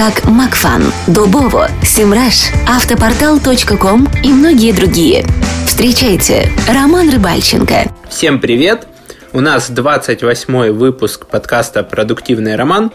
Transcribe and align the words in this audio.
как 0.00 0.24
Макфан, 0.24 0.94
Дубово, 1.08 1.68
Симраш, 1.82 2.52
Автопортал.ком 2.66 4.08
и 4.24 4.28
многие 4.28 4.72
другие. 4.72 5.26
Встречайте, 5.66 6.48
Роман 6.72 7.10
Рыбальченко. 7.10 7.92
Всем 8.08 8.40
привет! 8.40 8.86
У 9.34 9.40
нас 9.40 9.68
28 9.68 10.70
выпуск 10.70 11.26
подкаста 11.26 11.82
«Продуктивный 11.82 12.56
роман». 12.56 12.92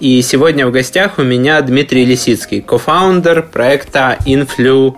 И 0.00 0.20
сегодня 0.22 0.66
в 0.66 0.72
гостях 0.72 1.18
у 1.18 1.22
меня 1.22 1.60
Дмитрий 1.60 2.04
Лисицкий, 2.04 2.60
кофаундер 2.60 3.44
проекта 3.44 4.18
Influ 4.26 4.96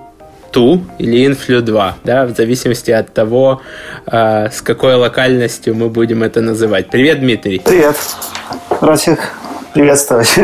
2 0.54 0.78
или 1.00 1.28
Influ 1.28 1.60
2, 1.60 1.96
да, 2.02 2.24
в 2.24 2.34
зависимости 2.34 2.92
от 2.92 3.12
того, 3.12 3.60
э, 4.06 4.48
с 4.50 4.62
какой 4.62 4.94
локальностью 4.94 5.74
мы 5.74 5.90
будем 5.90 6.22
это 6.22 6.40
называть. 6.40 6.88
Привет, 6.88 7.20
Дмитрий. 7.20 7.58
Привет. 7.58 7.96
Рад 8.80 8.98
всех 8.98 9.34
приветствовать. 9.74 10.38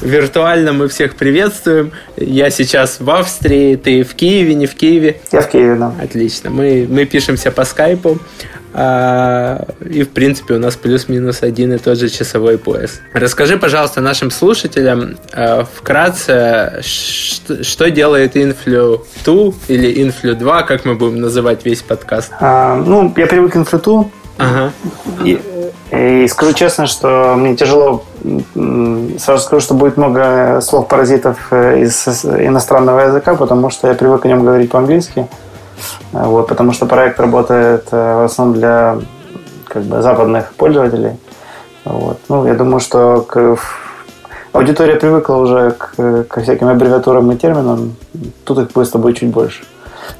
Виртуально 0.00 0.72
мы 0.72 0.88
всех 0.88 1.14
приветствуем. 1.14 1.92
Я 2.16 2.50
сейчас 2.50 2.98
в 3.00 3.10
Австрии, 3.10 3.76
ты 3.76 4.02
в 4.02 4.14
Киеве, 4.14 4.54
не 4.54 4.66
в 4.66 4.74
Киеве? 4.74 5.20
Я 5.30 5.42
в 5.42 5.48
Киеве, 5.48 5.76
да. 5.76 5.92
Отлично. 6.02 6.50
Мы, 6.50 6.86
мы 6.88 7.04
пишемся 7.04 7.50
по 7.50 7.64
скайпу. 7.64 8.18
А, 8.74 9.66
и, 9.80 10.02
в 10.02 10.10
принципе, 10.10 10.54
у 10.54 10.58
нас 10.58 10.76
плюс-минус 10.76 11.42
один 11.42 11.74
и 11.74 11.78
тот 11.78 11.98
же 11.98 12.08
часовой 12.08 12.56
пояс. 12.56 13.00
Расскажи, 13.12 13.58
пожалуйста, 13.58 14.00
нашим 14.00 14.30
слушателям 14.30 15.18
а, 15.32 15.64
вкратце, 15.64 16.80
что, 16.82 17.62
что 17.62 17.90
делает 17.90 18.34
Influ 18.34 19.04
2 19.24 19.52
или 19.68 20.06
Influ 20.06 20.34
2, 20.34 20.62
как 20.62 20.84
мы 20.84 20.94
будем 20.94 21.20
называть 21.20 21.64
весь 21.66 21.82
подкаст? 21.82 22.32
А, 22.40 22.76
ну, 22.76 23.12
я 23.16 23.26
привык 23.26 23.52
к 23.52 23.56
Influ 23.56 23.82
2. 23.82 24.10
Ага. 24.38 24.72
И, 25.24 25.38
и 25.92 26.26
скажу 26.28 26.54
честно, 26.54 26.86
что 26.86 27.34
мне 27.36 27.54
тяжело, 27.54 28.04
сразу 29.18 29.42
скажу, 29.42 29.60
что 29.60 29.74
будет 29.74 29.96
много 29.96 30.60
слов-паразитов 30.60 31.38
э, 31.50 31.80
из 31.80 32.06
иностранного 32.24 33.00
языка, 33.00 33.34
потому 33.34 33.70
что 33.70 33.88
я 33.88 33.94
привык 33.94 34.24
о 34.24 34.28
нем 34.28 34.44
говорить 34.44 34.70
по-английски. 34.70 35.28
Вот, 36.12 36.48
потому 36.48 36.72
что 36.72 36.86
проект 36.86 37.18
работает 37.20 37.88
э, 37.90 38.22
в 38.22 38.24
основном 38.24 38.56
для 38.56 38.98
как 39.64 39.82
бы, 39.82 40.02
западных 40.02 40.52
пользователей. 40.54 41.18
Вот. 41.84 42.18
Ну, 42.28 42.46
я 42.46 42.54
думаю, 42.54 42.80
что 42.80 43.22
к, 43.22 43.56
аудитория 44.52 44.96
привыкла 44.96 45.36
уже 45.36 45.72
к, 45.72 46.24
ко 46.24 46.40
всяким 46.40 46.68
аббревиатурам 46.68 47.32
и 47.32 47.36
терминам. 47.36 47.96
Тут 48.44 48.58
их 48.58 48.70
будет 48.72 49.16
чуть 49.16 49.30
больше. 49.30 49.64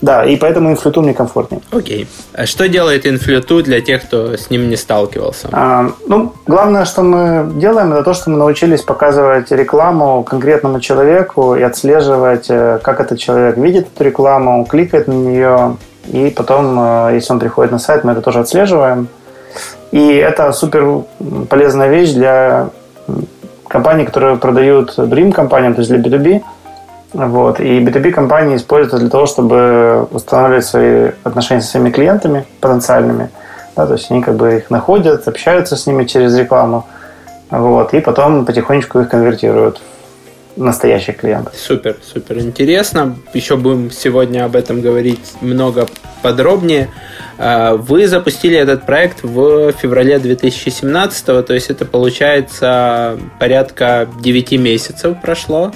Да, 0.00 0.25
и 0.25 0.37
поэтому 0.37 0.70
инфлюту 0.70 1.03
мне 1.03 1.15
комфортнее. 1.15 1.62
Окей. 1.70 2.09
А 2.32 2.47
что 2.47 2.69
делает 2.69 3.06
инфлюту 3.06 3.62
для 3.62 3.81
тех, 3.81 4.03
кто 4.03 4.37
с 4.37 4.50
ним 4.50 4.69
не 4.69 4.76
сталкивался? 4.76 5.48
А, 5.53 5.91
ну, 6.06 6.32
главное, 6.47 6.84
что 6.84 7.03
мы 7.03 7.53
делаем, 7.54 7.92
это 7.92 8.03
то, 8.03 8.15
что 8.15 8.31
мы 8.31 8.38
научились 8.38 8.82
показывать 8.82 9.50
рекламу 9.50 10.22
конкретному 10.25 10.81
человеку 10.81 11.54
и 11.56 11.62
отслеживать, 11.62 12.47
э, 12.48 12.78
как 12.82 13.00
этот 13.00 13.19
человек 13.19 13.56
видит 13.56 13.88
эту 13.94 14.04
рекламу, 14.04 14.65
кликает 14.65 15.09
на 15.09 15.12
нее, 15.12 15.76
и 16.06 16.31
потом, 16.31 16.78
э, 16.78 17.15
если 17.15 17.32
он 17.32 17.41
приходит 17.41 17.72
на 17.72 17.78
сайт, 17.78 18.04
мы 18.04 18.12
это 18.12 18.21
тоже 18.21 18.41
отслеживаем. 18.41 19.09
И 19.91 20.15
это 20.15 20.53
супер 20.53 21.03
полезная 21.48 21.88
вещь 21.88 22.12
для 22.12 22.71
компаний, 23.69 24.04
которые 24.04 24.37
продают 24.37 24.98
Dream 24.98 25.32
компаниям, 25.32 25.75
то 25.75 25.81
есть 25.81 25.91
для 25.91 26.00
B2B, 26.00 26.42
вот. 27.12 27.61
И 27.61 27.81
B2B 27.81 28.11
компании 28.11 28.56
используют 28.56 28.95
это 28.95 29.03
для 29.03 29.11
того, 29.11 29.27
чтобы 29.27 30.06
устанавливать 30.11 30.65
свои 30.65 31.11
отношения 31.25 31.61
со 31.61 31.73
своими 31.73 31.91
клиентами 31.91 32.47
потенциальными. 32.61 33.31
Да, 33.77 33.87
то 33.87 33.95
есть 33.95 34.11
они 34.11 34.23
как 34.23 34.37
бы 34.37 34.59
их 34.59 34.71
находят, 34.71 35.27
общаются 35.28 35.77
с 35.77 35.87
ними 35.87 36.05
через 36.05 36.37
рекламу. 36.37 36.87
Вот, 37.51 37.93
и 37.93 38.01
потом 38.01 38.47
потихонечку 38.47 39.01
их 39.01 39.09
конвертируют 39.09 39.81
в 40.56 40.62
настоящих 40.62 41.19
клиентов. 41.19 41.55
Супер, 41.56 41.97
супер 42.03 42.39
интересно. 42.39 43.17
Еще 43.33 43.56
будем 43.56 43.91
сегодня 43.91 44.45
об 44.45 44.56
этом 44.56 44.81
говорить 44.81 45.33
много 45.41 45.87
подробнее. 46.22 46.89
А, 47.39 47.77
вы 47.77 48.06
запустили 48.06 48.56
этот 48.56 48.84
проект 48.84 49.22
в 49.22 49.72
феврале 49.72 50.19
2017, 50.19 51.25
то 51.25 51.55
есть 51.55 51.71
это 51.71 51.84
получается 51.84 53.19
порядка 53.39 54.09
9 54.21 54.53
месяцев 54.53 55.17
прошло. 55.21 55.72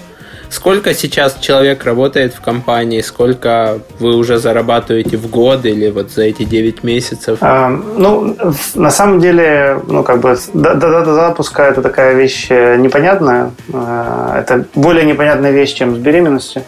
Сколько 0.49 0.95
сейчас 0.95 1.37
человек 1.41 1.85
работает 1.85 2.35
в 2.35 2.41
компании? 2.41 3.01
Сколько 3.01 3.79
вы 3.99 4.17
уже 4.17 4.39
зарабатываете 4.39 5.17
в 5.17 5.29
год 5.29 5.65
или 5.65 5.91
вот 5.91 6.11
за 6.11 6.23
эти 6.23 6.45
9 6.45 6.85
месяцев? 6.85 7.39
А, 7.41 7.69
ну, 7.69 8.37
на 8.75 8.91
самом 8.91 9.21
деле, 9.21 9.81
ну, 9.87 10.03
как 10.03 10.21
бы 10.21 10.37
дата 10.55 11.15
запуска 11.15 11.65
это 11.65 11.83
такая 11.83 12.15
вещь 12.15 12.47
э, 12.51 12.77
непонятная. 12.77 13.51
А, 13.73 14.41
это 14.41 14.65
более 14.75 15.05
непонятная 15.05 15.51
вещь, 15.51 15.75
чем 15.75 15.97
с 15.97 15.99
беременностью. 15.99 16.63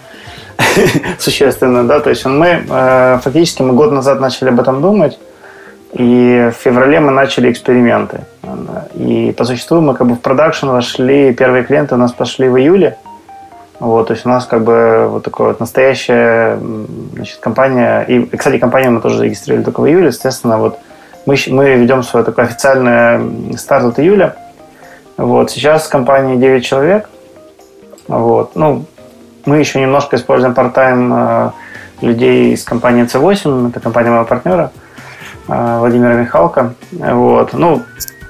Существенно, 1.19 1.87
да. 1.87 2.01
То 2.01 2.11
есть 2.11 2.25
мы 2.27 2.65
э, 2.69 3.19
фактически 3.23 3.63
мы 3.63 3.75
год 3.75 3.93
назад 3.93 4.21
начали 4.21 4.49
об 4.49 4.61
этом 4.61 4.83
думать. 4.83 5.19
И 5.93 6.51
в 6.53 6.63
феврале 6.63 7.01
мы 7.01 7.13
начали 7.13 7.51
эксперименты. 7.51 8.21
И 8.95 9.35
по 9.37 9.45
существу 9.45 9.81
мы 9.81 9.95
как 9.95 10.07
бы 10.07 10.15
в 10.15 10.21
продакшн 10.21 10.67
вошли, 10.67 11.33
первые 11.33 11.65
клиенты 11.65 11.95
у 11.95 11.99
нас 11.99 12.13
пошли 12.13 12.49
в 12.49 12.59
июле. 12.59 12.97
Вот, 13.81 14.09
то 14.09 14.15
есть 14.15 14.27
у 14.27 14.29
нас 14.29 14.45
как 14.45 14.65
бы 14.65 15.07
вот 15.09 15.23
такая 15.23 15.49
вот 15.49 15.61
настоящая 15.61 16.59
значит, 17.13 17.39
компания. 17.39 18.03
И, 18.03 18.37
кстати, 18.37 18.59
компанию 18.59 18.91
мы 18.91 19.01
тоже 19.01 19.19
зарегистрировали 19.19 19.65
только 19.65 19.81
в 19.81 19.87
июле. 19.89 20.09
Естественно, 20.09 20.59
вот 20.59 20.79
мы, 21.27 21.37
мы 21.49 21.75
ведем 21.75 22.03
свой 22.03 22.25
такой 22.25 22.45
официальный 22.45 23.57
старт 23.57 23.85
от 23.85 24.01
июля. 24.01 24.35
Вот, 25.17 25.51
сейчас 25.51 25.87
в 25.87 25.91
компании 25.91 26.37
9 26.37 26.65
человек. 26.65 27.09
Вот, 28.09 28.57
ну, 28.57 28.85
мы 29.45 29.59
еще 29.59 29.81
немножко 29.81 30.17
используем 30.17 30.55
part-time 30.55 31.53
э, 32.01 32.07
людей 32.07 32.55
из 32.55 32.65
компании 32.65 33.05
C8, 33.05 33.71
это 33.71 33.81
компания 33.81 34.11
моего 34.11 34.25
партнера 34.25 34.73
э, 35.49 35.79
Владимира 35.79 36.15
Михалка. 36.15 36.75
Вот, 36.91 37.53
ну, 37.53 37.83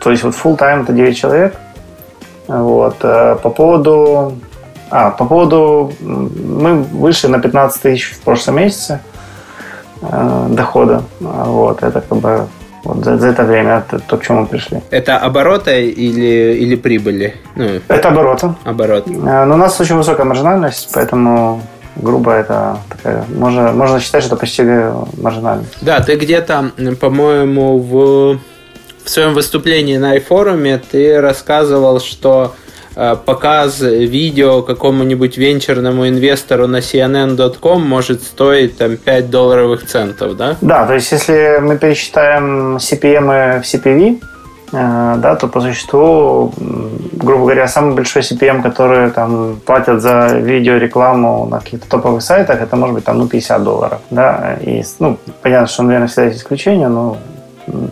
то 0.03 0.11
есть 0.11 0.25
вот 0.25 0.35
full-time 0.35 0.83
это 0.83 0.93
9 0.93 1.17
человек. 1.17 1.55
Вот, 2.49 2.97
э, 3.03 3.37
по 3.43 3.51
поводу 3.51 4.39
а, 4.91 5.11
по 5.11 5.25
поводу... 5.25 5.93
Мы 6.01 6.83
вышли 6.83 7.29
на 7.29 7.39
15 7.39 7.83
тысяч 7.83 8.13
в 8.13 8.21
прошлом 8.21 8.57
месяце 8.57 9.01
э, 10.03 10.47
дохода. 10.51 11.03
Вот, 11.21 11.83
это 11.83 12.01
как 12.01 12.19
бы 12.19 12.49
вот 12.85 13.05
за, 13.05 13.19
за 13.19 13.29
это 13.29 13.45
время, 13.45 13.85
это 13.89 13.99
то, 13.99 14.17
к 14.17 14.25
чему 14.25 14.43
мы 14.43 14.47
пришли. 14.47 14.81
Это 14.91 15.19
обороты 15.19 15.89
или, 15.91 16.57
или 16.59 16.77
прибыли? 16.77 17.35
Ну, 17.57 17.65
это 17.89 18.09
обороты. 18.09 18.55
Оборот. 18.65 19.07
Э, 19.09 19.45
но 19.45 19.55
у 19.55 19.59
нас 19.59 19.81
очень 19.81 19.97
высокая 19.97 20.25
маржинальность, 20.25 20.91
поэтому 20.95 21.61
грубо 21.97 22.33
это 22.33 22.79
такая, 22.89 23.25
можно, 23.35 23.73
можно 23.73 24.01
считать, 24.01 24.23
что 24.23 24.35
это 24.35 24.41
почти 24.41 24.63
маржинальность. 25.21 25.77
Да, 25.81 26.01
ты 26.01 26.17
где-то, 26.17 26.71
по-моему, 27.01 27.79
в, 27.79 28.39
в 29.05 29.11
своем 29.11 29.35
выступлении 29.35 29.97
на 29.97 30.17
iForum 30.17 30.81
ты 30.91 31.21
рассказывал, 31.21 32.01
что 32.01 32.55
показ 33.25 33.81
видео 33.81 34.63
какому-нибудь 34.63 35.37
венчурному 35.37 36.09
инвестору 36.09 36.67
на 36.67 36.79
CNN.com 36.79 37.87
может 37.87 38.23
стоить 38.23 38.77
там 38.77 38.97
5 38.97 39.31
долларовых 39.31 39.87
центов, 39.87 40.37
да? 40.37 40.57
Да, 40.61 40.87
то 40.87 40.95
есть 40.95 41.13
если 41.13 41.59
мы 41.61 41.79
пересчитаем 41.79 42.77
CPM 42.77 43.61
в 43.61 43.65
CPV, 43.65 44.21
э, 44.73 45.15
да, 45.19 45.37
то 45.37 45.47
по 45.47 45.61
существу, 45.61 46.53
грубо 47.13 47.43
говоря, 47.43 47.69
самый 47.69 47.95
большой 47.95 48.23
CPM, 48.23 48.63
который 48.63 49.11
там 49.11 49.61
платят 49.65 50.03
за 50.03 50.37
видеорекламу 50.37 51.47
на 51.47 51.61
каких-то 51.61 51.89
топовых 51.89 52.23
сайтах, 52.23 52.61
это 52.61 52.77
может 52.77 52.95
быть 52.95 53.05
там 53.05 53.19
ну, 53.19 53.29
50 53.29 53.63
долларов. 53.63 54.01
Да? 54.11 54.57
И, 54.61 54.83
ну, 54.99 55.19
понятно, 55.43 55.69
что, 55.69 55.85
наверное, 55.85 56.09
всегда 56.09 56.25
есть 56.25 56.41
исключения, 56.41 56.89
но 56.89 57.17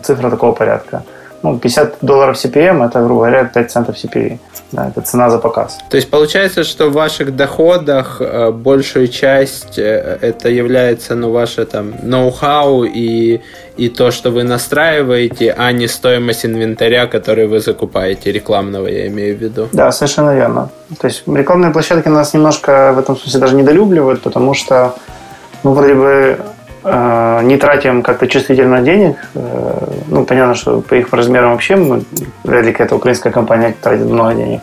цифра 0.03 0.29
такого 0.29 0.51
порядка. 0.51 1.03
Ну, 1.43 1.59
50 1.59 1.97
долларов 2.01 2.35
CPM 2.35 2.85
это, 2.85 2.99
грубо 2.99 3.21
говоря, 3.21 3.43
5 3.45 3.71
центов 3.71 3.95
CPV. 3.95 4.39
Да, 4.71 4.89
это 4.89 5.01
цена 5.01 5.29
за 5.29 5.37
показ. 5.37 5.77
То 5.89 5.97
есть 5.97 6.09
получается, 6.09 6.63
что 6.63 6.89
в 6.89 6.93
ваших 6.93 7.35
доходах 7.35 8.17
э, 8.19 8.51
большую 8.51 9.07
часть 9.07 9.79
э, 9.79 10.17
это 10.21 10.49
является 10.49 11.15
ну, 11.15 11.31
ваше 11.31 11.65
там 11.65 11.93
ноу-хау 12.03 12.83
и, 12.83 13.39
и 13.77 13.89
то, 13.89 14.11
что 14.11 14.29
вы 14.29 14.43
настраиваете, 14.43 15.55
а 15.57 15.71
не 15.71 15.87
стоимость 15.87 16.45
инвентаря, 16.45 17.07
который 17.07 17.47
вы 17.47 17.61
закупаете, 17.61 18.31
рекламного 18.33 18.87
я 18.87 19.07
имею 19.07 19.37
в 19.37 19.41
виду. 19.41 19.69
Да, 19.71 19.91
совершенно 19.91 20.35
верно. 20.35 20.69
То 20.99 21.07
есть 21.07 21.23
рекламные 21.27 21.71
площадки 21.71 22.09
нас 22.09 22.33
немножко 22.33 22.91
в 22.93 22.99
этом 22.99 23.15
смысле 23.15 23.39
даже 23.39 23.55
недолюбливают, 23.55 24.21
потому 24.21 24.53
что 24.53 24.95
ну, 25.63 25.73
вроде 25.73 25.93
бы 25.93 26.39
не 26.83 27.57
тратим 27.57 28.01
как-то 28.01 28.27
чувствительно 28.27 28.81
денег. 28.81 29.17
Э, 29.35 29.87
ну, 30.07 30.25
понятно, 30.25 30.55
что 30.55 30.81
по 30.81 30.95
их 30.95 31.11
размерам 31.11 31.51
вообще 31.51 31.75
мы, 31.75 32.03
вряд 32.43 32.65
ли 32.65 32.71
какая-то 32.71 32.95
украинская 32.95 33.33
компания 33.33 33.75
тратит 33.81 34.05
много 34.05 34.33
денег. 34.33 34.61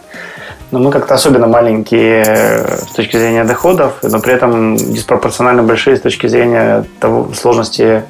Но 0.71 0.79
мы 0.81 0.91
как-то 0.91 1.15
особенно 1.15 1.47
маленькие 1.47 2.25
с 2.25 2.93
точки 2.95 3.17
зрения 3.17 3.45
доходов, 3.45 3.99
но 4.03 4.21
при 4.21 4.33
этом 4.33 4.77
диспропорционально 4.77 5.63
большие 5.63 5.97
с 5.97 6.01
точки 6.01 6.27
зрения 6.27 6.85
того, 6.99 7.33
сложности 7.35 8.03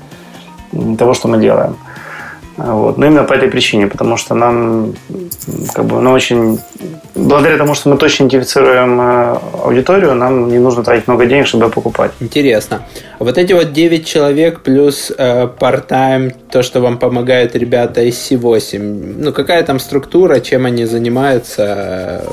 того, 0.98 1.14
что 1.14 1.28
мы 1.28 1.38
делаем. 1.38 1.76
Вот. 2.56 2.98
Но 2.98 3.06
именно 3.06 3.24
по 3.24 3.32
этой 3.32 3.48
причине, 3.48 3.86
потому 3.86 4.16
что 4.16 4.34
нам 4.34 4.94
как 5.74 5.84
бы, 5.86 6.00
ну, 6.00 6.12
очень... 6.12 6.60
Благодаря 7.14 7.56
тому, 7.56 7.74
что 7.74 7.88
мы 7.88 7.96
точно 7.96 8.24
идентифицируем 8.24 9.00
э, 9.00 9.38
аудиторию, 9.64 10.14
нам 10.14 10.48
не 10.48 10.58
нужно 10.58 10.82
тратить 10.82 11.08
много 11.08 11.26
денег, 11.26 11.46
чтобы 11.46 11.68
покупать. 11.68 12.12
Интересно. 12.20 12.82
Вот 13.18 13.38
эти 13.38 13.52
вот 13.52 13.72
9 13.72 14.06
человек 14.06 14.60
плюс 14.60 15.12
э, 15.16 15.48
part-time, 15.58 16.34
то, 16.50 16.62
что 16.62 16.80
вам 16.80 16.98
помогают 16.98 17.54
ребята 17.54 18.02
из 18.02 18.14
C8, 18.30 19.14
ну, 19.18 19.32
какая 19.32 19.62
там 19.62 19.78
структура, 19.78 20.40
чем 20.40 20.66
они 20.66 20.84
занимаются, 20.86 22.24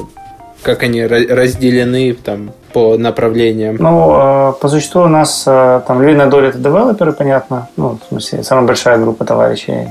как 0.64 0.84
они 0.84 1.06
разделены 1.06 2.14
там 2.14 2.52
по 2.74 2.98
направлениям? 2.98 3.78
Ну, 3.80 4.16
э, 4.16 4.54
по 4.60 4.68
существу 4.68 5.02
у 5.02 5.08
нас 5.08 5.44
э, 5.48 5.82
там 5.88 6.02
львиная 6.02 6.28
доля 6.28 6.50
это 6.50 6.58
девелоперы, 6.58 7.14
понятно. 7.14 7.70
Ну, 7.78 7.98
в 8.04 8.08
смысле, 8.10 8.44
самая 8.44 8.66
большая 8.66 8.98
группа 8.98 9.26
товарищей 9.26 9.88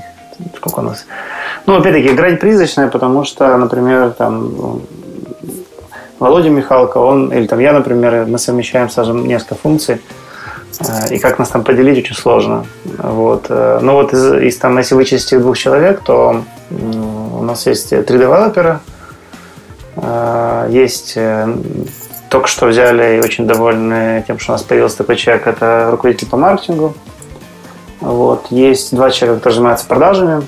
сколько 0.56 0.80
у 0.80 0.82
нас. 0.82 1.06
Ну, 1.66 1.76
опять-таки, 1.76 2.14
грань 2.14 2.36
призрачная, 2.36 2.88
потому 2.88 3.24
что, 3.24 3.56
например, 3.56 4.10
там 4.10 4.82
Володя 6.20 6.50
Михалко, 6.50 6.98
он, 6.98 7.32
или 7.32 7.46
там 7.46 7.58
я, 7.58 7.72
например, 7.72 8.26
мы 8.26 8.38
совмещаем, 8.38 8.90
скажем, 8.90 9.26
несколько 9.26 9.54
функций, 9.54 10.02
э, 10.80 11.14
и 11.14 11.18
как 11.18 11.38
нас 11.38 11.48
там 11.48 11.64
поделить 11.64 12.04
очень 12.04 12.14
сложно. 12.14 12.66
Вот. 12.84 13.46
Э, 13.48 13.78
но 13.80 13.94
вот 13.94 14.12
из, 14.12 14.32
из 14.34 14.58
там, 14.58 14.76
если 14.76 14.94
вычесть 14.94 15.36
двух 15.36 15.56
человек, 15.56 16.02
то 16.04 16.44
у 16.70 17.42
нас 17.42 17.66
есть 17.66 17.88
три 17.88 18.18
девелопера, 18.18 18.80
э, 19.96 20.68
есть 20.70 21.16
только 22.28 22.46
что 22.48 22.66
взяли 22.66 23.16
и 23.16 23.24
очень 23.24 23.46
довольны 23.46 24.22
тем, 24.26 24.38
что 24.38 24.52
у 24.52 24.54
нас 24.54 24.62
появился 24.62 24.98
такой 24.98 25.16
человек, 25.16 25.46
это 25.46 25.88
руководитель 25.90 26.28
по 26.28 26.36
маркетингу, 26.36 26.94
вот. 28.00 28.46
Есть 28.50 28.94
два 28.94 29.10
человека, 29.10 29.38
которые 29.38 29.54
занимаются 29.54 29.86
продажами. 29.86 30.42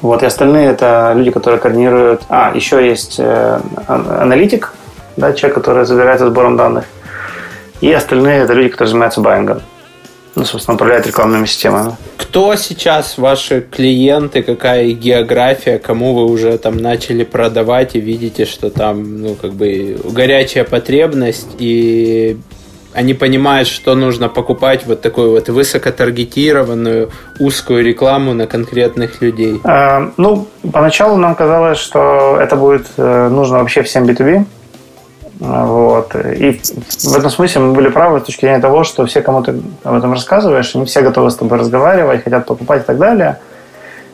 Вот. 0.00 0.22
И 0.22 0.26
остальные 0.26 0.68
это 0.68 1.12
люди, 1.14 1.30
которые 1.30 1.60
координируют... 1.60 2.22
А, 2.28 2.52
еще 2.54 2.86
есть 2.86 3.16
э, 3.18 3.60
аналитик, 3.86 4.72
да, 5.16 5.32
человек, 5.32 5.56
который 5.56 5.84
забирается 5.84 6.28
сбором 6.28 6.56
данных. 6.56 6.84
И 7.80 7.92
остальные 7.92 8.40
это 8.40 8.52
люди, 8.54 8.70
которые 8.70 8.88
занимаются 8.88 9.20
байингом. 9.20 9.62
Ну, 10.34 10.44
собственно, 10.44 10.74
управляют 10.74 11.06
рекламными 11.06 11.46
системами. 11.46 11.96
Кто 12.18 12.56
сейчас 12.56 13.16
ваши 13.16 13.62
клиенты, 13.62 14.42
какая 14.42 14.92
география, 14.92 15.78
кому 15.78 16.14
вы 16.14 16.26
уже 16.26 16.58
там 16.58 16.76
начали 16.76 17.24
продавать 17.24 17.96
и 17.96 18.00
видите, 18.00 18.44
что 18.44 18.68
там, 18.68 19.22
ну, 19.22 19.34
как 19.34 19.54
бы 19.54 19.98
горячая 20.04 20.64
потребность 20.64 21.48
и 21.58 22.36
они 22.96 23.12
понимают, 23.12 23.68
что 23.68 23.94
нужно 23.94 24.28
покупать 24.28 24.86
вот 24.86 25.02
такую 25.02 25.32
вот 25.32 25.48
высокотаргетированную 25.48 27.10
узкую 27.38 27.84
рекламу 27.84 28.32
на 28.32 28.46
конкретных 28.46 29.20
людей? 29.20 29.60
Э, 29.64 30.10
ну, 30.16 30.46
поначалу 30.72 31.16
нам 31.16 31.34
казалось, 31.34 31.78
что 31.78 32.38
это 32.40 32.56
будет 32.56 32.86
э, 32.96 33.28
нужно 33.28 33.58
вообще 33.58 33.82
всем 33.82 34.04
B2B. 34.04 34.44
Вот. 35.40 36.14
И 36.14 36.58
в 37.04 37.16
этом 37.16 37.30
смысле 37.30 37.60
мы 37.60 37.74
были 37.74 37.88
правы 37.90 38.20
с 38.20 38.22
точки 38.22 38.46
зрения 38.46 38.60
того, 38.60 38.84
что 38.84 39.04
все, 39.04 39.20
кому 39.20 39.42
ты 39.42 39.60
об 39.84 39.94
этом 39.94 40.12
рассказываешь, 40.12 40.74
они 40.74 40.86
все 40.86 41.02
готовы 41.02 41.30
с 41.30 41.36
тобой 41.36 41.58
разговаривать, 41.58 42.24
хотят 42.24 42.46
покупать 42.46 42.82
и 42.82 42.86
так 42.86 42.96
далее. 42.96 43.36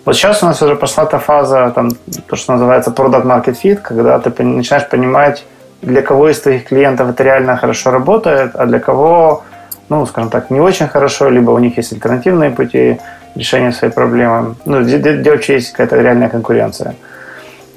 Вот 0.05 0.17
сейчас 0.17 0.43
у 0.43 0.47
нас 0.47 0.61
уже 0.61 0.75
пошла 0.75 1.07
та 1.07 1.21
фаза, 1.21 1.71
там, 1.73 1.91
то, 2.27 2.35
что 2.35 2.53
называется 2.55 2.91
product 2.91 3.25
market 3.25 3.57
fit, 3.63 3.77
когда 3.77 4.19
ты 4.19 4.43
начинаешь 4.43 4.89
понимать, 4.89 5.45
для 5.83 6.03
кого 6.03 6.29
из 6.29 6.41
твоих 6.41 6.65
клиентов 6.65 7.11
это 7.11 7.25
реально 7.25 7.57
хорошо 7.57 7.91
работает, 7.91 8.55
а 8.55 8.67
для 8.67 8.79
кого, 8.79 9.43
ну, 9.89 10.07
скажем 10.07 10.31
так, 10.31 10.51
не 10.51 10.61
очень 10.61 10.89
хорошо, 10.89 11.29
либо 11.29 11.51
у 11.51 11.59
них 11.59 11.77
есть 11.77 11.93
альтернативные 11.93 12.51
пути 12.51 12.99
решения 13.35 13.73
своей 13.73 13.93
проблемы. 13.93 14.55
Ну, 14.65 14.83
где, 14.83 14.99
где 14.99 15.31
вообще 15.31 15.55
есть 15.55 15.73
какая-то 15.73 16.01
реальная 16.01 16.29
конкуренция. 16.29 16.95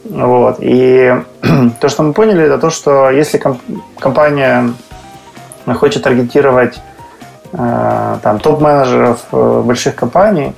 Вот. 0.04 0.57
И 0.60 1.13
то, 1.81 1.90
что 1.90 2.04
мы 2.04 2.13
поняли, 2.13 2.44
это 2.44 2.60
то, 2.60 2.69
что 2.69 3.10
если 3.10 3.38
комп- 3.38 3.62
компания 4.00 4.69
хочет 5.66 6.04
таргетировать 6.04 6.80
э, 7.54 8.18
там, 8.22 8.40
топ-менеджеров 8.40 9.19
э, 9.31 9.62
больших 9.66 9.96
компаний, 9.96 10.54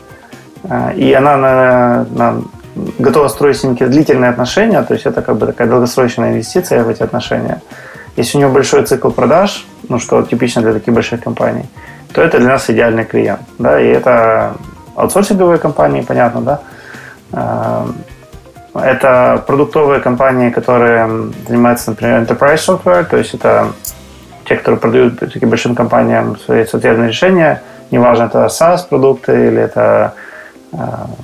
э, 0.63 0.95
и 0.95 1.13
она 1.13 1.37
на, 1.37 2.05
на 2.09 2.41
готова 2.99 3.27
строить 3.27 3.57
с 3.57 3.63
ним 3.63 3.75
длительные 3.75 4.29
отношения, 4.29 4.81
то 4.81 4.93
есть 4.93 5.05
это 5.05 5.21
как 5.21 5.37
бы 5.37 5.45
такая 5.45 5.67
долгосрочная 5.67 6.31
инвестиция 6.31 6.83
в 6.83 6.89
эти 6.89 7.03
отношения. 7.03 7.61
Если 8.15 8.37
у 8.37 8.41
него 8.41 8.51
большой 8.51 8.83
цикл 8.83 9.09
продаж, 9.09 9.65
ну 9.89 9.99
что 9.99 10.21
типично 10.23 10.61
для 10.61 10.73
таких 10.73 10.93
больших 10.93 11.23
компаний, 11.23 11.65
то 12.13 12.21
это 12.21 12.39
для 12.39 12.49
нас 12.49 12.69
идеальный 12.69 13.05
клиент. 13.05 13.41
Да, 13.59 13.79
и 13.79 13.87
это 13.87 14.55
аутсорсинговые 14.95 15.59
компании, 15.59 16.01
понятно, 16.01 16.41
да. 16.41 16.59
Эм, 17.33 17.95
это 18.73 19.43
продуктовые 19.47 19.99
компании, 19.99 20.49
которые 20.49 21.31
занимаются, 21.47 21.91
например, 21.91 22.21
enterprise 22.21 22.57
software, 22.57 23.03
то 23.03 23.17
есть 23.17 23.33
это 23.33 23.71
те, 24.45 24.55
которые 24.55 24.79
продают 24.79 25.19
таким 25.19 25.49
большим 25.49 25.75
компаниям 25.75 26.37
свои 26.39 26.65
соответственные 26.65 27.09
решения, 27.09 27.61
неважно, 27.91 28.23
это 28.23 28.45
SaaS-продукты 28.45 29.47
или 29.47 29.61
это 29.61 30.13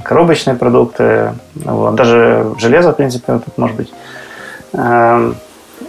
коробочные 0.04 0.56
продукты, 0.56 1.34
вот, 1.56 1.96
даже 1.96 2.54
железо, 2.60 2.94
в 2.94 2.96
принципе, 2.96 3.34
тут 3.34 3.58
может 3.58 3.76
быть. 3.76 3.94
Эм, 4.74 5.36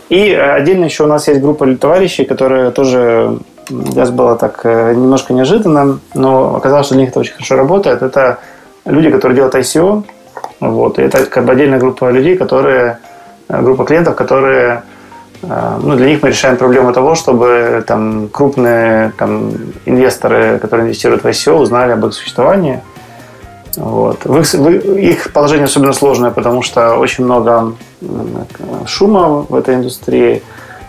и 0.09 0.33
отдельно 0.33 0.85
еще 0.85 1.05
у 1.05 1.07
нас 1.07 1.29
есть 1.29 1.41
группа 1.41 1.67
товарищей, 1.77 2.25
которые 2.25 2.71
тоже 2.71 3.39
для 3.69 4.03
нас 4.03 4.11
было 4.11 4.37
так 4.37 4.61
э, 4.65 4.93
немножко 4.95 5.33
неожиданно, 5.33 6.01
но 6.15 6.57
оказалось, 6.57 6.87
что 6.87 6.95
для 6.95 7.03
них 7.03 7.11
это 7.11 7.21
очень 7.21 7.33
хорошо 7.33 7.57
работает. 7.57 8.03
Это 8.03 8.39
люди, 8.85 9.11
которые 9.11 9.37
делают 9.37 9.55
ICO. 9.55 10.05
Вот, 10.61 10.99
и 10.99 11.03
это 11.03 11.25
как 11.27 11.45
бы 11.45 11.53
отдельная 11.53 11.79
группа 11.79 12.11
людей, 12.11 12.37
которые, 12.37 12.99
э, 13.49 13.63
группа 13.63 13.85
клиентов, 13.85 14.17
которые 14.17 14.83
ну, 15.43 15.95
для 15.97 16.07
них 16.07 16.23
мы 16.23 16.31
решаем 16.31 16.57
проблему 16.57 16.95
того, 16.95 17.15
чтобы 17.15 17.85
там, 17.87 18.29
крупные 18.29 19.13
там, 19.19 19.53
инвесторы, 19.85 20.59
которые 20.59 20.87
инвестируют 20.87 21.23
в 21.23 21.27
ICO, 21.27 21.57
узнали 21.57 21.93
об 21.93 22.07
их 22.07 22.15
существовании– 22.15 22.81
вот. 23.77 24.25
В 24.25 24.39
их, 24.39 24.53
в 24.53 24.97
их 24.97 25.33
положение 25.33 25.65
особенно 25.65 25.93
сложное, 25.93 26.31
потому 26.31 26.63
что 26.63 26.97
очень 26.97 27.25
много 27.25 27.75
шума 28.87 29.47
в 29.49 29.55
этой 29.55 29.75
индустрии. 29.77 30.43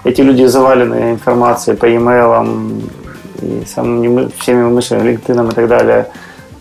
Эти 0.03 0.21
люди 0.21 0.43
завалены 0.45 1.11
информацией 1.11 1.75
по 1.75 1.85
e-mail 1.85 2.83
и 3.41 3.65
самыми, 3.65 4.29
всеми 4.39 4.63
мыслями, 4.63 5.11
LinkedIn 5.11 5.51
и 5.51 5.55
так 5.55 5.67
далее, 5.67 6.07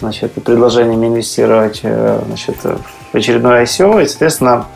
значит, 0.00 0.32
предложениями 0.32 1.06
инвестировать 1.06 1.80
э, 1.82 2.20
значит, 2.26 2.56
в 2.62 3.14
очередное 3.14 3.62
ICO. 3.62 4.02
И, 4.02 4.06
соответственно, 4.06 4.66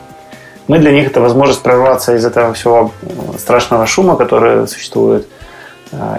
мы 0.67 0.77
для 0.77 0.91
них 0.91 1.07
это 1.07 1.19
возможность 1.19 1.61
прорваться 1.61 2.15
из 2.15 2.25
этого 2.25 2.53
всего 2.53 2.91
страшного 3.37 3.85
шума, 3.87 4.15
который 4.15 4.67
существует– 4.67 5.27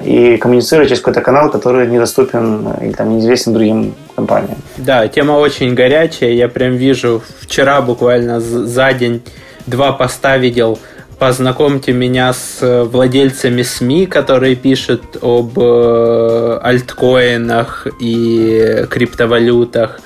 и 0.04 0.36
коммуницировать 0.36 0.88
через 0.88 1.00
какой-то 1.00 1.20
канал, 1.20 1.50
который 1.50 1.86
недоступен 1.86 2.68
или 2.80 2.92
там 2.92 3.10
неизвестен 3.10 3.52
другим 3.52 3.94
компаниям. 4.16 4.58
Да, 4.76 5.06
тема 5.08 5.32
очень 5.32 5.74
горячая. 5.74 6.30
Я 6.32 6.48
прям 6.48 6.72
вижу 6.72 7.22
вчера 7.40 7.80
буквально 7.80 8.40
за 8.40 8.92
день 8.92 9.22
два 9.66 9.92
поста 9.92 10.38
видел 10.38 10.78
познакомьте 11.20 11.92
меня 11.92 12.32
с 12.32 12.84
владельцами 12.84 13.60
СМИ, 13.60 14.06
которые 14.06 14.56
пишут 14.56 15.18
об 15.20 15.58
э, 15.58 16.58
альткоинах 16.62 17.86
и 18.00 18.86
криптовалютах. 18.88 20.00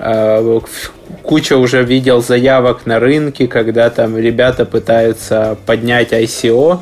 э, 0.00 0.60
куча 1.22 1.56
уже 1.56 1.84
видел 1.84 2.20
заявок 2.20 2.84
на 2.84 2.98
рынке, 2.98 3.46
когда 3.46 3.90
там 3.90 4.18
ребята 4.18 4.64
пытаются 4.64 5.56
поднять 5.66 6.12
ICO. 6.12 6.80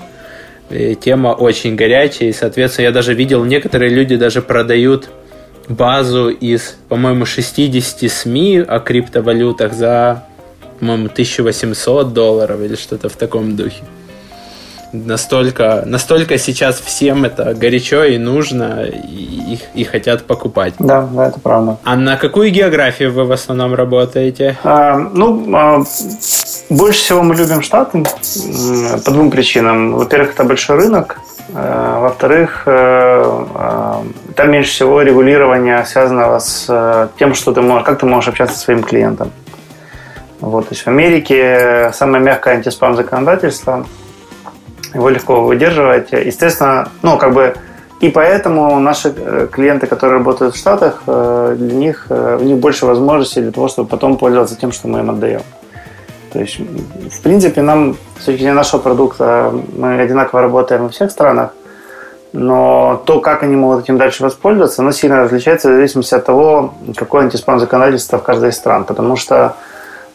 Тема 0.71 1.28
очень 1.28 1.76
горячая, 1.76 2.30
и, 2.30 2.33
соответственно, 2.33 2.87
я 2.87 2.92
даже 2.92 3.14
видел, 3.14 3.44
некоторые 3.44 3.90
люди 3.90 4.16
даже 4.16 4.42
продают 4.42 5.11
базу 5.68 6.28
из, 6.28 6.76
по-моему, 6.88 7.26
60 7.26 8.11
СМИ 8.11 8.64
о 8.66 8.80
криптовалютах 8.80 9.73
за, 9.75 10.25
по-моему, 10.78 11.06
1800 11.06 12.12
долларов 12.12 12.61
или 12.61 12.75
что-то 12.76 13.09
в 13.09 13.16
таком 13.16 13.56
духе 13.56 13.83
настолько, 14.95 15.83
настолько 15.85 16.39
сейчас 16.39 16.81
всем 16.81 17.25
это 17.25 17.55
горячо 17.55 18.05
и 18.05 18.19
нужно, 18.19 18.85
и, 18.87 19.59
и 19.75 19.85
хотят 19.85 20.25
покупать. 20.25 20.75
Да, 20.79 21.03
да, 21.13 21.29
это 21.29 21.41
правда. 21.41 21.79
А 21.85 21.97
на 21.97 22.17
какую 22.17 22.51
географию 22.51 23.13
вы 23.13 23.25
в 23.25 23.33
основном 23.33 23.75
работаете? 23.75 24.57
А, 24.63 24.97
ну, 24.97 25.45
а, 25.55 25.85
больше 26.71 27.01
всего 27.01 27.23
мы 27.23 27.35
любим 27.35 27.63
Штаты 27.63 28.05
по 29.05 29.11
двум 29.11 29.31
причинам. 29.31 29.95
Во-первых, 29.95 30.33
это 30.35 30.45
большой 30.45 30.77
рынок. 30.77 31.19
А, 31.55 32.01
во-вторых, 32.01 32.63
а, 32.67 33.47
а, 33.55 34.05
там 34.37 34.51
меньше 34.53 34.71
всего 34.71 35.03
регулирования, 35.03 35.85
связанного 35.85 36.39
с 36.39 36.67
э, 36.69 37.09
тем, 37.19 37.35
что 37.35 37.53
ты 37.53 37.61
можешь, 37.61 37.85
как 37.85 37.99
ты 37.99 38.07
можешь 38.07 38.29
общаться 38.29 38.57
со 38.57 38.65
своим 38.65 38.83
клиентом. 38.83 39.31
Вот, 40.41 40.69
то 40.69 40.75
есть 40.75 40.85
в 40.85 40.89
Америке 40.89 41.91
самое 41.95 42.23
мягкое 42.23 42.57
антиспам 42.57 42.97
законодательство– 42.97 43.87
его 44.95 45.09
легко 45.09 45.45
выдерживать. 45.45 46.13
Естественно, 46.13 46.89
ну, 47.03 47.19
как 47.19 47.35
бы 47.35 47.55
и 48.01 48.11
поэтому 48.11 48.81
наши 48.81 49.15
э, 49.17 49.49
клиенты, 49.51 49.87
которые 49.87 50.19
работают 50.19 50.55
в 50.55 50.59
Штатах, 50.59 51.03
э, 51.07 51.57
для 51.59 51.75
них, 51.75 52.07
э, 52.11 52.39
у 52.41 52.45
них 52.45 52.59
больше 52.59 52.87
возможностей 52.87 53.41
для 53.41 53.53
того, 53.53 53.69
чтобы 53.69 53.89
потом 53.89 54.19
пользоваться 54.19 54.57
тем, 54.57 54.73
что 54.73 54.89
мы 54.89 54.99
им 54.99 55.11
отдаем. 55.11 55.41
То 56.33 56.41
есть, 56.41 56.59
в 56.59 57.23
принципе, 57.23 57.63
нам 57.63 57.97
с 58.19 58.25
точки 58.25 58.41
зрения 58.41 58.55
нашего 58.55 58.81
продукта 58.81 59.55
мы 59.77 60.01
одинаково 60.01 60.43
работаем 60.43 60.83
во 60.83 60.89
всех 60.89 61.11
странах, 61.11 61.55
но 62.33 63.01
то, 63.07 63.21
как 63.21 63.45
они 63.45 63.55
могут 63.55 63.85
этим 63.85 63.97
дальше 63.97 64.25
воспользоваться, 64.25 64.83
оно 64.83 64.91
сильно 64.91 65.23
различается 65.23 65.69
в 65.69 65.75
зависимости 65.75 66.15
от 66.15 66.27
того, 66.27 66.75
какое 66.97 67.23
антиспам 67.23 67.61
законодательство 67.61 68.19
в 68.19 68.23
каждой 68.23 68.51
из 68.51 68.57
стран. 68.57 68.85
Потому 68.85 69.15
что 69.17 69.55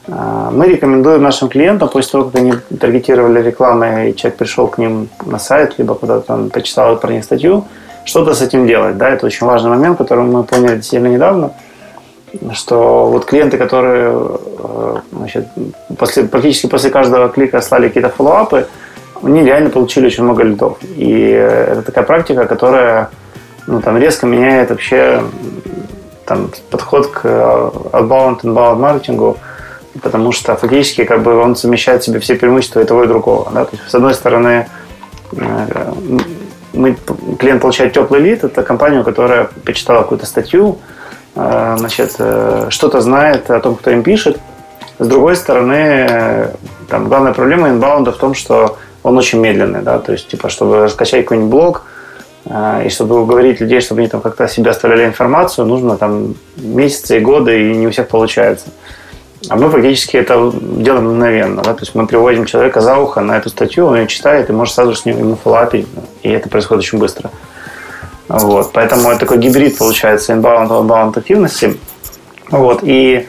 мы 0.07 0.67
рекомендуем 0.67 1.21
нашим 1.21 1.49
клиентам, 1.49 1.89
после 1.89 2.11
того, 2.11 2.25
как 2.25 2.35
они 2.35 2.53
таргетировали 2.79 3.41
рекламу, 3.41 3.83
и 3.83 4.15
человек 4.15 4.37
пришел 4.37 4.67
к 4.67 4.77
ним 4.77 5.09
на 5.25 5.39
сайт, 5.39 5.75
либо 5.77 5.93
куда-то 5.93 6.33
он 6.33 6.49
почитал 6.49 6.97
про 6.97 7.13
них 7.13 7.23
статью, 7.23 7.65
что-то 8.05 8.33
с 8.33 8.41
этим 8.41 8.65
делать. 8.65 8.97
Да? 8.97 9.09
Это 9.09 9.25
очень 9.25 9.45
важный 9.45 9.69
момент, 9.69 9.97
который 9.97 10.23
мы 10.23 10.43
поняли 10.43 10.81
сильно 10.81 11.07
недавно, 11.07 11.51
что 12.53 13.09
вот 13.09 13.25
клиенты, 13.25 13.57
которые 13.57 14.29
э, 14.57 14.95
значит, 15.11 15.47
после, 15.97 16.23
практически 16.23 16.67
после 16.67 16.89
каждого 16.89 17.29
клика 17.29 17.61
слали 17.61 17.87
какие-то 17.87 18.09
фоллоуапы, 18.09 18.67
они 19.21 19.43
реально 19.43 19.69
получили 19.69 20.07
очень 20.07 20.23
много 20.23 20.43
лидов. 20.43 20.77
И 20.81 21.11
это 21.11 21.81
такая 21.81 22.05
практика, 22.05 22.45
которая 22.45 23.09
ну, 23.67 23.81
там, 23.81 23.97
резко 23.97 24.25
меняет 24.25 24.69
вообще 24.69 25.21
там, 26.25 26.49
подход 26.71 27.07
к 27.07 27.21
э, 27.25 27.69
outbound, 27.91 28.41
inbound 28.41 28.75
маркетингу– 28.75 29.37
потому 30.01 30.31
что 30.31 30.55
фактически 30.55 31.03
как 31.03 31.23
бы 31.23 31.35
он 31.35 31.55
совмещает 31.55 32.03
в 32.03 32.05
себе 32.05 32.19
все 32.19 32.35
преимущества 32.35 32.81
и 32.81 32.85
того 32.85 33.03
и 33.03 33.07
другого. 33.07 33.49
Да? 33.51 33.65
То 33.65 33.75
есть, 33.75 33.89
с 33.89 33.95
одной 33.95 34.13
стороны, 34.13 34.67
э, 35.31 35.93
мы, 36.73 36.95
клиент 37.37 37.61
получает 37.61 37.93
теплый 37.93 38.21
лид, 38.21 38.43
это 38.43 38.63
компания, 38.63 39.03
которая 39.03 39.49
почитала 39.65 40.01
какую-то 40.01 40.25
статью, 40.25 40.77
э, 41.35 41.75
значит, 41.77 42.15
э, 42.19 42.67
что-то 42.69 43.01
знает 43.01 43.49
о 43.49 43.59
том, 43.59 43.75
кто 43.75 43.91
им 43.91 44.03
пишет. 44.03 44.39
С 44.99 45.07
другой 45.07 45.35
стороны, 45.35 46.51
там, 46.89 47.07
главная 47.07 47.33
проблема 47.33 47.69
инбаунда 47.69 48.11
в 48.11 48.17
том, 48.17 48.33
что 48.33 48.77
он 49.01 49.17
очень 49.17 49.39
медленный, 49.39 49.81
да, 49.81 49.99
то 49.99 50.11
есть, 50.11 50.27
типа, 50.27 50.49
чтобы 50.49 50.83
раскачать 50.83 51.23
какой-нибудь 51.23 51.49
блог, 51.49 51.83
и 52.83 52.89
чтобы 52.89 53.21
уговорить 53.21 53.61
людей, 53.61 53.79
чтобы 53.79 54.01
они 54.01 54.09
там 54.09 54.19
как-то 54.19 54.47
себе 54.49 54.71
оставляли 54.71 55.05
информацию, 55.05 55.65
нужно 55.65 55.97
там 55.97 56.35
месяцы 56.57 57.17
и 57.17 57.21
годы, 57.21 57.71
и 57.71 57.75
не 57.75 57.87
у 57.87 57.91
всех 57.91 58.09
получается. 58.09 58.67
А 59.47 59.55
мы 59.55 59.69
фактически 59.69 60.17
это 60.17 60.51
делаем 60.53 61.05
мгновенно. 61.11 61.61
Да? 61.61 61.73
То 61.73 61.81
есть 61.81 61.95
мы 61.95 62.05
приводим 62.07 62.45
человека 62.45 62.81
за 62.81 62.97
ухо 62.97 63.21
на 63.21 63.37
эту 63.37 63.49
статью, 63.49 63.85
он 63.85 63.97
ее 63.97 64.07
читает 64.07 64.49
и 64.49 64.53
может 64.53 64.75
сразу 64.75 64.95
с 64.95 65.05
ним 65.05 65.17
ему 65.17 65.35
фоллапить. 65.35 65.87
И 66.23 66.29
это 66.29 66.49
происходит 66.49 66.83
очень 66.83 66.99
быстро. 66.99 67.31
Вот. 68.27 68.71
Поэтому 68.73 69.09
это 69.09 69.21
такой 69.21 69.37
гибрид 69.37 69.77
получается 69.77 70.33
inbound 70.33 70.67
outbound 70.69 71.17
активности. 71.17 71.77
Вот. 72.51 72.81
И 72.83 73.27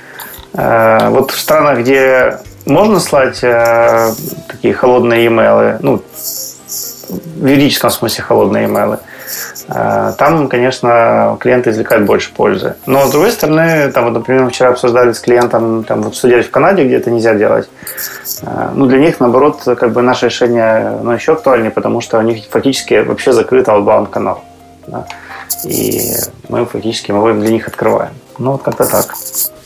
э, 0.55 1.09
вот 1.11 1.31
в 1.31 1.39
странах, 1.39 1.81
где 1.81 2.39
можно 2.67 2.99
слать 3.01 3.39
э, 3.43 4.13
такие 4.49 4.75
холодные 4.75 5.25
e-mail, 5.25 5.79
ну, 5.81 6.03
в 7.37 7.47
юридическом 7.47 7.91
смысле 7.91 8.25
холодные 8.25 8.65
e-mail, 8.65 8.99
там, 9.73 10.49
конечно, 10.49 11.37
клиенты 11.41 11.71
извлекают 11.71 12.05
больше 12.05 12.33
пользы. 12.33 12.75
Но, 12.87 13.07
с 13.07 13.11
другой 13.11 13.31
стороны, 13.31 13.91
там, 13.93 14.05
вот, 14.05 14.15
например, 14.15 14.49
вчера 14.49 14.71
обсуждали 14.71 15.13
с 15.13 15.21
клиентом, 15.21 15.85
там, 15.85 16.03
вот, 16.03 16.15
делать 16.23 16.47
в 16.47 16.51
Канаде, 16.51 16.85
где 16.85 16.97
это 16.97 17.11
нельзя 17.11 17.35
делать. 17.35 17.69
Э, 18.43 18.71
ну, 18.75 18.87
для 18.87 18.99
них, 18.99 19.21
наоборот, 19.21 19.63
как 19.65 19.93
бы 19.93 20.03
наше 20.03 20.27
решение 20.27 20.99
ну, 21.03 21.13
еще 21.13 21.33
актуальнее, 21.33 21.71
потому 21.71 22.01
что 22.01 22.19
у 22.19 22.23
них 22.23 22.45
фактически 22.51 22.95
вообще 22.95 23.33
закрыт 23.33 23.69
outbound 23.69 24.09
канал. 24.09 24.43
Да? 24.87 25.07
И 25.65 26.13
мы 26.49 26.65
фактически 26.67 27.13
мы 27.13 27.33
для 27.35 27.51
них 27.51 27.69
открываем. 27.69 28.13
Ну, 28.39 28.53
вот 28.53 28.63
как-то 28.63 28.87
так. 28.87 29.15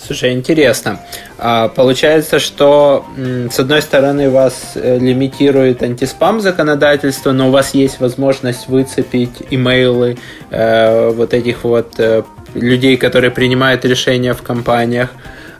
Слушай, 0.07 0.35
интересно. 0.35 1.00
А, 1.38 1.69
получается, 1.69 2.38
что 2.38 3.07
с 3.17 3.59
одной 3.59 3.81
стороны 3.81 4.29
вас 4.29 4.73
э, 4.75 4.99
лимитирует 4.99 5.83
антиспам 5.83 6.41
законодательство, 6.41 7.33
но 7.33 7.49
у 7.49 7.50
вас 7.50 7.75
есть 7.75 8.00
возможность 8.00 8.69
выцепить 8.69 9.31
имейлы 9.50 10.19
э, 10.50 11.11
вот 11.11 11.33
этих 11.33 11.64
вот 11.64 11.95
э, 11.99 12.23
людей, 12.55 12.99
которые 12.99 13.31
принимают 13.31 13.85
решения 13.85 14.35
в 14.35 14.43
компаниях. 14.43 15.11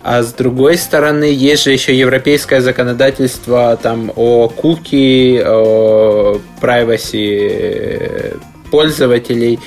А 0.03 0.23
с 0.23 0.35
другой 0.35 0.77
стороны, 0.77 1.25
есть 1.25 1.65
же 1.65 1.73
еще 1.73 1.97
европейское 1.97 2.61
законодательство 2.61 3.79
там 3.83 4.13
о 4.15 4.49
куки, 4.49 5.43
о 5.43 6.39
privacy 6.61 7.49
э, 7.51 8.33
пользователей. 8.71 9.61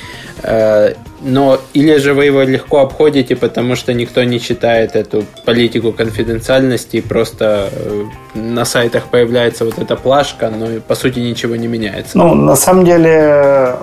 Э, 0.43 0.93
но 1.21 1.57
или 1.73 1.97
же 1.97 2.13
вы 2.13 2.25
его 2.25 2.43
легко 2.43 2.79
обходите, 2.79 3.35
потому 3.35 3.75
что 3.75 3.93
никто 3.93 4.23
не 4.23 4.39
читает 4.39 4.95
эту 4.95 5.25
политику 5.45 5.91
конфиденциальности, 5.91 7.01
просто 7.01 7.69
э, 7.71 8.03
на 8.35 8.65
сайтах 8.65 9.07
появляется 9.07 9.65
вот 9.65 9.79
эта 9.79 9.95
плашка, 9.95 10.49
но 10.49 10.79
по 10.81 10.95
сути 10.95 11.19
ничего 11.19 11.55
не 11.55 11.67
меняется. 11.67 12.17
Ну, 12.17 12.35
на 12.35 12.55
самом 12.55 12.85
деле, 12.85 13.75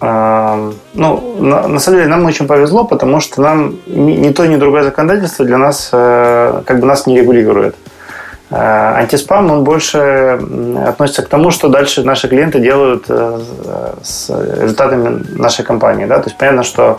э, 0.00 0.72
ну, 0.94 1.36
на, 1.40 1.80
самом 1.80 1.98
деле 1.98 2.10
нам 2.10 2.24
очень 2.26 2.46
повезло, 2.46 2.84
потому 2.84 3.20
что 3.20 3.40
нам 3.40 3.76
ни, 3.86 4.30
то, 4.30 4.46
ни 4.46 4.56
другое 4.56 4.82
законодательство 4.82 5.46
для 5.46 5.58
нас 5.58 5.88
как 5.90 6.80
бы 6.80 6.86
нас 6.86 7.06
не 7.06 7.16
регулирует. 7.18 7.74
Э, 8.50 8.94
антиспам, 8.96 9.50
он 9.50 9.62
больше 9.62 10.40
относится 10.84 11.22
к 11.22 11.28
тому, 11.28 11.50
что 11.50 11.68
дальше 11.68 12.02
наши 12.02 12.28
клиенты 12.28 12.58
делают 12.58 13.04
э, 13.08 13.38
с 14.02 14.28
результатами 14.28 15.24
нашей 15.38 15.64
компании. 15.64 16.06
Да? 16.06 16.18
То 16.18 16.30
есть 16.30 16.36
понятно, 16.36 16.64
что 16.64 16.98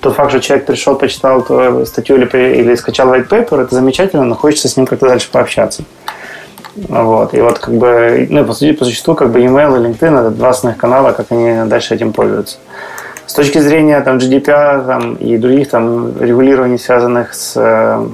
тот 0.00 0.14
факт, 0.14 0.30
что 0.30 0.40
человек 0.40 0.66
пришел, 0.66 0.94
почитал 0.94 1.42
твою 1.42 1.84
статью 1.84 2.16
или, 2.16 2.26
или 2.26 2.74
скачал 2.76 3.14
white 3.14 3.28
paper, 3.28 3.62
это 3.62 3.74
замечательно, 3.74 4.24
но 4.24 4.34
хочется 4.34 4.68
с 4.68 4.76
ним 4.76 4.86
как-то 4.86 5.06
дальше 5.06 5.30
пообщаться. 5.30 5.82
Вот. 6.76 7.34
И 7.34 7.40
вот 7.42 7.58
как 7.58 7.74
бы, 7.74 8.26
ну, 8.30 8.44
по, 8.44 8.54
сути, 8.54 8.72
по 8.72 8.84
существу, 8.86 9.14
как 9.14 9.30
бы 9.30 9.40
email 9.40 9.76
и 9.76 9.86
LinkedIn 9.86 10.18
это 10.18 10.30
два 10.30 10.50
основных 10.50 10.80
канала, 10.80 11.12
как 11.12 11.26
они 11.30 11.68
дальше 11.68 11.94
этим 11.94 12.12
пользуются. 12.12 12.56
С 13.26 13.34
точки 13.34 13.58
зрения 13.58 14.00
там, 14.00 14.18
GDPR 14.18 14.86
там, 14.86 15.14
и 15.16 15.36
других 15.36 15.68
там, 15.68 16.18
регулирований, 16.20 16.78
связанных 16.78 17.34
с, 17.34 17.52
э, 17.56 18.06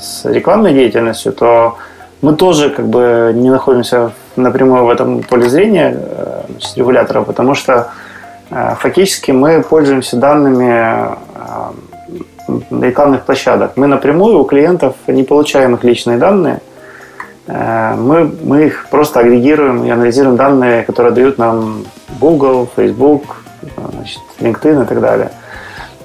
с 0.00 0.24
рекламной 0.24 0.72
деятельностью, 0.72 1.32
то 1.32 1.76
мы 2.20 2.34
тоже 2.34 2.70
как 2.70 2.88
бы 2.88 3.32
не 3.34 3.50
находимся 3.50 4.12
напрямую 4.36 4.84
в 4.84 4.90
этом 4.90 5.22
поле 5.22 5.48
зрения 5.48 5.96
э, 5.96 6.42
значит, 6.48 6.76
регулятора, 6.76 7.22
потому 7.22 7.54
что 7.54 7.90
э, 8.50 8.74
фактически 8.78 9.30
мы 9.30 9.62
пользуемся 9.62 10.16
данными 10.16 11.16
э, 11.34 11.70
рекламных 12.70 13.24
площадок. 13.24 13.72
Мы 13.76 13.86
напрямую 13.86 14.38
у 14.38 14.44
клиентов 14.44 14.96
не 15.06 15.22
получаем 15.22 15.74
их 15.74 15.84
личные 15.84 16.18
данные, 16.18 16.60
мы, 17.46 18.30
мы 18.42 18.66
их 18.66 18.88
просто 18.90 19.20
агрегируем 19.20 19.82
и 19.84 19.88
анализируем 19.88 20.36
данные, 20.36 20.82
которые 20.82 21.14
дают 21.14 21.38
нам 21.38 21.84
Google, 22.20 22.68
Facebook, 22.76 23.36
значит, 23.94 24.20
LinkedIn 24.40 24.82
и 24.82 24.86
так 24.86 25.00
далее. 25.00 25.30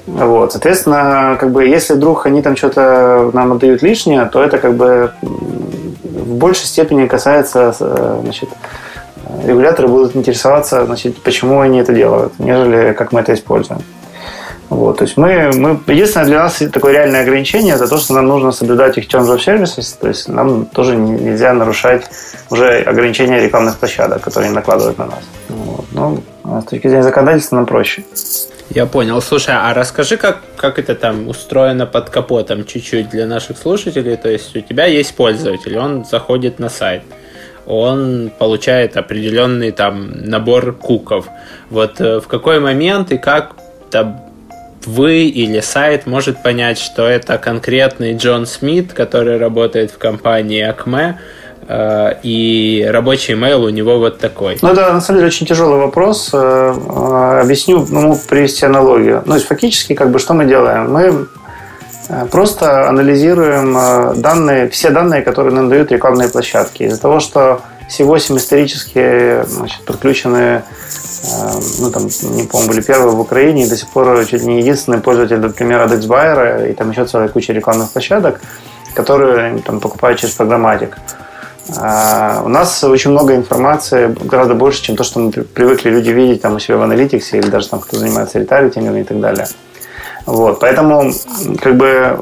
Вот, 0.05 0.53
соответственно, 0.53 1.37
как 1.39 1.51
бы, 1.51 1.65
если 1.65 1.95
вдруг 1.95 2.25
они 2.25 2.41
там 2.41 2.55
что-то 2.55 3.29
нам 3.33 3.53
отдают 3.53 3.81
лишнее, 3.81 4.25
то 4.25 4.41
это 4.41 4.57
как 4.57 4.75
бы 4.75 5.11
в 6.23 6.35
большей 6.35 6.65
степени 6.65 7.07
касается, 7.07 7.75
э, 7.79 8.19
значит, 8.23 8.49
регуляторы 9.43 9.87
будут 9.87 10.15
интересоваться, 10.15 10.85
значит, 10.85 11.21
почему 11.21 11.61
они 11.61 11.79
это 11.79 11.93
делают, 11.93 12.39
нежели 12.39 12.93
как 12.93 13.11
мы 13.11 13.21
это 13.21 13.33
используем. 13.33 13.81
Вот, 14.69 14.97
то 14.97 15.03
есть 15.03 15.17
мы, 15.17 15.51
мы, 15.53 15.79
единственное 15.87 16.25
для 16.25 16.39
нас 16.39 16.61
такое 16.71 16.93
реальное 16.93 17.21
ограничение 17.21 17.75
это 17.75 17.87
то, 17.87 17.97
что 17.97 18.13
нам 18.13 18.27
нужно 18.27 18.51
соблюдать 18.51 18.97
их 18.97 19.07
terms 19.07 19.27
of 19.27 19.37
services, 19.37 19.95
то 19.99 20.07
есть 20.07 20.27
нам 20.27 20.65
тоже 20.65 20.95
нельзя 20.95 21.53
нарушать 21.53 22.05
уже 22.49 22.79
ограничения 22.79 23.39
рекламных 23.39 23.77
площадок, 23.77 24.21
которые 24.21 24.47
они 24.47 24.55
накладывают 24.55 24.97
на 24.97 25.05
нас. 25.05 25.23
Вот. 25.49 25.85
Но 25.91 26.17
а 26.43 26.61
с 26.61 26.65
точки 26.65 26.87
зрения 26.87 27.03
законодательства 27.03 27.57
нам 27.57 27.65
проще. 27.65 28.03
Я 28.69 28.85
понял. 28.85 29.21
Слушай, 29.21 29.55
а 29.55 29.73
расскажи, 29.73 30.17
как, 30.17 30.41
как 30.55 30.79
это 30.79 30.95
там 30.95 31.27
устроено 31.27 31.85
под 31.85 32.09
капотом 32.09 32.65
чуть-чуть 32.65 33.09
для 33.09 33.25
наших 33.25 33.57
слушателей. 33.57 34.17
То 34.17 34.29
есть 34.29 34.55
у 34.55 34.61
тебя 34.61 34.85
есть 34.85 35.15
пользователь, 35.15 35.77
он 35.77 36.05
заходит 36.05 36.59
на 36.59 36.69
сайт, 36.69 37.03
он 37.65 38.31
получает 38.37 38.97
определенный 38.97 39.71
там 39.71 40.11
набор 40.23 40.73
куков. 40.73 41.27
Вот 41.69 41.99
э, 42.01 42.19
в 42.19 42.27
какой 42.27 42.59
момент 42.59 43.11
и 43.11 43.17
как 43.17 43.55
там 43.91 44.21
вы 44.85 45.25
или 45.27 45.59
сайт 45.59 46.05
может 46.07 46.41
понять, 46.43 46.77
что 46.77 47.07
это 47.07 47.37
конкретный 47.37 48.15
Джон 48.15 48.45
Смит, 48.45 48.93
который 48.93 49.37
работает 49.37 49.91
в 49.91 49.97
компании 49.97 50.61
э, 50.61 50.73
и 52.23 52.89
рабочий 52.91 53.33
email 53.33 53.65
у 53.65 53.69
него 53.69 53.99
вот 53.99 54.19
такой. 54.19 54.57
Ну, 54.61 54.69
это 54.69 54.93
на 54.93 55.01
самом 55.01 55.19
деле 55.19 55.27
очень 55.27 55.45
тяжелый 55.45 55.79
вопрос. 55.79 56.29
Э, 56.33 56.73
э, 56.73 57.41
объясню, 57.41 57.85
ну, 57.89 58.17
привести 58.29 58.65
аналогию. 58.65 59.23
Ну, 59.25 59.35
есть 59.35 59.47
фактически, 59.47 59.93
как 59.93 60.11
бы, 60.11 60.19
что 60.19 60.33
мы 60.33 60.45
делаем? 60.45 60.91
Мы 60.91 61.27
просто 62.31 62.89
анализируем 62.89 64.21
данные, 64.21 64.69
все 64.69 64.89
данные, 64.89 65.21
которые 65.21 65.53
нам 65.53 65.69
дают 65.69 65.91
рекламные 65.91 66.29
площадки. 66.29 66.83
Из-за 66.83 66.99
того, 66.99 67.19
что 67.19 67.61
C8 67.89 68.37
исторически 68.37 69.43
значит, 69.45 69.85
подключены 69.85 70.63
ну, 71.79 71.91
там, 71.91 72.03
не 72.35 72.43
помню, 72.43 72.67
были 72.67 72.81
первые 72.81 73.15
в 73.15 73.19
Украине, 73.19 73.63
и 73.63 73.69
до 73.69 73.77
сих 73.77 73.87
пор 73.87 74.25
чуть 74.25 74.41
ли 74.41 74.47
не 74.47 74.59
единственный 74.59 74.99
пользователь, 74.99 75.39
например, 75.39 75.79
AdExbuyer, 75.87 76.69
и 76.69 76.73
там 76.73 76.91
еще 76.91 77.05
целая 77.05 77.29
куча 77.29 77.53
рекламных 77.53 77.91
площадок, 77.91 78.41
которые 78.93 79.59
там, 79.59 79.79
покупают 79.79 80.19
через 80.19 80.33
программатик. 80.33 80.97
А 81.77 82.41
у 82.43 82.49
нас 82.49 82.83
очень 82.83 83.11
много 83.11 83.35
информации, 83.35 84.15
гораздо 84.23 84.53
больше, 84.53 84.83
чем 84.83 84.95
то, 84.95 85.03
что 85.03 85.19
мы 85.19 85.31
привыкли 85.31 85.89
люди 85.89 86.09
видеть 86.09 86.41
там, 86.41 86.55
у 86.55 86.59
себя 86.59 86.77
в 86.77 86.81
аналитиксе 86.81 87.37
или 87.37 87.49
даже 87.49 87.69
там, 87.69 87.79
кто 87.79 87.97
занимается 87.97 88.39
ретаргетингом 88.39 88.97
и 88.97 89.03
так 89.03 89.19
далее. 89.19 89.47
Вот, 90.25 90.59
поэтому 90.59 91.13
как 91.61 91.75
бы 91.75 92.17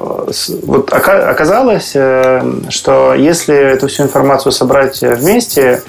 вот 0.63 0.91
оказалось, 0.91 1.91
э, 1.93 2.43
что 2.69 3.13
если 3.13 3.55
эту 3.55 3.87
всю 3.87 4.03
информацию 4.03 4.51
собрать 4.51 5.01
вместе, 5.01 5.83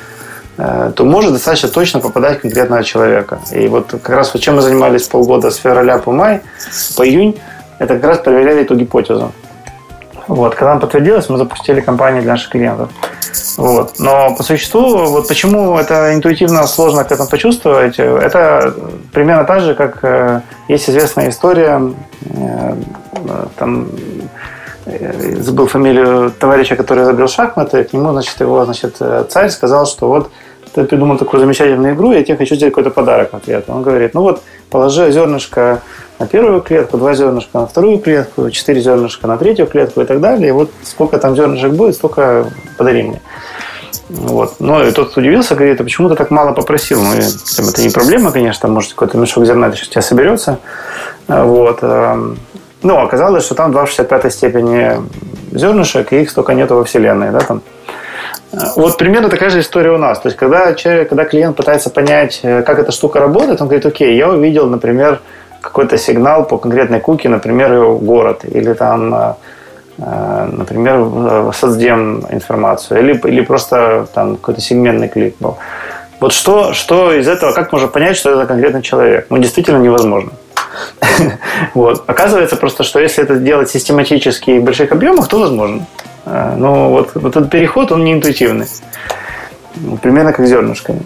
Э, 0.59 0.93
то 0.95 1.05
может 1.05 1.33
достаточно 1.33 1.69
точно 1.69 2.01
попадать 2.01 2.41
конкретного 2.41 2.85
человека. 2.85 3.41
И 3.53 3.69
вот 3.69 3.91
как 3.91 4.11
раз 4.11 4.33
вот 4.35 4.43
чем 4.43 4.57
мы 4.57 4.63
занимались 4.63 5.09
полгода 5.09 5.51
с 5.51 5.57
февраля 5.57 5.99
по 5.99 6.13
май, 6.13 6.43
по 6.97 7.09
июнь, 7.09 7.39
это 7.79 7.95
как 7.95 8.05
раз 8.05 8.19
проверяли 8.19 8.63
эту 8.63 8.75
гипотезу. 8.75 9.33
Вот, 10.29 10.55
когда 10.55 10.73
она 10.73 10.81
подтвердилась, 10.81 11.29
мы 11.29 11.39
запустили 11.39 11.81
компанию 11.81 12.23
для 12.23 12.33
наших 12.33 12.51
клиентов. 12.51 12.91
Вот. 13.57 13.99
Но 13.99 14.35
по 14.37 14.43
существу, 14.43 15.07
вот 15.07 15.29
почему 15.29 15.79
это 15.79 16.15
интуитивно 16.15 16.67
сложно 16.67 17.05
к 17.05 17.13
этому 17.13 17.29
почувствовать, 17.29 17.99
это 17.99 18.75
примерно 19.13 19.45
так 19.45 19.61
же, 19.61 19.75
как 19.75 19.99
э, 20.03 20.41
есть 20.69 20.89
известная 20.89 21.31
история, 21.31 21.81
э, 22.25 22.75
там, 23.57 23.89
забыл 25.39 25.67
фамилию 25.69 26.33
товарища, 26.39 26.75
который 26.77 27.05
изобрел 27.05 27.29
шахматы, 27.29 27.85
к 27.85 27.93
нему, 27.93 28.13
значит, 28.13 28.41
его, 28.41 28.65
значит, 28.65 28.97
царь 29.29 29.51
сказал, 29.51 29.87
что 29.87 30.09
вот 30.09 30.31
ты 30.75 30.85
придумал 30.85 31.19
такую 31.19 31.41
замечательную 31.41 31.95
игру, 31.95 32.13
я 32.13 32.25
тебе 32.25 32.37
хочу 32.37 32.55
сделать 32.55 32.75
какой-то 32.75 32.91
подарок 32.91 33.33
в 33.33 33.37
ответ. 33.37 33.65
Он 33.69 33.83
говорит, 33.83 34.15
ну 34.15 34.23
вот, 34.23 34.43
положи 34.71 35.11
зернышко 35.13 35.83
на 36.23 36.29
первую 36.29 36.61
клетку, 36.61 36.99
два 36.99 37.15
зернышка 37.15 37.59
на 37.59 37.67
вторую 37.67 37.99
клетку, 37.99 38.49
четыре 38.51 38.81
зернышка 38.81 39.27
на 39.27 39.37
третью 39.37 39.67
клетку 39.67 40.01
и 40.03 40.05
так 40.05 40.21
далее. 40.21 40.51
И 40.51 40.53
вот 40.53 40.71
сколько 40.85 41.19
там 41.19 41.35
зернышек 41.35 41.73
будет, 41.73 41.97
столько 41.97 42.47
подари 42.79 43.03
мне. 43.03 43.21
Вот. 44.09 44.55
Ну, 44.61 44.87
и 44.87 44.93
тот 44.93 45.17
удивился, 45.17 45.57
говорит, 45.57 45.81
а 45.81 45.85
почему 45.85 46.09
ты 46.09 46.15
так 46.15 46.31
мало 46.31 46.53
попросил? 46.53 47.03
Ну, 47.03 47.13
это 47.15 47.83
не 47.83 47.91
проблема, 47.91 48.31
конечно, 48.31 48.69
может, 48.69 48.93
какой-то 48.93 49.19
мешок 49.19 49.45
зерна 49.47 49.73
сейчас 49.73 49.89
у 49.89 49.91
тебя 49.91 50.03
соберется. 50.03 50.59
Вот. 51.27 51.79
Эм, 51.83 52.39
ну, 52.83 52.99
оказалось, 52.99 53.45
что 53.45 53.55
там 53.57 53.73
2 53.73 53.87
в 53.87 53.89
65 53.89 54.33
степени 54.33 55.03
зернышек, 55.51 56.13
и 56.13 56.23
их 56.23 56.31
столько 56.31 56.55
нету 56.55 56.77
во 56.77 56.85
Вселенной. 56.85 57.31
Да, 57.31 57.41
там. 57.41 57.63
Вот 58.77 58.99
примерно 58.99 59.29
такая 59.29 59.51
же 59.51 59.61
история 59.61 59.91
у 59.93 59.99
нас. 59.99 60.21
То 60.21 60.29
есть, 60.29 60.39
когда, 60.39 60.75
человек, 60.75 61.09
когда 61.09 61.25
клиент 61.25 61.57
пытается 61.57 61.91
понять, 61.91 62.41
э, 62.43 62.63
как 62.63 62.79
эта 62.79 62.93
штука 62.93 63.19
работает, 63.19 63.61
он 63.63 63.69
говорит, 63.69 63.87
окей, 63.87 64.15
я 64.17 64.29
увидел, 64.29 64.69
например, 64.69 65.21
какой-то 65.63 65.97
сигнал 65.97 66.45
по 66.45 66.59
конкретной 66.59 67.01
куке, 67.01 67.29
например, 67.29 67.95
город, 67.95 68.45
или 68.45 68.75
там, 68.75 69.15
э, 69.15 69.35
э, 69.99 70.49
например, 70.53 71.53
соцдем 71.55 72.27
информацию, 72.31 73.01
или, 73.01 73.21
или 73.29 73.41
просто 73.41 74.07
там 74.13 74.37
какой-то 74.37 74.61
сегментный 74.61 75.09
клик 75.09 75.37
был. 75.41 75.57
Вот 76.21 76.33
что, 76.33 76.73
что 76.73 77.13
из 77.13 77.27
этого, 77.27 77.53
как 77.53 77.73
можно 77.73 77.89
понять, 77.89 78.17
что 78.17 78.31
это 78.31 78.47
конкретный 78.47 78.83
человек? 78.83 79.27
Ну, 79.31 79.39
действительно 79.39 79.79
невозможно. 79.79 80.33
Вот. 81.75 82.05
Оказывается 82.07 82.57
просто, 82.57 82.83
что 82.83 83.01
если 83.01 83.25
это 83.25 83.37
делать 83.37 83.71
систематически 83.71 84.59
в 84.59 84.65
больших 84.65 84.93
объемах, 84.93 85.29
то 85.29 85.39
возможно. 85.39 85.87
Но 86.25 86.91
вот, 86.91 87.11
вот 87.15 87.37
этот 87.37 87.51
переход, 87.51 87.93
он 87.93 88.05
не 88.05 88.13
интуитивный. 88.13 88.67
Примерно 90.01 90.33
как 90.33 90.47
зернышками. 90.47 91.03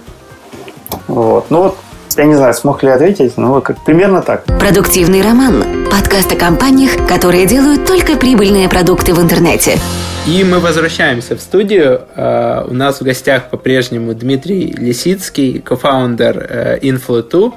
Вот. 1.08 1.50
Ну 1.50 1.62
вот, 1.62 1.78
я 2.18 2.24
не 2.24 2.34
знаю, 2.34 2.54
смог 2.54 2.82
ли 2.82 2.88
ответить, 2.88 3.36
но 3.36 3.60
как, 3.60 3.84
примерно 3.84 4.22
так. 4.22 4.44
Продуктивный 4.44 5.22
роман. 5.22 5.86
Подкаст 5.90 6.32
о 6.32 6.36
компаниях, 6.36 7.06
которые 7.06 7.46
делают 7.46 7.86
только 7.86 8.16
прибыльные 8.16 8.68
продукты 8.68 9.12
в 9.12 9.20
интернете. 9.20 9.78
И 10.26 10.42
мы 10.42 10.58
возвращаемся 10.58 11.36
в 11.36 11.40
студию. 11.40 12.02
А, 12.16 12.66
у 12.68 12.74
нас 12.74 13.00
в 13.00 13.04
гостях 13.04 13.50
по-прежнему 13.50 14.14
Дмитрий 14.14 14.74
Лисицкий, 14.76 15.60
кофаундер 15.60 16.80
Inflo2. 16.82 17.52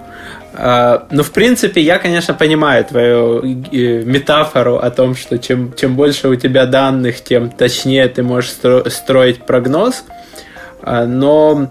А, 0.55 1.07
ну, 1.09 1.23
в 1.23 1.31
принципе, 1.31 1.81
я, 1.81 1.97
конечно, 1.97 2.33
понимаю 2.33 2.83
твою 2.83 3.41
э, 3.41 4.03
метафору 4.03 4.77
о 4.77 4.89
том, 4.91 5.15
что 5.15 5.37
чем, 5.37 5.73
чем 5.75 5.95
больше 5.95 6.27
у 6.27 6.35
тебя 6.35 6.65
данных, 6.65 7.23
тем 7.23 7.49
точнее 7.49 8.07
ты 8.09 8.23
можешь 8.23 8.51
строить 8.51 9.43
прогноз. 9.45 10.03
Но 10.85 11.69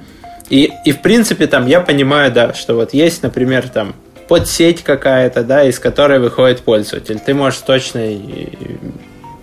и, 0.50 0.72
и 0.84 0.92
в 0.92 1.02
принципе, 1.02 1.46
там 1.46 1.66
я 1.66 1.80
понимаю, 1.80 2.32
да, 2.32 2.54
что 2.54 2.74
вот 2.74 2.94
есть, 2.94 3.22
например, 3.22 3.68
там 3.68 3.94
подсеть 4.28 4.82
какая-то, 4.82 5.42
да, 5.42 5.64
из 5.64 5.78
которой 5.78 6.18
выходит 6.18 6.60
пользователь. 6.60 7.18
Ты 7.18 7.34
можешь 7.34 7.60
точно 7.60 8.06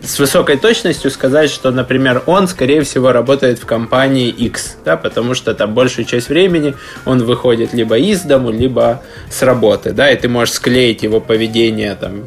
с 0.01 0.19
высокой 0.19 0.57
точностью 0.57 1.09
сказать, 1.09 1.49
что, 1.49 1.71
например, 1.71 2.21
он, 2.27 2.47
скорее 2.47 2.81
всего, 2.83 3.11
работает 3.11 3.57
в 3.57 3.65
компании 3.65 4.29
X, 4.29 4.77
да, 4.85 4.97
потому 4.97 5.33
что 5.33 5.55
там 5.55 5.73
большую 5.73 6.05
часть 6.05 6.29
времени 6.29 6.75
он 7.05 7.23
выходит 7.23 7.73
либо 7.73 7.97
из 7.97 8.21
дому, 8.21 8.51
либо 8.51 9.01
с 9.29 9.41
работы, 9.41 9.91
да, 9.91 10.11
и 10.11 10.15
ты 10.15 10.27
можешь 10.27 10.53
склеить 10.53 11.01
его 11.01 11.19
поведение 11.19 11.95
там 11.95 12.25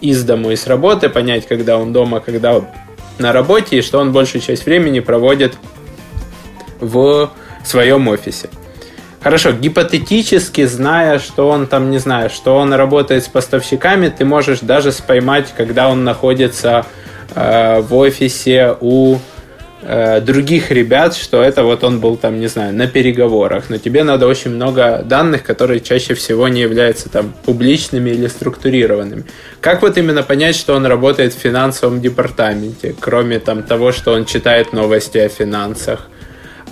из 0.00 0.24
дому 0.24 0.50
и 0.50 0.56
с 0.56 0.66
работы, 0.66 1.08
понять, 1.08 1.46
когда 1.46 1.78
он 1.78 1.92
дома, 1.92 2.20
когда 2.20 2.60
на 3.18 3.32
работе, 3.32 3.78
и 3.78 3.82
что 3.82 3.98
он 3.98 4.12
большую 4.12 4.42
часть 4.42 4.64
времени 4.64 5.00
проводит 5.00 5.54
в 6.80 7.30
своем 7.64 8.08
офисе. 8.08 8.48
Хорошо, 9.22 9.52
гипотетически, 9.52 10.64
зная, 10.64 11.18
что 11.18 11.48
он 11.48 11.66
там, 11.66 11.90
не 11.90 11.98
знаю, 11.98 12.30
что 12.30 12.56
он 12.56 12.72
работает 12.72 13.24
с 13.24 13.28
поставщиками, 13.28 14.08
ты 14.08 14.24
можешь 14.24 14.60
даже 14.60 14.92
споймать, 14.92 15.52
когда 15.56 15.88
он 15.90 16.04
находится 16.04 16.86
Э, 17.34 17.80
в 17.80 17.94
офисе 17.94 18.76
у 18.80 19.18
э, 19.82 20.20
других 20.20 20.70
ребят, 20.70 21.14
что 21.14 21.42
это 21.42 21.62
вот 21.62 21.84
он 21.84 22.00
был 22.00 22.16
там, 22.16 22.40
не 22.40 22.48
знаю, 22.48 22.74
на 22.74 22.86
переговорах, 22.86 23.70
но 23.70 23.78
тебе 23.78 24.02
надо 24.02 24.26
очень 24.26 24.50
много 24.50 25.02
данных, 25.04 25.44
которые 25.44 25.80
чаще 25.80 26.14
всего 26.14 26.48
не 26.48 26.60
являются 26.60 27.08
там 27.08 27.32
публичными 27.44 28.10
или 28.10 28.26
структурированными. 28.26 29.24
Как 29.60 29.82
вот 29.82 29.96
именно 29.96 30.22
понять, 30.22 30.56
что 30.56 30.74
он 30.74 30.86
работает 30.86 31.32
в 31.32 31.38
финансовом 31.38 32.00
департаменте, 32.00 32.94
кроме 32.98 33.38
там 33.38 33.62
того, 33.62 33.92
что 33.92 34.12
он 34.12 34.24
читает 34.24 34.72
новости 34.72 35.18
о 35.18 35.28
финансах? 35.28 36.08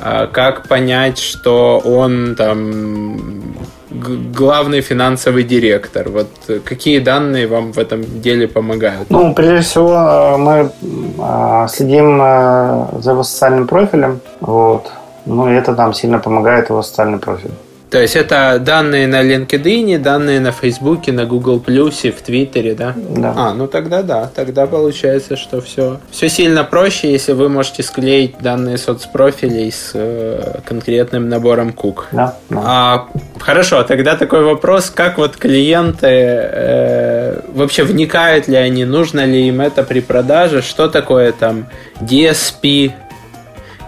А 0.01 0.27
как 0.27 0.69
понять, 0.69 1.19
что 1.19 1.79
он 1.85 2.35
там 2.37 3.43
главный 3.91 4.81
финансовый 4.81 5.45
директор? 5.45 6.09
Вот 6.09 6.29
какие 6.65 7.01
данные 7.01 7.47
вам 7.47 7.73
в 7.73 7.79
этом 7.79 8.03
деле 8.21 8.47
помогают? 8.47 9.11
Ну, 9.11 9.35
прежде 9.35 9.61
всего, 9.61 10.37
мы 10.39 10.71
а, 11.19 11.67
следим 11.69 12.21
а, 12.23 12.89
за 13.01 13.13
его 13.13 13.23
социальным 13.23 13.67
профилем. 13.67 14.21
Вот. 14.41 14.91
Ну, 15.27 15.51
и 15.51 15.55
это 15.55 15.75
нам 15.75 15.93
сильно 15.93 16.19
помогает 16.19 16.71
его 16.71 16.83
социальный 16.83 17.19
профиль. 17.19 17.53
То 17.91 18.01
есть 18.01 18.17
это 18.17 18.59
данные 18.59 19.07
на 19.07 19.23
LinkedIn, 19.23 19.99
данные 19.99 20.41
на 20.41 20.53
Фейсбуке, 20.53 21.13
на 21.13 21.25
Google 21.25 21.59
Плюсе, 21.59 22.13
в 22.13 22.21
Твиттере, 22.21 22.75
да? 22.75 22.95
Да. 22.97 23.35
А, 23.37 23.55
ну 23.55 23.67
тогда 23.67 24.03
да. 24.03 24.31
Тогда 24.35 24.67
получается, 24.67 25.37
что 25.37 25.61
все, 25.61 25.99
все 26.11 26.29
сильно 26.29 26.65
проще, 26.65 27.11
если 27.11 27.33
вы 27.33 27.49
можете 27.49 27.83
склеить 27.83 28.37
данные 28.41 28.77
соцпрофилей 28.77 29.73
с 29.73 29.93
э, 29.95 30.61
конкретным 30.65 31.29
набором 31.29 31.73
кук. 31.73 32.09
Да, 32.13 32.37
да. 32.51 32.63
А, 32.65 33.09
хорошо, 33.39 33.83
тогда 33.85 34.17
такой 34.17 34.43
вопрос, 34.45 34.91
как 34.91 35.17
вот 35.17 35.37
клиенты 35.37 36.07
э, 36.07 37.41
вообще 37.55 37.85
вникают 37.85 38.49
ли 38.49 38.57
они, 38.57 38.85
нужно 38.85 39.25
ли 39.25 39.49
им 39.49 39.61
это 39.61 39.83
при 39.83 40.01
продаже, 40.01 40.61
что 40.63 40.89
такое 40.89 41.33
там 41.33 41.67
DSP, 42.01 42.93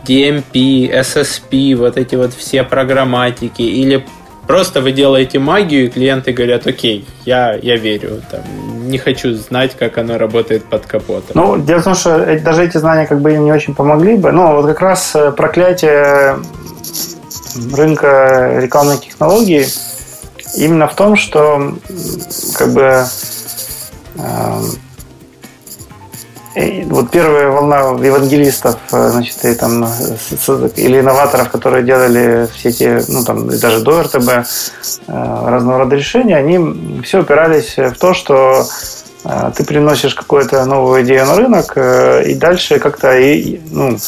DMP, 0.07 0.91
SSP, 0.93 1.75
вот 1.77 1.97
эти 1.97 2.15
вот 2.15 2.35
все 2.35 2.63
программатики, 2.63 3.63
или 3.63 4.05
просто 4.47 4.81
вы 4.81 4.93
делаете 4.93 5.39
магию, 5.39 5.87
и 5.87 5.89
клиенты 5.89 6.33
говорят, 6.33 6.67
окей, 6.67 7.07
я, 7.25 7.55
я 7.55 7.77
верю, 7.77 8.23
там, 8.31 8.41
не 8.89 8.99
хочу 8.99 9.35
знать, 9.35 9.77
как 9.79 9.99
оно 9.99 10.19
работает 10.19 10.65
под 10.65 10.87
капотом. 10.87 11.31
Ну, 11.35 11.59
дело 11.59 11.81
в 11.81 11.85
том, 11.85 11.95
что 11.95 12.39
даже 12.41 12.65
эти 12.65 12.77
знания 12.79 13.07
как 13.07 13.21
бы 13.21 13.33
им 13.33 13.45
не 13.45 13.53
очень 13.53 13.75
помогли 13.75 14.17
бы. 14.17 14.33
Ну, 14.33 14.57
вот 14.57 14.67
как 14.67 14.81
раз 14.81 15.13
э, 15.15 15.31
проклятие 15.31 16.39
рынка 17.73 18.61
рекламных 18.61 19.01
технологий 19.01 19.67
именно 20.57 20.89
в 20.89 20.95
том, 20.95 21.17
что 21.17 21.75
как 22.57 22.73
бы 22.73 23.05
и 24.90 24.90
вот 26.55 27.11
первая 27.11 27.49
волна 27.49 27.79
евангелистов, 28.05 28.77
э, 28.93 29.11
значит, 29.11 29.45
и 29.45 29.55
там, 29.55 29.85
э, 29.85 30.69
или 30.77 30.99
инноваторов, 30.99 31.51
которые 31.51 31.85
делали 31.85 32.49
все 32.53 32.71
эти, 32.71 33.05
ну, 33.09 33.25
там, 33.25 33.51
и 33.51 33.57
даже 33.57 33.81
до 33.81 34.03
РТБ, 34.03 34.29
э, 34.29 34.43
разного 35.07 35.79
рода 35.79 35.95
решения, 35.95 36.37
они 36.37 37.03
все 37.03 37.21
упирались 37.21 37.77
в 37.77 37.95
то, 37.99 38.15
что 38.15 38.67
ты 39.55 39.65
приносишь 39.65 40.15
какую-то 40.15 40.65
новую 40.65 41.03
идею 41.03 41.27
на 41.27 41.37
рынок, 41.37 41.73
э, 41.77 42.25
и 42.31 42.35
дальше 42.35 42.79
как-то, 42.79 43.19
и, 43.19 43.61
ну, 43.71 43.99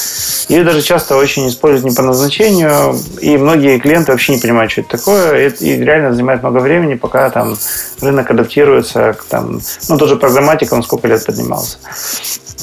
ее 0.49 0.65
даже 0.65 0.81
часто 0.81 1.17
очень 1.17 1.49
используют 1.49 1.85
не 1.85 1.95
по 1.95 2.03
назначению, 2.03 2.97
и 3.21 3.37
многие 3.37 3.79
клиенты 3.79 4.13
вообще 4.13 4.35
не 4.35 4.41
понимают, 4.41 4.73
что 4.73 4.81
это 4.81 4.97
такое, 4.97 5.49
и, 5.49 5.65
и 5.65 5.85
реально 5.85 6.13
занимает 6.13 6.43
много 6.43 6.59
времени, 6.59 6.95
пока 6.95 7.29
там 7.31 7.57
рынок 8.01 8.31
адаптируется 8.31 9.13
к 9.13 9.25
там, 9.25 9.61
ну, 9.89 9.99
тот 9.99 10.09
же 10.09 10.17
программатик, 10.17 10.73
он 10.73 10.83
сколько 10.83 11.09
лет 11.09 11.25
поднимался. 11.27 11.77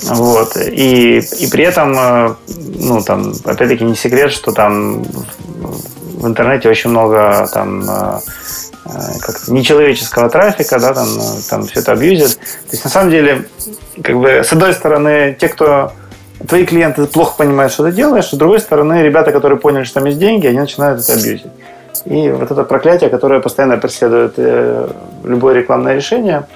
Вот. 0.04 0.58
И, 0.58 1.20
и 1.20 1.48
при 1.48 1.64
этом, 1.66 1.96
э, 1.98 2.36
ну, 2.48 3.04
там, 3.04 3.34
опять-таки, 3.46 3.84
не 3.84 3.96
секрет, 3.96 4.32
что 4.32 4.52
там 4.52 5.04
в- 5.04 6.28
интернете 6.28 6.70
очень 6.70 6.90
много 6.90 7.48
там 7.54 7.90
э, 7.90 8.20
как 8.84 9.48
нечеловеческого 9.48 10.30
трафика, 10.30 10.80
да, 10.80 10.94
там, 10.94 11.08
э, 11.08 11.50
там 11.50 11.64
все 11.64 11.82
это 11.82 11.92
абьюзит. 11.92 12.38
То 12.38 12.72
есть, 12.72 12.84
на 12.84 12.90
самом 12.90 13.12
деле, 13.12 13.46
как 14.04 14.18
бы, 14.18 14.30
с 14.30 14.52
одной 14.52 14.74
стороны, 14.74 15.38
те, 15.40 15.50
кто 15.50 15.92
твои 16.48 16.66
клиенты 16.66 17.06
плохо 17.06 17.36
понимают, 17.38 17.74
что 17.74 17.84
ты 17.84 17.92
делаешь, 17.92 18.30
с 18.30 18.34
другой 18.34 18.60
стороны, 18.60 19.02
ребята, 19.02 19.32
которые 19.32 19.60
поняли, 19.60 19.84
что 19.84 19.96
там 19.96 20.06
есть 20.06 20.20
деньги, 20.20 20.48
они 20.48 20.60
начинают 20.60 21.02
это 21.02 21.14
абьюзить. 21.14 21.46
И 22.06 22.30
вот 22.32 22.50
это 22.50 22.64
проклятие, 22.64 23.10
которое 23.10 23.42
постоянно 23.42 23.78
преследует 23.78 24.34
э, 24.38 24.90
любое 25.24 25.56
рекламное 25.56 25.96
решение. 25.96 26.48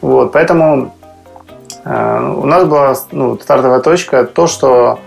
Вот, 0.00 0.32
поэтому 0.32 0.94
э, 1.84 2.34
у 2.36 2.46
нас 2.46 2.64
была 2.64 2.96
ну, 3.12 3.38
стартовая 3.38 3.80
точка 3.80 4.24
то, 4.24 4.46
что 4.46 4.98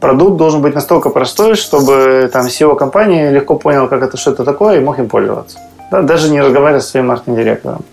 продукт 0.00 0.36
должен 0.36 0.62
быть 0.62 0.74
настолько 0.74 1.10
простой, 1.10 1.56
чтобы 1.56 2.30
там 2.32 2.46
SEO 2.46 2.76
компании 2.76 3.30
легко 3.30 3.56
понял, 3.56 3.88
как 3.88 4.02
это 4.02 4.16
что 4.16 4.30
это 4.30 4.44
такое, 4.44 4.78
и 4.78 4.80
мог 4.80 4.98
им 4.98 5.08
пользоваться. 5.08 5.58
Да, 5.90 6.02
даже 6.02 6.30
не 6.30 6.40
разговаривая 6.40 6.80
со 6.80 6.90
своим 6.90 7.06
маркетинг-директором. 7.08 7.84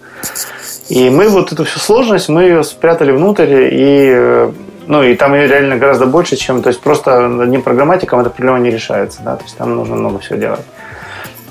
И 0.90 1.10
мы 1.10 1.30
вот 1.30 1.52
эту 1.52 1.64
всю 1.64 1.80
сложность, 1.80 2.30
мы 2.30 2.44
ее 2.44 2.64
спрятали 2.64 3.12
внутрь, 3.12 3.70
и, 3.72 4.12
э, 4.14 4.52
ну, 4.86 5.04
и 5.04 5.16
там 5.16 5.34
ее 5.34 5.48
реально 5.48 5.78
гораздо 5.78 6.06
больше, 6.06 6.36
чем, 6.36 6.62
то 6.62 6.70
есть 6.70 6.82
просто 6.82 7.26
одним 7.42 7.64
программатиком 7.64 8.20
эта 8.20 8.30
проблема 8.30 8.60
не 8.60 8.70
решается, 8.70 9.22
да, 9.24 9.36
то 9.36 9.44
есть 9.44 9.58
там 9.58 9.76
нужно 9.76 9.96
много 9.96 10.20
всего 10.20 10.38
делать. 10.38 10.66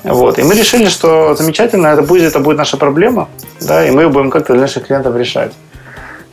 Вот. 0.04 0.38
И 0.38 0.42
мы 0.42 0.54
решили, 0.54 0.87
что 0.87 1.35
замечательно, 1.35 1.88
это 1.88 2.02
будет, 2.02 2.24
это 2.24 2.38
будет 2.38 2.59
наша 2.59 2.76
проблема, 2.76 3.28
да, 3.61 3.87
и 3.87 3.90
мы 3.90 4.02
ее 4.02 4.09
будем 4.09 4.30
как-то 4.30 4.52
для 4.52 4.62
наших 4.62 4.87
клиентов 4.87 5.16
решать. 5.16 5.52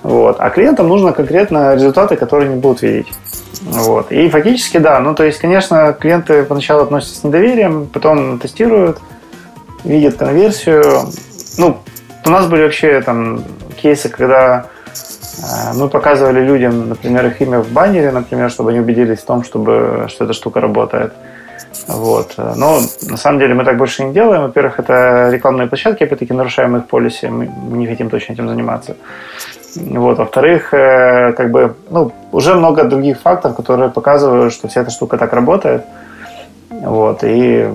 Вот. 0.03 0.37
А 0.39 0.49
клиентам 0.49 0.87
нужно 0.87 1.13
конкретно 1.13 1.73
результаты, 1.73 2.17
которые 2.17 2.49
они 2.49 2.59
будут 2.59 2.81
видеть. 2.81 3.07
Вот. 3.61 4.11
И 4.11 4.29
фактически, 4.29 4.77
да, 4.77 4.99
ну, 4.99 5.15
то 5.15 5.23
есть, 5.23 5.39
конечно, 5.39 5.93
клиенты 5.93 6.43
поначалу 6.43 6.83
относятся 6.83 7.19
с 7.19 7.23
недоверием, 7.23 7.87
потом 7.87 8.39
тестируют, 8.39 8.99
видят 9.83 10.17
конверсию. 10.17 10.83
Ну, 11.57 11.77
у 12.25 12.29
нас 12.29 12.47
были 12.47 12.63
вообще 12.63 13.01
там 13.01 13.43
кейсы, 13.81 14.09
когда 14.09 14.65
э, 14.87 15.73
мы 15.75 15.89
показывали 15.89 16.41
людям, 16.41 16.89
например, 16.89 17.25
их 17.27 17.41
имя 17.41 17.59
в 17.59 17.69
баннере, 17.69 18.11
например, 18.11 18.49
чтобы 18.51 18.71
они 18.71 18.79
убедились 18.79 19.19
в 19.19 19.25
том, 19.25 19.43
чтобы, 19.43 20.05
что 20.09 20.25
эта 20.25 20.33
штука 20.33 20.61
работает. 20.61 21.13
Вот. 21.87 22.35
Но 22.37 22.79
на 23.01 23.17
самом 23.17 23.39
деле 23.39 23.53
мы 23.53 23.63
так 23.63 23.77
больше 23.77 24.03
не 24.03 24.13
делаем. 24.13 24.43
Во-первых, 24.43 24.79
это 24.79 25.29
рекламные 25.31 25.67
площадки, 25.67 26.03
опять-таки 26.03 26.33
нарушаем 26.33 26.77
их 26.77 26.87
полиси, 26.87 27.25
мы 27.25 27.47
не 27.77 27.87
хотим 27.87 28.09
точно 28.09 28.33
этим 28.33 28.49
заниматься. 28.49 28.95
Вот. 29.75 30.17
Во-вторых, 30.17 30.73
э, 30.73 31.33
как 31.33 31.51
бы, 31.51 31.75
ну, 31.89 32.11
уже 32.31 32.55
много 32.55 32.83
других 32.83 33.19
фактов, 33.19 33.55
которые 33.55 33.89
показывают, 33.89 34.53
что 34.53 34.67
вся 34.67 34.81
эта 34.81 34.91
штука 34.91 35.17
так 35.17 35.33
работает. 35.33 35.85
Вот. 36.69 37.23
И 37.23 37.69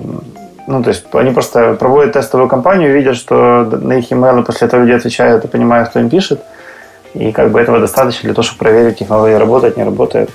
ну, 0.67 0.83
то 0.83 0.89
есть 0.89 1.05
они 1.13 1.31
просто 1.31 1.73
проводят 1.75 2.13
тестовую 2.13 2.49
кампанию, 2.49 2.93
видят, 2.93 3.15
что 3.15 3.63
на 3.63 3.93
их 3.93 4.11
email 4.11 4.43
после 4.43 4.67
этого 4.67 4.81
люди 4.81 4.91
отвечают 4.91 5.45
и 5.45 5.47
понимают, 5.47 5.89
кто 5.89 5.99
им 5.99 6.09
пишет. 6.09 6.41
И 7.13 7.31
как 7.31 7.51
бы 7.51 7.59
этого 7.59 7.79
достаточно 7.79 8.23
для 8.23 8.33
того, 8.33 8.43
чтобы 8.43 8.59
проверить, 8.59 8.99
технология 8.99 9.37
работает, 9.37 9.77
не 9.77 9.83
работает. 9.83 10.29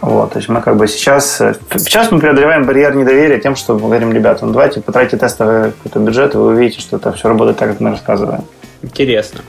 Вот, 0.00 0.32
то 0.32 0.38
есть 0.38 0.48
мы 0.48 0.60
как 0.60 0.76
бы 0.76 0.86
сейчас, 0.88 1.40
сейчас 1.76 2.10
мы 2.10 2.20
преодолеваем 2.20 2.64
барьер 2.64 2.94
недоверия 2.94 3.38
тем, 3.38 3.54
что 3.54 3.74
мы 3.74 3.80
говорим, 3.80 4.12
ребята, 4.12 4.44
ну 4.44 4.52
давайте 4.52 4.80
потратьте 4.80 5.16
тестовый 5.16 5.72
какой-то 5.72 5.98
бюджет, 5.98 6.34
и 6.34 6.38
вы 6.38 6.48
увидите, 6.48 6.80
что 6.80 6.96
это 6.96 7.12
все 7.12 7.28
работает 7.28 7.58
так, 7.58 7.70
как 7.70 7.80
мы 7.80 7.90
рассказываем. 7.90 8.44
Интересно. 8.82 9.40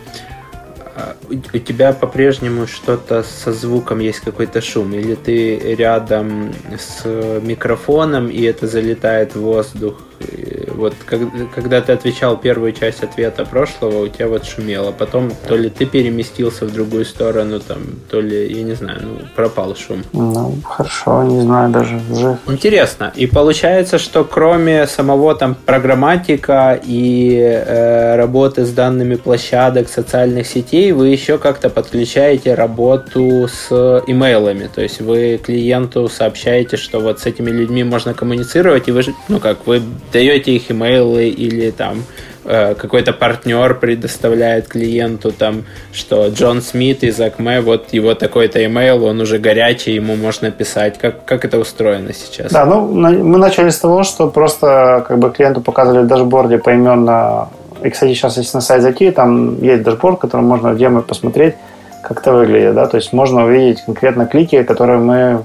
А 0.95 1.17
У 1.29 1.57
тебя 1.57 1.91
по-прежнему 1.91 2.67
что-то 2.67 3.23
со 3.23 3.51
звуком 3.51 3.99
есть 3.99 4.21
какой-то 4.21 4.61
шум? 4.61 4.93
Или 4.93 5.15
ты 5.15 5.75
рядом 5.75 6.53
с 6.77 7.05
микрофоном, 7.41 8.29
и 8.29 8.41
это 8.43 8.65
залетает 8.65 9.35
в 9.35 9.41
воздух? 9.41 10.01
И 10.31 10.55
Вот 10.75 10.93
как- 11.05 11.21
когда 11.55 11.79
ты 11.79 11.93
отвечал 11.93 12.35
первую 12.35 12.73
часть 12.73 13.01
ответа 13.01 13.45
прошлого, 13.45 14.03
у 14.03 14.07
тебя 14.09 14.27
вот 14.27 14.43
шумело. 14.45 14.91
Потом 14.91 15.31
то 15.47 15.55
ли 15.55 15.69
ты 15.69 15.85
переместился 15.85 16.65
в 16.65 16.73
другую 16.73 17.05
сторону, 17.05 17.61
там, 17.61 17.77
то 18.11 18.19
ли, 18.19 18.51
я 18.53 18.63
не 18.63 18.73
знаю, 18.73 18.99
ну, 19.03 19.09
пропал 19.35 19.73
шум. 19.75 20.03
Ну, 20.11 20.55
хорошо, 20.65 21.23
не 21.23 21.41
знаю, 21.41 21.69
даже 21.71 21.97
жив. 22.13 22.37
Интересно. 22.47 23.13
И 23.15 23.25
получается, 23.25 23.97
что 23.97 24.25
кроме 24.25 24.85
самого 24.85 25.33
там 25.35 25.55
программатика 25.65 26.77
и 26.83 27.39
э, 27.39 28.15
работы 28.17 28.65
с 28.65 28.71
данными 28.71 29.15
площадок, 29.15 29.87
социальных 29.87 30.45
сетей, 30.47 30.91
вы 30.91 31.07
еще 31.07 31.37
как-то 31.37 31.69
подключаете 31.69 32.53
работу 32.53 33.47
с 33.47 34.01
имейлами. 34.07 34.69
То 34.75 34.81
есть 34.81 34.99
вы 35.01 35.39
клиенту 35.41 36.09
сообщаете, 36.09 36.75
что 36.77 36.99
вот 36.99 37.19
с 37.21 37.25
этими 37.25 37.49
людьми 37.49 37.83
можно 37.85 38.13
коммуницировать, 38.13 38.87
и 38.89 38.91
вы, 38.91 39.01
же- 39.03 39.13
ну 39.29 39.39
как, 39.39 39.65
вы 39.67 39.81
даете 40.15 40.51
их 40.55 40.71
имейлы 40.71 41.27
или 41.27 41.71
там 41.71 42.03
э, 42.45 42.73
какой-то 42.75 43.11
партнер 43.11 43.75
предоставляет 43.75 44.69
клиенту 44.69 45.31
там, 45.31 45.63
что 45.91 46.27
Джон 46.29 46.61
Смит 46.61 47.03
из 47.03 47.19
Acme, 47.19 47.59
вот 47.59 47.93
его 47.93 48.15
такой-то 48.15 48.63
имейл, 48.65 49.03
он 49.03 49.19
уже 49.19 49.39
горячий, 49.39 49.95
ему 49.95 50.15
можно 50.15 50.51
писать. 50.51 50.97
Как, 50.97 51.25
как 51.25 51.43
это 51.43 51.59
устроено 51.59 52.13
сейчас? 52.13 52.51
Да, 52.53 52.65
ну, 52.65 52.87
мы 52.87 53.37
начали 53.37 53.69
с 53.69 53.79
того, 53.79 54.03
что 54.03 54.29
просто 54.29 55.03
как 55.05 55.19
бы 55.19 55.31
клиенту 55.31 55.59
показывали 55.59 56.03
в 56.03 56.07
дашборде 56.07 56.59
поименно. 56.59 57.49
И, 57.83 57.89
кстати, 57.89 58.13
сейчас, 58.13 58.37
если 58.37 58.57
на 58.57 58.61
сайт 58.61 58.81
зайти, 58.81 59.11
там 59.11 59.61
есть 59.61 59.83
дашборд, 59.83 60.19
который 60.19 60.41
можно 60.41 60.71
в 60.71 60.77
демо 60.77 61.01
посмотреть, 61.01 61.55
как 62.03 62.21
это 62.21 62.31
выглядит, 62.31 62.73
да, 62.73 62.87
то 62.87 62.97
есть 62.97 63.13
можно 63.13 63.45
увидеть 63.45 63.81
конкретно 63.85 64.27
клики, 64.27 64.63
которые 64.63 64.99
мы 64.99 65.43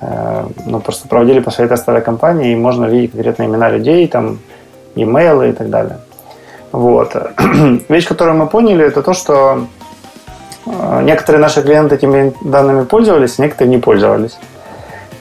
ну, 0.00 0.80
просто 0.80 1.08
проводили 1.08 1.40
по 1.40 1.50
своей 1.50 1.68
тестовой 1.68 2.00
кампании, 2.00 2.52
и 2.52 2.56
можно 2.56 2.86
увидеть 2.86 3.12
конкретно 3.12 3.44
имена 3.44 3.68
людей, 3.68 4.06
там, 4.08 4.38
имейлы 4.94 5.50
и 5.50 5.52
так 5.52 5.70
далее. 5.70 5.98
Вот. 6.72 7.14
Вещь, 7.88 8.06
которую 8.06 8.36
мы 8.36 8.46
поняли, 8.46 8.84
это 8.84 9.02
то, 9.02 9.12
что 9.12 9.66
э, 10.66 11.02
некоторые 11.02 11.42
наши 11.42 11.62
клиенты 11.62 11.96
этими 11.96 12.32
данными 12.42 12.84
пользовались, 12.84 13.38
некоторые 13.38 13.74
не 13.74 13.78
пользовались. 13.78 14.38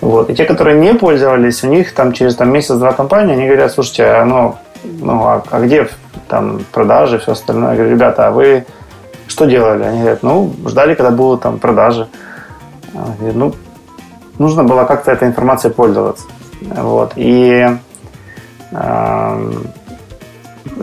Вот. 0.01 0.29
И 0.29 0.35
те, 0.35 0.45
которые 0.45 0.79
не 0.79 0.93
пользовались, 0.93 1.63
у 1.63 1.67
них 1.67 1.93
там 1.93 2.13
через 2.13 2.35
там, 2.35 2.51
месяц-два 2.51 2.93
компании, 2.93 3.33
они 3.33 3.47
говорят, 3.47 3.71
слушайте, 3.71 4.05
а, 4.05 4.25
ну, 4.25 4.55
ну 4.83 5.23
а, 5.25 5.43
а 5.49 5.59
где 5.59 5.89
там 6.27 6.63
продажи, 6.71 7.19
все 7.19 7.33
остальное? 7.33 7.71
Я 7.71 7.75
говорю, 7.75 7.91
ребята, 7.91 8.27
а 8.27 8.31
вы 8.31 8.65
что 9.27 9.45
делали? 9.45 9.83
Они 9.83 9.99
говорят, 9.99 10.23
ну, 10.23 10.53
ждали, 10.65 10.93
когда 10.93 11.11
будут 11.11 11.41
там 11.41 11.59
продажи. 11.59 12.07
Я 12.93 13.01
говорю, 13.19 13.37
ну, 13.37 13.53
нужно 14.39 14.63
было 14.63 14.85
как-то 14.85 15.11
этой 15.11 15.27
информацией 15.27 15.73
пользоваться. 15.73 16.25
Вот. 16.61 17.13
И 17.15 17.67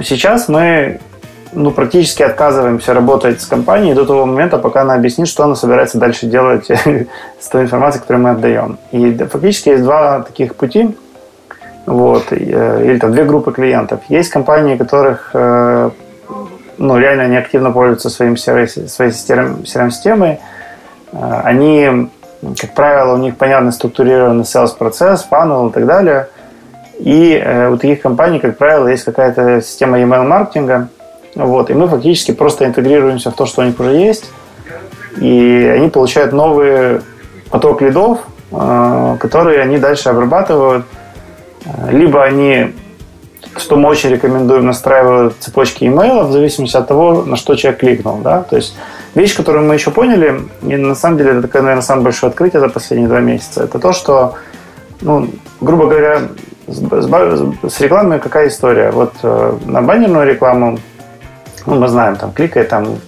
Сейчас 0.02 0.48
мы 0.48 1.00
ну, 1.52 1.70
практически 1.70 2.22
отказываемся 2.22 2.92
работать 2.92 3.40
с 3.40 3.46
компанией 3.46 3.94
до 3.94 4.04
того 4.04 4.26
момента, 4.26 4.58
пока 4.58 4.82
она 4.82 4.94
объяснит, 4.94 5.28
что 5.28 5.44
она 5.44 5.54
собирается 5.54 5.98
дальше 5.98 6.26
делать 6.26 6.70
с 7.40 7.48
той 7.48 7.62
информацией, 7.62 8.02
которую 8.02 8.24
мы 8.24 8.30
отдаем. 8.30 8.78
И 8.92 9.14
фактически 9.14 9.70
есть 9.70 9.82
два 9.82 10.20
таких 10.20 10.54
пути, 10.54 10.96
вот, 11.86 12.26
э, 12.30 12.84
или 12.84 12.98
там 12.98 13.12
две 13.12 13.24
группы 13.24 13.52
клиентов. 13.52 14.00
Есть 14.08 14.30
компании, 14.30 14.76
которых 14.76 15.30
э, 15.32 15.90
ну, 16.78 16.98
реально 16.98 17.28
не 17.28 17.38
активно 17.38 17.70
пользуются 17.70 18.10
своим 18.10 18.34
CRM, 18.34 18.88
своей 18.88 19.12
CRM-системой. 19.12 20.40
Э, 21.12 21.40
они, 21.44 22.10
как 22.60 22.74
правило, 22.74 23.14
у 23.14 23.18
них 23.18 23.36
понятно 23.36 23.72
структурированный 23.72 24.44
sales 24.44 24.76
процесс, 24.76 25.22
фанел 25.24 25.68
и 25.68 25.72
так 25.72 25.86
далее. 25.86 26.28
И 26.98 27.42
у 27.70 27.76
таких 27.76 28.00
компаний, 28.02 28.38
как 28.38 28.56
правило, 28.56 28.88
есть 28.88 29.04
какая-то 29.04 29.60
система 29.60 29.98
email 30.00 30.24
маркетинга, 30.26 30.88
вот, 31.34 31.68
и 31.70 31.74
мы 31.74 31.88
фактически 31.88 32.32
просто 32.32 32.64
интегрируемся 32.64 33.30
в 33.30 33.34
то, 33.34 33.44
что 33.44 33.60
у 33.60 33.64
них 33.64 33.78
уже 33.78 33.90
есть, 33.90 34.30
и 35.18 35.72
они 35.76 35.88
получают 35.90 36.32
новый 36.32 37.02
поток 37.50 37.82
лидов, 37.82 38.20
которые 38.50 39.60
они 39.60 39.76
дальше 39.76 40.08
обрабатывают, 40.08 40.86
либо 41.90 42.24
они, 42.24 42.74
что 43.56 43.76
мы 43.76 43.88
очень 43.90 44.10
рекомендуем, 44.10 44.64
настраивают 44.66 45.34
цепочки 45.40 45.84
имейлов 45.84 46.28
в 46.28 46.32
зависимости 46.32 46.76
от 46.76 46.88
того, 46.88 47.22
на 47.24 47.36
что 47.36 47.54
человек 47.56 47.80
кликнул. 47.80 48.18
Да? 48.18 48.42
То 48.42 48.56
есть 48.56 48.74
вещь, 49.16 49.34
которую 49.34 49.66
мы 49.66 49.74
еще 49.74 49.90
поняли, 49.90 50.42
и 50.62 50.76
на 50.76 50.94
самом 50.94 51.18
деле 51.18 51.30
это 51.32 51.42
такое, 51.42 51.62
наверное, 51.62 51.82
самое 51.82 52.04
большое 52.04 52.30
открытие 52.30 52.60
за 52.60 52.68
последние 52.68 53.08
два 53.08 53.20
месяца, 53.20 53.64
это 53.64 53.78
то, 53.78 53.92
что, 53.92 54.34
ну, 55.00 55.30
грубо 55.60 55.86
говоря, 55.86 56.28
с, 56.68 56.78
с, 56.78 57.80
рекламой 57.80 58.20
какая 58.20 58.48
история? 58.48 58.90
Вот 58.90 59.14
э, 59.22 59.58
на 59.64 59.82
баннерную 59.82 60.26
рекламу, 60.26 60.78
ну, 61.64 61.74
мы 61.76 61.88
знаем, 61.88 62.16
там 62.16 62.32
кликает 62.32 62.68
там 62.68 62.98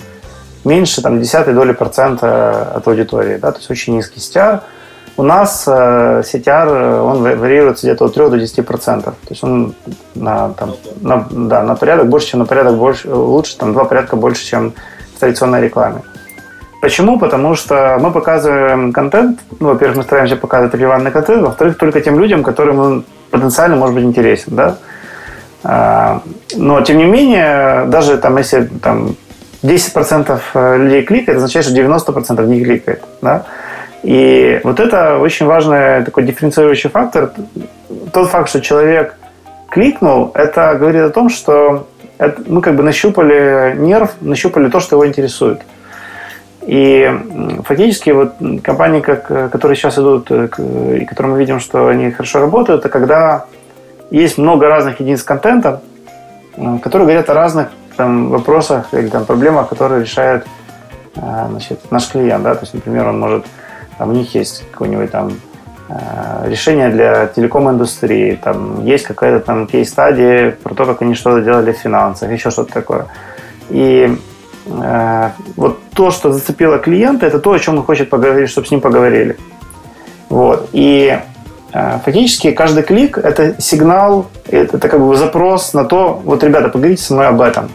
меньше 0.64 1.02
там, 1.02 1.20
десятой 1.20 1.54
доли 1.54 1.72
процента 1.72 2.72
от 2.74 2.88
аудитории, 2.88 3.36
да, 3.36 3.52
то 3.52 3.58
есть 3.58 3.70
очень 3.70 3.96
низкий 3.96 4.20
стяг. 4.20 4.64
У 5.16 5.24
нас 5.24 5.64
э, 5.66 6.22
CTR, 6.24 6.68
э, 6.68 7.00
он 7.00 7.22
варьируется 7.22 7.86
где-то 7.86 8.04
от 8.04 8.14
3 8.14 8.30
до 8.30 8.36
10%. 8.36 9.02
То 9.02 9.12
есть 9.28 9.42
он 9.42 9.74
на, 10.14 10.50
там, 10.50 10.76
на, 11.00 11.26
да, 11.30 11.64
на 11.64 11.74
порядок 11.74 12.08
больше, 12.08 12.28
чем 12.28 12.40
на 12.40 12.46
порядок 12.46 12.76
больше, 12.76 13.12
лучше, 13.12 13.58
там 13.58 13.72
два 13.72 13.84
порядка 13.84 14.14
больше, 14.14 14.46
чем 14.46 14.74
традиционной 15.18 15.62
рекламе. 15.62 16.02
Почему? 16.80 17.18
Потому 17.18 17.54
что 17.54 17.98
мы 18.00 18.12
показываем 18.12 18.92
контент, 18.92 19.40
ну, 19.58 19.68
во-первых, 19.68 19.98
мы 19.98 20.02
стараемся 20.04 20.36
показывать 20.36 20.74
релевантный 20.74 21.10
контент, 21.10 21.42
во-вторых, 21.42 21.76
только 21.76 22.00
тем 22.00 22.20
людям, 22.20 22.44
которым 22.44 22.78
он 22.78 23.04
потенциально 23.30 23.76
может 23.76 23.94
быть 23.96 24.04
интересен, 24.04 24.54
да. 24.54 24.76
А, 25.64 26.22
но, 26.56 26.80
тем 26.82 26.98
не 26.98 27.04
менее, 27.04 27.86
даже 27.86 28.16
там, 28.18 28.36
если 28.38 28.64
там 28.80 29.16
10% 29.62 30.40
э, 30.54 30.76
людей 30.78 31.02
кликает, 31.02 31.28
это 31.30 31.38
означает, 31.38 31.66
что 31.66 31.74
90% 31.74 32.46
не 32.46 32.64
кликает, 32.64 33.02
да. 33.22 33.44
И 34.04 34.60
вот 34.62 34.78
это 34.78 35.18
очень 35.18 35.46
важный 35.46 36.04
такой 36.04 36.22
дифференцирующий 36.22 36.90
фактор. 36.90 37.32
Тот 38.12 38.30
факт, 38.30 38.48
что 38.48 38.60
человек 38.60 39.16
кликнул, 39.68 40.30
это 40.34 40.76
говорит 40.78 41.02
о 41.02 41.10
том, 41.10 41.28
что 41.28 41.88
это, 42.18 42.42
мы 42.46 42.60
как 42.60 42.76
бы 42.76 42.82
нащупали 42.82 43.74
нерв, 43.76 44.14
нащупали 44.20 44.68
то, 44.68 44.80
что 44.80 44.96
его 44.96 45.06
интересует. 45.06 45.62
И 46.62 47.10
фактически 47.64 48.10
вот 48.10 48.34
компании, 48.62 49.00
как, 49.00 49.26
которые 49.26 49.76
сейчас 49.76 49.98
идут, 49.98 50.30
э, 50.30 50.48
и 51.00 51.04
которые 51.06 51.32
мы 51.32 51.38
видим, 51.38 51.60
что 51.60 51.88
они 51.88 52.10
хорошо 52.10 52.40
работают, 52.40 52.80
это 52.80 52.88
когда 52.90 53.46
есть 54.10 54.36
много 54.36 54.68
разных 54.68 55.00
единиц 55.00 55.22
контента, 55.22 55.80
которые 56.82 57.06
говорят 57.06 57.30
о 57.30 57.34
разных 57.34 57.68
там, 57.96 58.28
вопросах 58.28 58.88
или 58.92 59.08
там, 59.08 59.24
проблемах, 59.24 59.68
которые 59.68 60.02
решает 60.02 60.46
э, 61.16 61.20
значит, 61.48 61.90
наш 61.90 62.08
клиент. 62.08 62.42
Да? 62.42 62.54
То 62.54 62.62
есть, 62.62 62.74
например, 62.74 63.08
он 63.08 63.20
может 63.20 63.46
там 63.98 64.10
у 64.10 64.12
них 64.12 64.34
есть 64.34 64.64
какое-нибудь 64.70 65.10
там 65.10 65.32
э, 65.88 66.48
решение 66.48 66.88
для 66.90 67.26
телеком-индустрии, 67.26 68.38
там 68.42 68.84
есть 68.84 69.04
какая-то 69.04 69.44
там 69.44 69.66
кейс-стадия 69.66 70.56
про 70.62 70.74
то, 70.74 70.84
как 70.84 71.02
они 71.02 71.14
что-то 71.14 71.42
делали 71.42 71.72
в 71.72 71.76
финансах, 71.76 72.30
еще 72.30 72.50
что-то 72.50 72.72
такое. 72.72 73.06
И 73.70 74.16
э, 74.66 75.30
вот 75.56 75.80
то, 75.94 76.10
что 76.10 76.32
зацепило 76.32 76.78
клиента, 76.78 77.26
это 77.26 77.38
то, 77.38 77.52
о 77.52 77.58
чем 77.58 77.78
он 77.78 77.84
хочет 77.84 78.10
поговорить, 78.10 78.50
чтобы 78.50 78.66
с 78.66 78.70
ним 78.70 78.80
поговорили. 78.80 79.36
Вот. 80.28 80.68
И 80.72 81.18
э, 81.72 81.98
фактически 82.04 82.52
каждый 82.52 82.82
клик– 82.82 83.18
это 83.22 83.60
сигнал, 83.60 84.26
это, 84.46 84.76
это 84.76 84.88
как 84.88 85.00
бы 85.00 85.16
запрос 85.16 85.74
на 85.74 85.84
то, 85.84 86.20
вот, 86.24 86.42
ребята, 86.44 86.68
поговорите 86.68 87.02
со 87.02 87.14
мной 87.14 87.28
об 87.28 87.40
этом. 87.40 87.70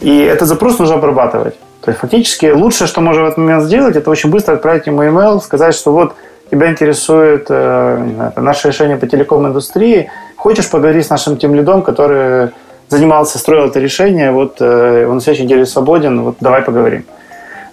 И 0.00 0.20
этот 0.20 0.48
запрос 0.48 0.78
нужно 0.78 0.96
обрабатывать. 0.96 1.54
То 1.80 1.90
есть 1.90 2.00
фактически 2.00 2.46
лучшее, 2.46 2.86
что 2.86 3.00
можем 3.00 3.24
в 3.24 3.26
этот 3.26 3.38
момент 3.38 3.64
сделать, 3.64 3.96
это 3.96 4.10
очень 4.10 4.30
быстро 4.30 4.54
отправить 4.54 4.86
ему 4.86 5.02
email, 5.02 5.40
сказать, 5.40 5.74
что 5.74 5.92
вот 5.92 6.14
тебя 6.50 6.70
интересует 6.70 7.46
э, 7.48 8.10
знаю, 8.14 8.32
наше 8.36 8.68
решение 8.68 8.96
по 8.96 9.06
телеком-индустрии, 9.06 10.10
хочешь 10.36 10.70
поговорить 10.70 11.06
с 11.06 11.10
нашим 11.10 11.36
тем 11.36 11.54
лидом, 11.54 11.82
который 11.82 12.50
занимался, 12.88 13.38
строил 13.38 13.66
это 13.66 13.80
решение, 13.80 14.30
вот 14.30 14.56
э, 14.60 15.06
он 15.06 15.16
на 15.16 15.20
следующей 15.20 15.44
неделе 15.44 15.66
свободен, 15.66 16.22
вот 16.22 16.36
давай 16.40 16.62
поговорим. 16.62 17.04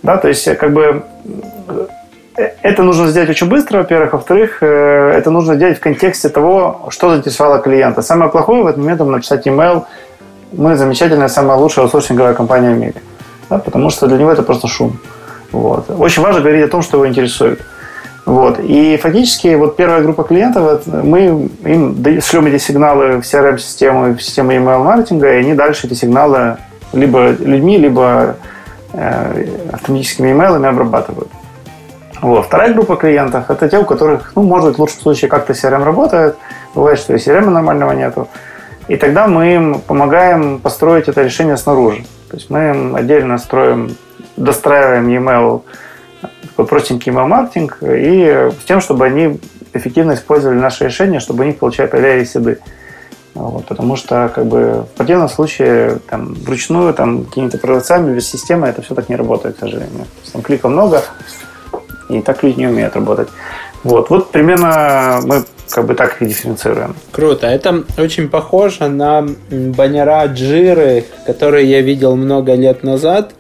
Да, 0.04 0.18
то 0.18 0.28
есть 0.28 0.58
как 0.58 0.74
бы 0.74 1.04
э, 2.38 2.50
это 2.62 2.84
нужно 2.84 3.08
сделать 3.08 3.30
очень 3.30 3.48
быстро, 3.48 3.78
во-первых. 3.78 4.14
Во-вторых, 4.14 4.62
это 4.62 5.32
нужно 5.32 5.56
делать 5.56 5.78
в 5.78 5.80
контексте 5.80 6.30
того, 6.30 6.88
что 6.90 7.10
заинтересовало 7.10 7.60
клиента. 7.60 8.02
Самое 8.02 8.30
плохое 8.30 8.64
в 8.64 8.68
этот 8.68 8.84
момент 8.84 9.00
написать 9.00 9.48
email 9.48 9.86
«Мы 10.52 10.76
замечательная, 10.76 11.30
самая 11.30 11.58
лучшая 11.58 11.86
аутсорсинговая 11.86 12.34
компания 12.34 12.74
в 12.74 12.78
мире» 12.78 13.02
да, 13.50 13.58
потому 13.58 13.90
что 13.90 14.08
для 14.08 14.18
него 14.18 14.32
это 14.32 14.44
просто 14.44 14.68
шум. 14.68 14.98
Вот. 15.52 15.90
Очень 15.90 16.24
важно 16.24 16.42
говорить 16.42 16.64
о 16.64 16.68
том, 16.68 16.82
что 16.82 16.98
его 16.98 17.08
интересует. 17.08 17.62
Вот. 18.26 18.60
И 18.60 18.98
фактически 18.98 19.54
вот 19.54 19.76
первая 19.76 20.02
группа 20.02 20.24
клиентов, 20.24 20.88
мы 20.88 21.50
им 21.64 22.22
шлем 22.22 22.48
эти 22.48 22.58
сигналы 22.58 23.22
в 23.22 23.24
CRM-систему, 23.24 24.16
в 24.16 24.22
систему 24.22 24.52
email-маркетинга, 24.52 25.34
и 25.34 25.38
они 25.38 25.54
дальше 25.54 25.86
эти 25.86 25.94
сигналы 25.94 26.58
либо 26.92 27.30
людьми, 27.30 27.78
либо 27.78 28.36
э, 28.94 29.48
автоматическими 29.72 30.32
имейлами 30.32 30.68
обрабатывают. 30.68 31.30
Вот. 32.22 32.46
Вторая 32.46 32.74
группа 32.74 32.96
клиентов– 32.96 33.46
это 33.50 33.70
те, 33.70 33.78
у 33.78 33.86
которых, 33.86 34.32
ну, 34.36 34.42
может 34.42 34.70
быть, 34.70 34.78
в 34.78 34.82
лучшем 34.82 35.02
случае 35.02 35.30
как-то 35.30 35.54
CRM 35.54 35.84
работает, 35.84 36.36
бывает, 36.74 36.98
что 36.98 37.14
и 37.14 37.18
CRM 37.18 37.50
нормального 37.50 37.92
нету. 37.92 38.28
И 38.88 38.96
тогда 38.96 39.28
мы 39.28 39.54
им 39.54 39.82
помогаем 39.82 40.60
построить 40.60 41.08
это 41.08 41.22
решение 41.22 41.58
снаружи. 41.58 42.04
То 42.30 42.38
есть 42.38 42.50
мы 42.50 42.94
отдельно 42.96 43.38
строим, 43.38 43.96
достраиваем 44.38 45.08
e-mail, 45.10 45.62
такой 46.56 46.68
простенький 46.68 47.12
email-маркетинг, 47.12 47.80
и 47.82 48.50
с 48.62 48.66
тем, 48.66 48.80
чтобы 48.80 49.06
они 49.06 49.40
эффективно 49.74 50.14
использовали 50.14 50.58
наши 50.58 50.86
решения, 50.86 51.20
чтобы 51.20 51.44
у 51.44 51.48
них 51.48 51.58
получали, 51.58 51.88
появлялись 51.88 52.32
седы. 52.32 52.60
Вот, 53.34 53.66
потому 53.66 53.98
что 53.98 54.32
как 54.34 54.46
бы, 54.46 54.86
в 54.94 54.98
противном 54.98 55.28
случае 55.28 56.00
там, 56.10 56.34
вручную 56.36 56.94
там, 56.94 57.26
какими-то 57.26 57.58
продавцами 57.58 58.16
без 58.16 58.30
системы 58.30 58.68
это 58.68 58.82
все 58.82 58.96
так 58.96 59.10
не 59.10 59.18
работает, 59.18 59.58
к 59.58 59.60
сожалению. 59.60 60.06
Там 60.32 60.42
кликов 60.42 60.72
много, 60.72 61.04
и 62.10 62.22
так 62.22 62.42
люди 62.44 62.60
не 62.60 62.68
умеют 62.68 62.96
работать. 62.96 63.28
Вот, 63.84 64.10
вот 64.10 64.32
примерно 64.32 65.20
мы 65.26 65.44
как 65.70 65.86
бы 65.86 65.96
так 65.96 66.22
их 66.22 66.30
дифференцируем. 66.30 66.96
Круто. 67.12 67.48
Это 67.48 67.84
очень 67.98 68.30
похоже 68.30 68.88
на 68.88 69.28
баннера 69.52 70.26
Джиры, 70.28 71.04
которые 71.26 71.70
я 71.70 71.82
видел 71.82 72.16
много 72.16 72.54
лет 72.54 72.84
назад, 72.84 73.34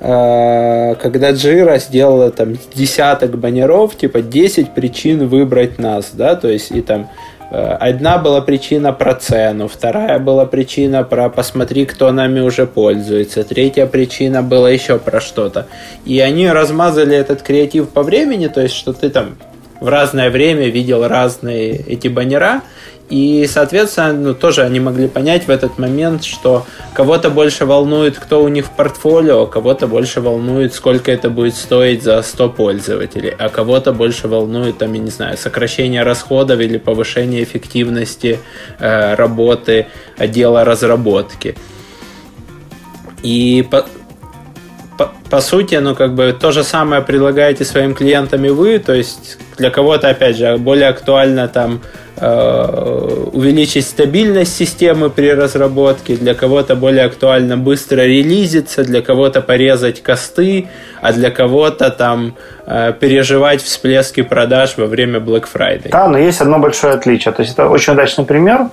когда 0.00 1.32
Джира 1.32 1.78
сделала 1.78 2.30
там 2.30 2.56
десяток 2.74 3.36
баннеров, 3.36 3.96
типа 3.96 4.22
10 4.22 4.74
причин 4.74 5.26
выбрать 5.26 5.78
нас, 5.78 6.10
да, 6.12 6.36
то 6.36 6.48
есть 6.48 6.70
и 6.70 6.82
там 6.82 7.08
э, 7.50 7.56
Одна 7.56 8.18
была 8.18 8.40
причина 8.40 8.92
про 8.92 9.14
цену, 9.14 9.66
вторая 9.66 10.20
была 10.20 10.46
причина 10.46 11.02
про 11.02 11.28
посмотри, 11.30 11.84
кто 11.84 12.12
нами 12.12 12.38
уже 12.38 12.66
пользуется, 12.66 13.42
третья 13.42 13.86
причина 13.86 14.42
была 14.42 14.70
еще 14.70 15.00
про 15.00 15.20
что-то. 15.20 15.66
И 16.04 16.20
они 16.20 16.48
размазали 16.48 17.16
этот 17.16 17.42
креатив 17.42 17.88
по 17.88 18.04
времени, 18.04 18.46
то 18.46 18.60
есть 18.60 18.76
что 18.76 18.92
ты 18.92 19.10
там 19.10 19.36
в 19.80 19.88
разное 19.88 20.30
время 20.30 20.68
видел 20.68 21.06
разные 21.06 21.76
эти 21.76 22.08
баннера. 22.08 22.62
И, 23.08 23.46
соответственно, 23.46 24.12
ну, 24.12 24.34
тоже 24.34 24.62
они 24.62 24.80
могли 24.80 25.08
понять 25.08 25.46
в 25.46 25.50
этот 25.50 25.78
момент, 25.78 26.24
что 26.24 26.66
кого-то 26.92 27.30
больше 27.30 27.64
волнует, 27.64 28.18
кто 28.18 28.42
у 28.42 28.48
них 28.48 28.66
в 28.66 28.70
портфолио, 28.70 29.46
кого-то 29.46 29.86
больше 29.86 30.20
волнует, 30.20 30.74
сколько 30.74 31.10
это 31.10 31.30
будет 31.30 31.54
стоить 31.54 32.02
за 32.02 32.20
100 32.20 32.50
пользователей, 32.50 33.34
а 33.38 33.48
кого-то 33.48 33.92
больше 33.92 34.28
волнует, 34.28 34.78
там, 34.78 34.92
я 34.92 35.00
не 35.00 35.10
знаю, 35.10 35.38
сокращение 35.38 36.02
расходов 36.02 36.60
или 36.60 36.76
повышение 36.76 37.42
эффективности 37.42 38.40
э, 38.78 39.14
работы 39.14 39.86
отдела 40.18 40.64
разработки. 40.64 41.56
И 43.22 43.66
по, 43.70 43.86
по, 44.98 45.10
по 45.30 45.40
сути, 45.40 45.76
ну, 45.76 45.94
как 45.94 46.14
бы 46.14 46.36
то 46.38 46.52
же 46.52 46.62
самое 46.62 47.00
предлагаете 47.00 47.64
своим 47.64 47.94
клиентам 47.94 48.44
и 48.44 48.50
вы, 48.50 48.78
то 48.78 48.92
есть 48.92 49.38
для 49.56 49.70
кого-то, 49.70 50.10
опять 50.10 50.36
же, 50.36 50.58
более 50.58 50.88
актуально 50.88 51.48
там 51.48 51.80
увеличить 52.20 53.86
стабильность 53.86 54.56
системы 54.56 55.08
при 55.08 55.32
разработке, 55.32 56.16
для 56.16 56.34
кого-то 56.34 56.74
более 56.74 57.04
актуально 57.04 57.56
быстро 57.56 58.02
релизиться, 58.02 58.82
для 58.82 59.02
кого-то 59.02 59.40
порезать 59.40 60.02
косты, 60.02 60.68
а 61.00 61.12
для 61.12 61.30
кого-то 61.30 61.90
там 61.90 62.34
э, 62.66 62.92
переживать 62.98 63.62
всплески 63.62 64.22
продаж 64.22 64.76
во 64.76 64.86
время 64.86 65.20
Black 65.20 65.46
Friday. 65.52 65.90
Да, 65.90 66.08
но 66.08 66.18
есть 66.18 66.40
одно 66.40 66.58
большое 66.58 66.94
отличие. 66.94 67.32
То 67.32 67.42
есть 67.42 67.54
это 67.54 67.68
очень 67.68 67.92
удачный 67.92 68.24
пример, 68.24 68.68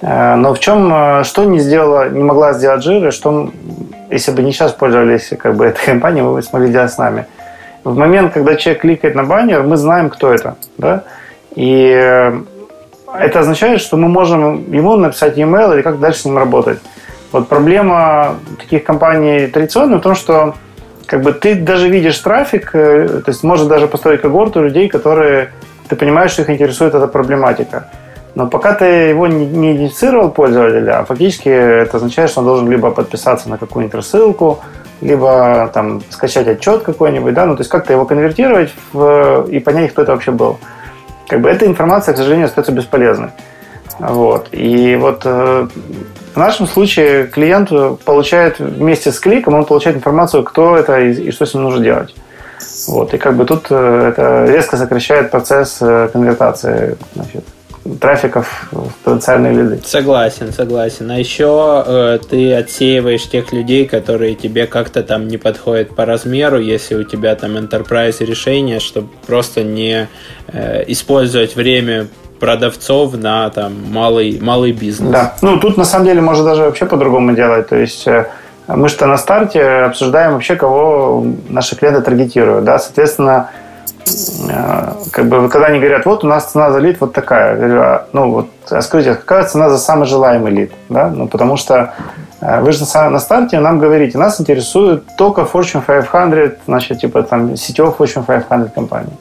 э, 0.00 0.34
но 0.34 0.52
в 0.52 0.58
чем, 0.58 0.92
э, 0.92 1.24
что 1.24 1.44
не 1.44 1.60
сделала, 1.60 2.08
не 2.08 2.22
могла 2.22 2.52
сделать 2.54 2.84
Jira, 2.84 3.10
что, 3.12 3.50
если 4.10 4.32
бы 4.32 4.42
не 4.42 4.52
сейчас 4.52 4.72
пользовались 4.72 5.32
как 5.38 5.54
бы 5.54 5.66
этой 5.66 5.84
компанией, 5.84 6.22
мы 6.22 6.34
бы 6.34 6.42
смогли 6.42 6.72
делать 6.72 6.92
с 6.92 6.98
нами. 6.98 7.26
В 7.84 7.96
момент, 7.96 8.32
когда 8.32 8.56
человек 8.56 8.82
кликает 8.82 9.14
на 9.14 9.24
баннер, 9.24 9.62
мы 9.62 9.76
знаем, 9.76 10.10
кто 10.10 10.32
это. 10.32 10.56
Да? 10.76 11.04
И 11.54 12.32
это 13.18 13.40
означает, 13.40 13.80
что 13.80 13.96
мы 13.96 14.08
можем 14.08 14.72
ему 14.72 14.96
написать 14.96 15.36
e-mail 15.36 15.74
или 15.74 15.82
как 15.82 16.00
дальше 16.00 16.20
с 16.20 16.24
ним 16.24 16.38
работать. 16.38 16.78
Вот 17.32 17.48
проблема 17.48 18.36
таких 18.58 18.84
компаний 18.84 19.46
традиционных 19.46 20.00
в 20.00 20.02
том, 20.02 20.14
что 20.14 20.54
как 21.06 21.22
бы 21.22 21.32
ты 21.32 21.54
даже 21.54 21.88
видишь 21.88 22.18
трафик, 22.18 22.70
э, 22.74 23.08
то 23.24 23.30
есть 23.30 23.42
можно 23.42 23.68
даже 23.68 23.86
построить 23.86 24.20
когорту 24.20 24.62
людей, 24.62 24.88
которые 24.88 25.52
ты 25.88 25.96
понимаешь, 25.96 26.32
что 26.32 26.42
их 26.42 26.50
интересует 26.50 26.94
эта 26.94 27.08
проблематика. 27.08 27.88
Но 28.36 28.46
пока 28.46 28.74
ты 28.74 28.84
его 28.84 29.26
не 29.26 29.72
идентифицировал 29.72 30.30
пользователя, 30.30 31.00
а 31.00 31.04
фактически 31.04 31.48
это 31.48 31.96
означает, 31.96 32.30
что 32.30 32.40
он 32.40 32.46
должен 32.46 32.70
либо 32.70 32.90
подписаться 32.92 33.48
на 33.48 33.58
какую-нибудь 33.58 33.94
рассылку, 33.94 34.60
либо 35.00 35.68
там 35.74 36.00
скачать 36.10 36.46
отчет 36.46 36.82
какой-нибудь, 36.82 37.34
да, 37.34 37.46
ну 37.46 37.56
то 37.56 37.62
есть 37.62 37.70
как-то 37.70 37.92
его 37.92 38.04
конвертировать 38.04 38.72
в, 38.92 39.46
и 39.48 39.58
понять, 39.58 39.90
кто 39.92 40.02
это 40.02 40.12
вообще 40.12 40.30
был. 40.30 40.58
Как 41.30 41.40
бы 41.40 41.48
эта 41.48 41.64
информация, 41.64 42.12
к 42.12 42.16
сожалению, 42.16 42.46
остается 42.46 42.72
бесполезной. 42.72 43.28
Вот. 44.00 44.48
И 44.50 44.96
вот 44.96 45.22
э, 45.24 45.68
в 46.34 46.36
нашем 46.36 46.66
случае 46.66 47.28
клиент 47.28 47.70
получает 48.04 48.58
вместе 48.58 49.12
с 49.12 49.20
кликом, 49.20 49.54
он 49.54 49.64
получает 49.64 49.96
информацию, 49.96 50.42
кто 50.42 50.76
это 50.76 50.98
и, 50.98 51.28
и 51.28 51.30
что 51.30 51.46
с 51.46 51.54
ним 51.54 51.62
нужно 51.62 51.84
делать. 51.84 52.16
Вот. 52.88 53.14
И 53.14 53.18
как 53.18 53.36
бы 53.36 53.44
тут 53.44 53.66
э, 53.70 54.08
это 54.08 54.46
резко 54.50 54.76
сокращает 54.76 55.30
процесс 55.30 55.78
э, 55.80 56.08
конвертации 56.12 56.98
значит, 57.14 57.44
трафиков 58.00 58.68
в 58.70 58.92
потенциальные 59.04 59.52
лиды. 59.52 59.80
Согласен, 59.84 60.52
согласен. 60.52 61.10
А 61.10 61.18
еще 61.18 61.82
э, 61.86 62.18
ты 62.28 62.54
отсеиваешь 62.54 63.26
тех 63.28 63.52
людей, 63.52 63.86
которые 63.86 64.34
тебе 64.34 64.66
как-то 64.66 65.02
там 65.02 65.28
не 65.28 65.38
подходят 65.38 65.94
по 65.94 66.04
размеру, 66.04 66.58
если 66.58 66.94
у 66.94 67.04
тебя 67.04 67.34
там 67.34 67.56
enterprise 67.56 68.24
решение, 68.24 68.80
чтобы 68.80 69.08
просто 69.26 69.62
не 69.62 70.08
э, 70.48 70.84
использовать 70.88 71.56
время 71.56 72.08
продавцов 72.38 73.16
на 73.16 73.48
там 73.50 73.74
малый, 73.90 74.38
малый 74.40 74.72
бизнес. 74.72 75.10
Да. 75.10 75.34
Ну, 75.42 75.58
тут 75.58 75.76
на 75.76 75.84
самом 75.84 76.06
деле 76.06 76.20
можно 76.20 76.44
даже 76.44 76.62
вообще 76.62 76.86
по-другому 76.86 77.32
делать. 77.32 77.68
То 77.68 77.76
есть 77.76 78.06
э, 78.06 78.26
мы 78.66 78.88
что 78.88 79.06
на 79.06 79.16
старте 79.16 79.62
обсуждаем 79.62 80.32
вообще, 80.32 80.56
кого 80.56 81.24
наши 81.48 81.76
клиенты 81.76 82.02
таргетируют. 82.02 82.64
Да? 82.64 82.78
Соответственно, 82.78 83.50
как 85.12 85.28
бы 85.28 85.48
когда 85.48 85.68
они 85.68 85.78
говорят, 85.78 86.06
вот 86.06 86.24
у 86.24 86.26
нас 86.26 86.52
цена 86.52 86.72
за 86.72 86.78
лид 86.78 87.00
вот 87.00 87.12
такая, 87.12 87.50
я 87.50 87.56
говорю, 87.56 87.80
а, 87.80 88.06
ну 88.12 88.30
вот, 88.30 88.48
а 88.70 88.82
скажите, 88.82 89.14
какая 89.14 89.44
цена 89.44 89.68
за 89.68 89.78
самый 89.78 90.06
желаемый 90.06 90.52
лид, 90.52 90.72
да, 90.88 91.08
ну 91.08 91.28
потому 91.28 91.56
что 91.56 91.94
э, 92.40 92.60
вы 92.60 92.72
же 92.72 92.84
на 92.94 93.18
старте 93.18 93.60
нам 93.60 93.78
говорите, 93.78 94.18
нас 94.18 94.40
интересует 94.40 95.04
только 95.16 95.42
Fortune 95.42 95.82
500, 95.84 96.58
значит, 96.66 97.00
типа 97.00 97.22
там 97.22 97.56
сетевых 97.56 97.96
Fortune 97.98 98.24
500 98.24 98.72
компаний. 98.74 99.12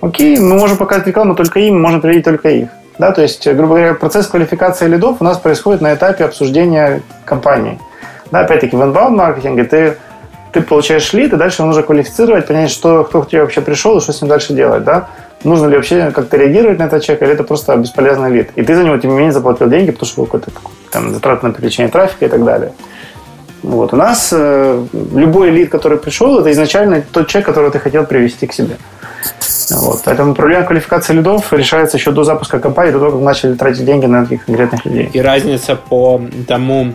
Окей, 0.00 0.38
мы 0.38 0.56
можем 0.56 0.76
показать 0.76 1.06
рекламу 1.06 1.34
только 1.34 1.60
им, 1.60 1.80
можем 1.80 2.00
приводить 2.00 2.24
только 2.24 2.48
их. 2.48 2.68
Да, 2.98 3.12
то 3.12 3.22
есть, 3.22 3.46
грубо 3.46 3.74
говоря, 3.74 3.94
процесс 3.94 4.26
квалификации 4.26 4.86
лидов 4.86 5.16
у 5.20 5.24
нас 5.24 5.38
происходит 5.38 5.80
на 5.80 5.94
этапе 5.94 6.24
обсуждения 6.24 7.02
компании. 7.24 7.78
Да, 8.30 8.40
опять-таки, 8.40 8.76
в 8.76 8.82
inbound 8.82 9.10
маркетинге 9.10 9.64
ты 9.64 9.96
ты 10.52 10.60
получаешь 10.60 11.12
лид, 11.12 11.32
и 11.32 11.36
дальше 11.36 11.62
нужно 11.62 11.82
квалифицировать, 11.82 12.46
понять, 12.46 12.70
что, 12.70 13.04
кто 13.04 13.22
к 13.22 13.28
тебе 13.28 13.40
вообще 13.40 13.60
пришел 13.60 13.98
и 13.98 14.00
что 14.00 14.12
с 14.12 14.20
ним 14.20 14.28
дальше 14.28 14.52
делать, 14.52 14.84
да? 14.84 15.08
Нужно 15.44 15.66
ли 15.66 15.76
вообще 15.76 16.10
как-то 16.10 16.36
реагировать 16.36 16.78
на 16.78 16.84
этот 16.84 17.02
человек, 17.02 17.22
или 17.22 17.32
это 17.32 17.42
просто 17.42 17.76
бесполезный 17.76 18.30
лид? 18.30 18.50
И 18.54 18.62
ты 18.62 18.76
за 18.76 18.84
него, 18.84 18.96
тем 18.98 19.10
не 19.10 19.16
менее, 19.16 19.32
заплатил 19.32 19.68
деньги, 19.68 19.90
потому 19.90 20.06
что 20.06 20.24
какой-то 20.24 20.50
там 20.90 21.12
затрат 21.12 21.42
на 21.42 21.50
привлечение 21.50 21.90
трафика 21.90 22.26
и 22.26 22.28
так 22.28 22.44
далее. 22.44 22.72
Вот. 23.62 23.92
У 23.92 23.96
нас 23.96 24.30
э, 24.32 24.84
любой 24.92 25.50
лид, 25.50 25.70
который 25.70 25.98
пришел, 25.98 26.38
это 26.40 26.50
изначально 26.50 27.02
тот 27.12 27.28
человек, 27.28 27.46
которого 27.46 27.70
ты 27.70 27.78
хотел 27.78 28.04
привести 28.04 28.46
к 28.46 28.52
себе. 28.52 28.76
Вот. 29.70 30.02
Поэтому 30.04 30.34
проблема 30.34 30.64
квалификации 30.64 31.14
лидов 31.14 31.52
решается 31.52 31.96
еще 31.96 32.10
до 32.10 32.24
запуска 32.24 32.58
компании, 32.58 32.92
до 32.92 32.98
того, 32.98 33.12
как 33.12 33.20
начали 33.20 33.54
тратить 33.54 33.84
деньги 33.84 34.06
на 34.06 34.24
таких 34.24 34.44
конкретных 34.44 34.84
людей. 34.84 35.10
И 35.12 35.20
разница 35.20 35.76
по 35.76 36.20
тому, 36.46 36.94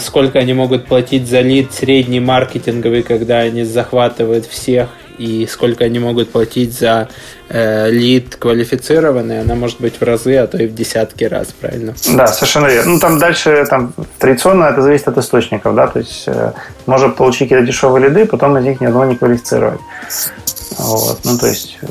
сколько 0.00 0.38
они 0.38 0.52
могут 0.52 0.86
платить 0.86 1.28
за 1.28 1.40
лид 1.40 1.72
средний 1.72 2.20
маркетинговый, 2.20 3.02
когда 3.02 3.38
они 3.38 3.64
захватывают 3.64 4.46
всех, 4.46 4.88
и 5.18 5.46
сколько 5.50 5.84
они 5.84 5.98
могут 5.98 6.30
платить 6.30 6.78
за 6.78 7.08
э, 7.48 7.90
лид 7.90 8.36
квалифицированный, 8.36 9.40
она 9.40 9.54
может 9.54 9.80
быть 9.80 10.00
в 10.00 10.02
разы, 10.02 10.36
а 10.36 10.46
то 10.46 10.58
и 10.58 10.66
в 10.66 10.74
десятки 10.74 11.24
раз, 11.24 11.48
правильно? 11.60 11.94
Да, 12.14 12.26
совершенно 12.26 12.66
верно. 12.66 12.92
Ну, 12.92 13.00
там 13.00 13.18
дальше, 13.18 13.64
там, 13.68 13.92
традиционно 14.18 14.64
это 14.64 14.82
зависит 14.82 15.08
от 15.08 15.18
источников, 15.18 15.74
да, 15.74 15.86
то 15.86 15.98
есть 16.00 16.24
э, 16.26 16.52
можно 16.86 17.08
получить 17.08 17.48
какие-то 17.48 17.66
дешевые 17.66 18.08
лиды, 18.08 18.26
потом 18.26 18.56
из 18.58 18.64
них 18.64 18.80
ни 18.80 18.86
одного 18.86 19.06
не 19.06 19.16
квалифицировать. 19.16 19.80
Вот, 20.78 21.20
ну, 21.24 21.38
то 21.38 21.46
есть... 21.46 21.78
Э, 21.82 21.86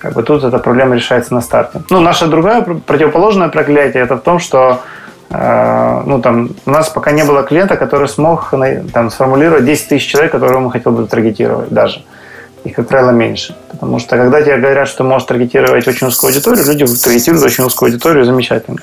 как 0.00 0.12
бы 0.14 0.22
тут 0.22 0.44
эта 0.44 0.60
проблема 0.60 0.94
решается 0.94 1.34
на 1.34 1.40
старте. 1.40 1.82
Ну, 1.90 1.98
наша 1.98 2.28
другая 2.28 2.62
противоположное 2.62 3.48
проклятие 3.48 4.04
это 4.04 4.16
в 4.16 4.20
том, 4.20 4.38
что 4.38 4.80
Э, 4.80 4.97
ну, 5.30 6.20
там, 6.22 6.50
у 6.64 6.70
нас 6.70 6.88
пока 6.88 7.10
не 7.10 7.24
было 7.24 7.42
клиента, 7.42 7.76
который 7.76 8.08
смог 8.08 8.54
там, 8.92 9.10
сформулировать 9.10 9.64
10 9.64 9.88
тысяч 9.88 10.06
человек, 10.06 10.32
которого 10.32 10.60
мы 10.60 10.70
хотели 10.70 10.94
бы 10.94 11.06
таргетировать 11.06 11.68
даже. 11.68 12.02
Их, 12.64 12.74
как 12.74 12.88
правило, 12.88 13.10
меньше. 13.10 13.54
Потому 13.70 13.98
что, 13.98 14.16
когда 14.16 14.42
тебе 14.42 14.56
говорят, 14.56 14.88
что 14.88 15.04
можешь 15.04 15.28
таргетировать 15.28 15.86
очень 15.86 16.06
узкую 16.06 16.30
аудиторию, 16.30 16.64
люди 16.64 16.86
таргетируют 16.86 17.44
очень 17.44 17.64
узкую 17.64 17.88
аудиторию 17.88 18.24
замечательно. 18.24 18.78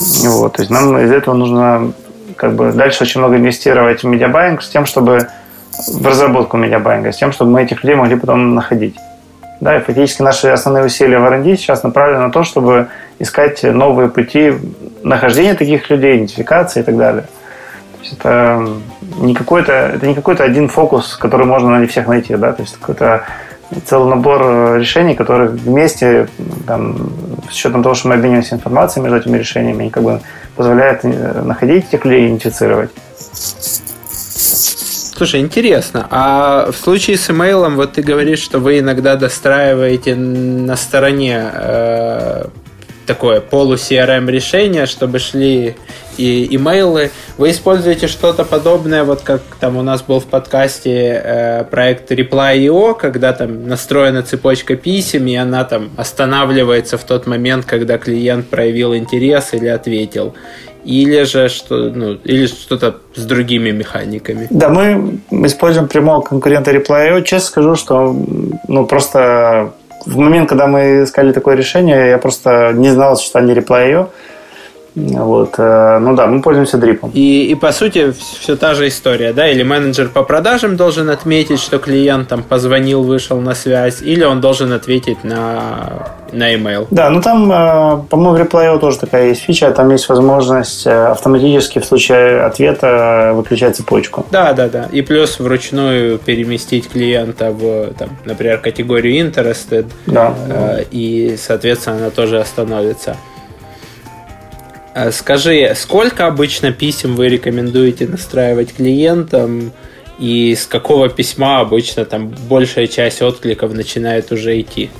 Вот, 0.00 0.54
то 0.54 0.62
есть 0.62 0.70
нам 0.70 0.98
из 0.98 1.12
этого 1.12 1.34
нужно 1.34 1.92
как 2.36 2.54
бы 2.54 2.72
дальше 2.72 3.04
очень 3.04 3.20
много 3.20 3.36
инвестировать 3.36 4.02
в 4.02 4.06
медиабайинг 4.06 4.62
с 4.62 4.68
тем, 4.68 4.84
чтобы 4.86 5.28
в 5.86 6.06
разработку 6.06 6.56
медиабайинга, 6.56 7.12
с 7.12 7.16
тем, 7.16 7.30
чтобы 7.32 7.52
мы 7.52 7.62
этих 7.62 7.84
людей 7.84 7.94
могли 7.94 8.16
потом 8.16 8.54
находить. 8.54 8.96
Да, 9.60 9.76
и 9.76 9.80
фактически 9.80 10.22
наши 10.22 10.48
основные 10.48 10.84
усилия 10.84 11.20
в 11.20 11.24
R&D 11.24 11.56
сейчас 11.56 11.84
направлены 11.84 12.24
на 12.24 12.32
то, 12.32 12.42
чтобы 12.42 12.88
искать 13.22 13.62
новые 13.62 14.08
пути 14.08 14.54
нахождения 15.02 15.54
таких 15.54 15.88
людей, 15.90 16.16
идентификации 16.16 16.80
и 16.80 16.82
так 16.82 16.96
далее. 16.96 17.22
То 17.22 17.98
есть 18.02 18.12
это 18.14 18.68
не 19.18 19.34
какой-то, 19.34 19.72
это 19.72 20.06
не 20.06 20.14
какой-то 20.14 20.42
один 20.44 20.68
фокус, 20.68 21.16
который 21.16 21.46
можно 21.46 21.70
на 21.70 21.86
всех 21.86 22.08
найти, 22.08 22.36
да, 22.36 22.52
то 22.52 22.62
есть 22.62 22.76
какой-то 22.78 23.24
целый 23.86 24.10
набор 24.10 24.76
решений, 24.78 25.14
которые 25.14 25.50
вместе, 25.50 26.28
там, 26.66 27.10
с 27.48 27.54
учетом 27.54 27.82
того, 27.82 27.94
что 27.94 28.08
мы 28.08 28.14
обмениваемся 28.14 28.56
информацией 28.56 29.04
между 29.04 29.18
этими 29.18 29.38
решениями, 29.38 29.88
как 29.88 30.02
бы 30.02 30.20
позволяют 30.56 31.04
э, 31.04 31.42
находить 31.42 31.88
этих 31.88 32.04
людей 32.04 32.24
и 32.24 32.26
идентифицировать. 32.26 32.90
Слушай, 35.16 35.40
интересно. 35.40 36.08
А 36.10 36.70
в 36.72 36.76
случае 36.76 37.16
с 37.16 37.30
имейлом, 37.30 37.76
вот 37.76 37.92
ты 37.92 38.02
говоришь, 38.02 38.40
что 38.40 38.58
вы 38.58 38.80
иногда 38.80 39.16
достраиваете 39.16 40.16
на 40.16 40.76
стороне 40.76 41.50
э, 41.54 42.46
такое 43.06 43.40
полу-CRM 43.40 44.30
решение, 44.30 44.86
чтобы 44.86 45.18
шли 45.18 45.74
и 46.16 46.54
имейлы. 46.56 47.10
Вы 47.38 47.50
используете 47.50 48.06
что-то 48.06 48.44
подобное, 48.44 49.04
вот 49.04 49.22
как 49.22 49.42
там 49.60 49.76
у 49.76 49.82
нас 49.82 50.02
был 50.02 50.20
в 50.20 50.26
подкасте 50.26 51.22
э, 51.24 51.64
проект 51.64 52.10
Reply.io, 52.12 52.96
когда 52.98 53.32
там 53.32 53.66
настроена 53.66 54.22
цепочка 54.22 54.76
писем, 54.76 55.26
и 55.26 55.34
она 55.36 55.64
там 55.64 55.90
останавливается 55.96 56.98
в 56.98 57.04
тот 57.04 57.26
момент, 57.26 57.64
когда 57.64 57.98
клиент 57.98 58.48
проявил 58.48 58.94
интерес 58.94 59.54
или 59.54 59.68
ответил. 59.68 60.34
Или 60.84 61.22
же 61.22 61.48
что, 61.48 61.90
ну, 61.90 62.18
или 62.24 62.46
что-то 62.46 62.96
с 63.14 63.24
другими 63.24 63.70
механиками. 63.70 64.48
Да, 64.50 64.68
мы 64.68 65.20
используем 65.46 65.86
прямого 65.86 66.22
конкурента 66.22 66.72
Reply.io. 66.72 67.22
Честно 67.22 67.48
скажу, 67.48 67.76
что 67.76 68.16
ну, 68.66 68.86
просто 68.86 69.74
в 70.06 70.18
момент, 70.18 70.48
когда 70.48 70.66
мы 70.66 71.04
искали 71.04 71.32
такое 71.32 71.54
решение, 71.54 72.08
я 72.08 72.18
просто 72.18 72.72
не 72.74 72.90
знал 72.90 73.12
о 73.12 73.16
существовании 73.16 73.56
Reply.io. 73.56 74.08
Вот, 74.94 75.54
э, 75.56 75.98
ну 76.00 76.14
да, 76.14 76.26
мы 76.26 76.42
пользуемся 76.42 76.76
дрипом. 76.76 77.10
И, 77.14 77.46
и 77.46 77.54
по 77.54 77.72
сути 77.72 78.12
все 78.12 78.56
та 78.56 78.74
же 78.74 78.88
история, 78.88 79.32
да? 79.32 79.48
Или 79.48 79.62
менеджер 79.62 80.08
по 80.08 80.22
продажам 80.22 80.76
должен 80.76 81.08
отметить, 81.08 81.60
что 81.60 81.78
клиент 81.78 82.28
там 82.28 82.42
позвонил, 82.42 83.02
вышел 83.02 83.40
на 83.40 83.54
связь, 83.54 84.02
или 84.02 84.22
он 84.24 84.42
должен 84.42 84.70
ответить 84.72 85.24
на, 85.24 86.12
на 86.32 86.54
email. 86.54 86.86
Да, 86.90 87.08
ну 87.08 87.22
там, 87.22 87.50
э, 87.50 88.02
по-моему, 88.10 88.36
в 88.36 88.40
Reply 88.40 88.78
тоже 88.78 88.98
такая 88.98 89.28
есть 89.28 89.40
фича, 89.40 89.70
там 89.70 89.90
есть 89.90 90.08
возможность 90.10 90.86
э, 90.86 91.06
автоматически 91.06 91.78
в 91.78 91.86
случае 91.86 92.42
ответа 92.42 93.32
выключать 93.34 93.76
цепочку. 93.76 94.26
Да, 94.30 94.52
да, 94.52 94.68
да. 94.68 94.88
И 94.92 95.00
плюс 95.00 95.40
вручную 95.40 96.18
переместить 96.18 96.90
клиента 96.90 97.50
в, 97.50 97.94
там, 97.94 98.10
например, 98.26 98.58
категорию 98.58 99.26
interested, 99.26 99.86
да. 100.06 100.34
и, 100.90 101.36
соответственно, 101.38 101.96
она 101.96 102.10
тоже 102.10 102.38
остановится. 102.38 103.16
Э, 104.94 105.10
скажи, 105.10 105.72
сколько 105.74 106.26
обычно 106.26 106.72
писем 106.72 107.16
вы 107.16 107.28
рекомендуете 107.28 108.06
настраивать 108.06 108.74
клиентам? 108.74 109.72
И 110.18 110.54
с 110.54 110.66
какого 110.66 111.08
письма 111.08 111.60
обычно 111.60 112.04
там 112.04 112.28
большая 112.48 112.86
часть 112.86 113.22
откликов 113.22 113.72
начинает 113.72 114.30
уже 114.30 114.60
идти? 114.60 114.90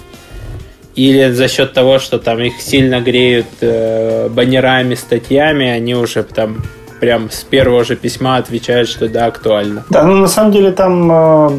Или 0.94 1.30
за 1.30 1.48
счет 1.48 1.72
того, 1.72 1.98
что 1.98 2.18
там 2.18 2.40
их 2.40 2.60
сильно 2.60 3.00
греют 3.00 3.46
э, 3.60 4.28
баннерами, 4.28 4.94
статьями, 4.94 5.66
они 5.68 5.94
уже 5.94 6.22
там 6.22 6.62
прям 7.00 7.30
с 7.30 7.44
первого 7.44 7.84
же 7.84 7.96
письма 7.96 8.36
отвечают, 8.36 8.88
что 8.88 9.08
да, 9.08 9.26
актуально. 9.26 9.84
Да, 9.90 10.04
ну 10.04 10.16
на 10.16 10.28
самом 10.28 10.52
деле 10.52 10.70
там 10.70 11.10
э, 11.10 11.50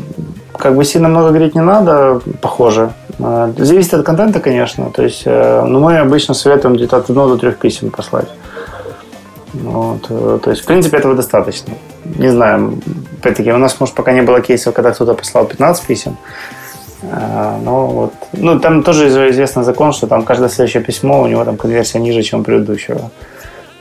как 0.57 0.75
бы 0.75 0.85
сильно 0.85 1.09
много 1.09 1.29
говорить 1.29 1.55
не 1.55 1.61
надо, 1.61 2.21
похоже. 2.41 2.93
Э, 3.19 3.53
зависит 3.57 3.93
от 3.93 4.05
контента, 4.05 4.39
конечно. 4.39 4.89
То 4.91 5.03
есть, 5.03 5.23
э, 5.25 5.63
но 5.65 5.79
мы 5.79 5.99
обычно 5.99 6.33
советуем 6.33 6.75
где-то 6.75 6.97
от 6.97 7.09
одного 7.09 7.29
до 7.29 7.37
трех 7.37 7.57
писем 7.57 7.91
послать. 7.91 8.27
Вот. 9.53 10.05
Э, 10.09 10.39
то 10.43 10.49
есть, 10.49 10.63
в 10.63 10.65
принципе, 10.65 10.97
этого 10.97 11.15
достаточно. 11.15 11.73
Не 12.03 12.29
знаю, 12.29 12.79
опять-таки, 13.19 13.51
у 13.51 13.57
нас, 13.57 13.79
может, 13.79 13.95
пока 13.95 14.13
не 14.13 14.21
было 14.21 14.41
кейсов, 14.41 14.73
когда 14.73 14.91
кто-то 14.91 15.13
послал 15.13 15.45
15 15.45 15.85
писем. 15.85 16.17
Но 17.65 17.87
вот, 17.87 18.13
ну, 18.31 18.59
там 18.61 18.81
тоже 18.81 19.09
известный 19.09 19.63
закон, 19.63 19.91
что 19.91 20.07
там 20.07 20.23
каждое 20.23 20.47
следующее 20.47 20.81
письмо, 20.81 21.21
у 21.21 21.27
него 21.27 21.43
там 21.43 21.57
конверсия 21.57 21.99
ниже, 21.99 22.23
чем 22.23 22.45
предыдущего. 22.45 23.11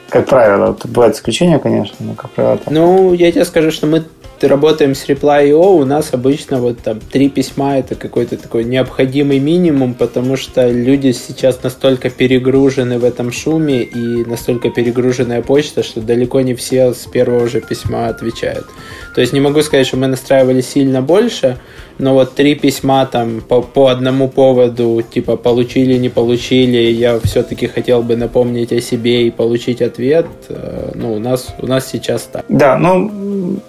Как 0.09 0.27
правило. 0.27 0.77
Бывают 0.85 1.15
исключения, 1.15 1.61
конечно, 1.61 1.95
но 2.01 2.15
как 2.15 2.33
правило. 2.33 2.57
Так. 2.57 2.73
Ну, 2.73 3.13
я 3.13 3.31
тебе 3.31 3.45
скажу, 3.45 3.71
что 3.71 3.87
мы 3.87 4.03
работаем 4.49 4.95
с 4.95 5.09
Reply.io, 5.09 5.55
у 5.55 5.85
нас 5.85 6.13
обычно 6.13 6.59
вот 6.59 6.79
там 6.81 7.01
три 7.01 7.29
письма 7.29 7.79
это 7.79 7.95
какой-то 7.95 8.37
такой 8.37 8.65
необходимый 8.65 9.39
минимум, 9.39 9.95
потому 9.95 10.37
что 10.37 10.69
люди 10.69 11.13
сейчас 11.13 11.63
настолько 11.63 12.11
перегружены 12.11 12.99
в 12.99 13.05
этом 13.05 13.33
шуме 13.33 13.83
и 13.83 14.25
настолько 14.25 14.71
перегруженная 14.71 15.43
почта, 15.43 15.83
что 15.83 16.01
далеко 16.01 16.41
не 16.41 16.55
все 16.55 16.93
с 16.93 17.07
первого 17.07 17.49
же 17.49 17.61
письма 17.61 18.09
отвечают. 18.09 18.67
То 19.15 19.21
есть 19.21 19.33
не 19.33 19.41
могу 19.41 19.63
сказать, 19.63 19.87
что 19.87 19.97
мы 19.97 20.07
настраивали 20.07 20.61
сильно 20.61 21.03
больше, 21.03 21.59
но 21.99 22.15
вот 22.15 22.35
три 22.35 22.55
письма 22.55 23.07
там 23.07 23.41
по, 23.41 23.63
по 23.63 23.89
одному 23.89 24.29
поводу, 24.29 25.03
типа 25.03 25.37
получили, 25.37 25.99
не 25.99 26.09
получили, 26.09 26.79
я 26.79 27.19
все-таки 27.21 27.67
хотел 27.67 28.03
бы 28.03 28.17
напомнить 28.17 28.73
о 28.73 28.81
себе 28.81 29.27
и 29.27 29.31
получить 29.31 29.83
ответ, 29.83 30.27
э, 30.49 30.93
ну, 30.95 31.15
у 31.15 31.19
нас, 31.19 31.55
у 31.59 31.67
нас 31.67 31.89
сейчас 31.91 32.23
так. 32.23 32.45
Да, 32.49 32.79
ну, 32.79 33.61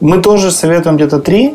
мы 0.00 0.20
тоже 0.20 0.50
советуем 0.50 0.96
где-то 0.96 1.18
три, 1.20 1.54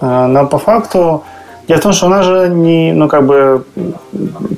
э, 0.00 0.26
но 0.26 0.46
по 0.46 0.58
факту 0.58 1.24
Дело 1.70 1.78
в 1.78 1.82
том, 1.82 1.92
что 1.92 2.06
у 2.06 2.08
нас 2.08 2.26
же 2.26 2.48
не, 2.48 2.92
ну, 2.92 3.06
как 3.06 3.24
бы, 3.24 3.64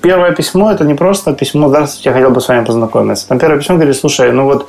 первое 0.01 0.33
письмо, 0.33 0.73
это 0.73 0.85
не 0.85 0.95
просто 0.95 1.35
письмо, 1.35 1.69
здравствуйте, 1.69 2.09
я 2.09 2.15
хотел 2.15 2.31
бы 2.31 2.41
с 2.41 2.49
вами 2.49 2.65
познакомиться. 2.65 3.29
Там 3.29 3.39
первое 3.39 3.59
письмо 3.59 3.75
говорит, 3.75 3.97
слушай, 3.97 4.33
ну 4.33 4.45
вот 4.45 4.67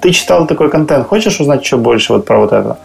ты 0.00 0.10
читал 0.12 0.46
такой 0.46 0.70
контент, 0.70 1.08
хочешь 1.08 1.40
узнать 1.40 1.62
еще 1.62 1.78
больше 1.78 2.12
вот 2.12 2.26
про 2.26 2.38
вот 2.38 2.52
это? 2.52 2.78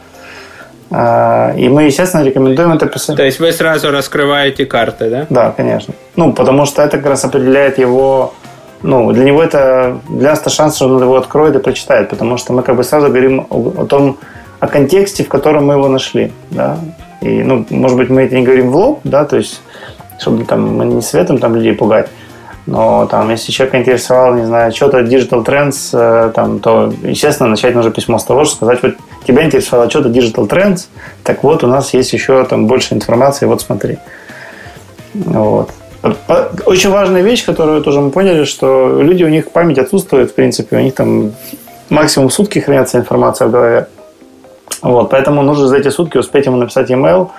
А, 0.90 1.54
и 1.56 1.70
мы, 1.70 1.84
естественно, 1.84 2.24
рекомендуем 2.24 2.72
это 2.72 2.88
писать. 2.88 3.16
То 3.16 3.24
есть 3.24 3.40
вы 3.40 3.52
сразу 3.52 3.92
раскрываете 3.92 4.66
карты, 4.66 5.10
да? 5.12 5.28
Да, 5.30 5.52
конечно. 5.52 5.94
Ну, 6.16 6.34
потому 6.34 6.66
что 6.66 6.82
это 6.82 6.98
как 6.98 7.06
раз 7.06 7.26
определяет 7.26 7.78
его 7.78 8.34
ну, 8.82 9.12
для 9.12 9.24
него 9.24 9.44
это, 9.44 10.00
для 10.10 10.32
нас 10.32 10.42
это 10.42 10.50
шанс, 10.50 10.78
что 10.78 10.88
он 10.88 11.00
его 11.00 11.16
откроет 11.16 11.56
и 11.56 11.60
прочитает, 11.60 12.10
потому 12.10 12.38
что 12.38 12.54
мы 12.54 12.64
как 12.64 12.76
бы 12.76 12.84
сразу 12.84 13.08
говорим 13.08 13.46
о, 13.52 13.84
о 13.84 13.86
том, 13.86 14.18
о 14.66 14.68
контексте, 14.68 15.24
в 15.24 15.30
котором 15.30 15.68
мы 15.68 15.76
его 15.76 15.88
нашли, 15.88 16.32
да, 16.50 16.78
и, 17.22 17.44
ну, 17.44 17.66
может 17.70 17.98
быть, 17.98 18.10
мы 18.10 18.24
это 18.24 18.36
не 18.36 18.44
говорим 18.44 18.72
в 18.72 18.76
лоб, 18.76 19.00
да, 19.04 19.26
то 19.26 19.38
есть, 19.38 19.62
чтобы 20.20 20.44
там 20.46 20.78
мы 20.78 20.86
не 20.86 21.02
советуем 21.02 21.40
там 21.40 21.56
людей 21.56 21.74
пугать, 21.74 22.10
но 22.66 23.06
там, 23.06 23.30
если 23.30 23.52
человек 23.52 23.76
интересовал, 23.76 24.34
не 24.34 24.46
знаю, 24.46 24.74
что-то 24.74 25.02
Digital 25.02 25.46
Trends, 25.46 25.90
э, 25.94 26.32
там, 26.34 26.60
то, 26.60 26.92
естественно, 27.04 27.50
начать 27.50 27.76
нужно 27.76 27.92
письмо 27.92 28.18
с 28.18 28.24
того, 28.24 28.44
что 28.46 28.56
сказать, 28.56 28.82
вот 28.82 28.96
тебя 29.28 29.46
интересовало 29.46 29.90
что-то 29.90 30.10
Digital 30.10 30.48
Trends, 30.48 30.88
так 31.24 31.44
вот, 31.44 31.64
у 31.64 31.68
нас 31.68 31.94
есть 31.94 32.14
еще 32.14 32.44
там 32.46 32.66
больше 32.66 32.96
информации, 32.96 33.46
вот 33.46 33.62
смотри. 33.62 34.00
Вот. 35.14 35.70
Очень 36.66 36.90
важная 36.90 37.22
вещь, 37.22 37.46
которую 37.46 37.82
тоже 37.82 38.00
мы 38.00 38.10
поняли, 38.10 38.46
что 38.46 39.00
люди, 39.02 39.24
у 39.24 39.30
них 39.30 39.52
память 39.52 39.78
отсутствует, 39.78 40.32
в 40.32 40.36
принципе, 40.36 40.78
у 40.78 40.80
них 40.80 40.96
там 40.96 41.32
максимум 41.90 42.30
сутки 42.30 42.60
хранится 42.60 42.98
информация 42.98 43.48
в 43.48 43.52
голове. 43.52 43.88
Вот, 44.82 45.10
поэтому 45.10 45.42
нужно 45.42 45.68
за 45.68 45.78
эти 45.78 45.90
сутки 45.90 46.18
успеть 46.18 46.46
ему 46.46 46.58
написать 46.58 46.90
email 46.92 47.30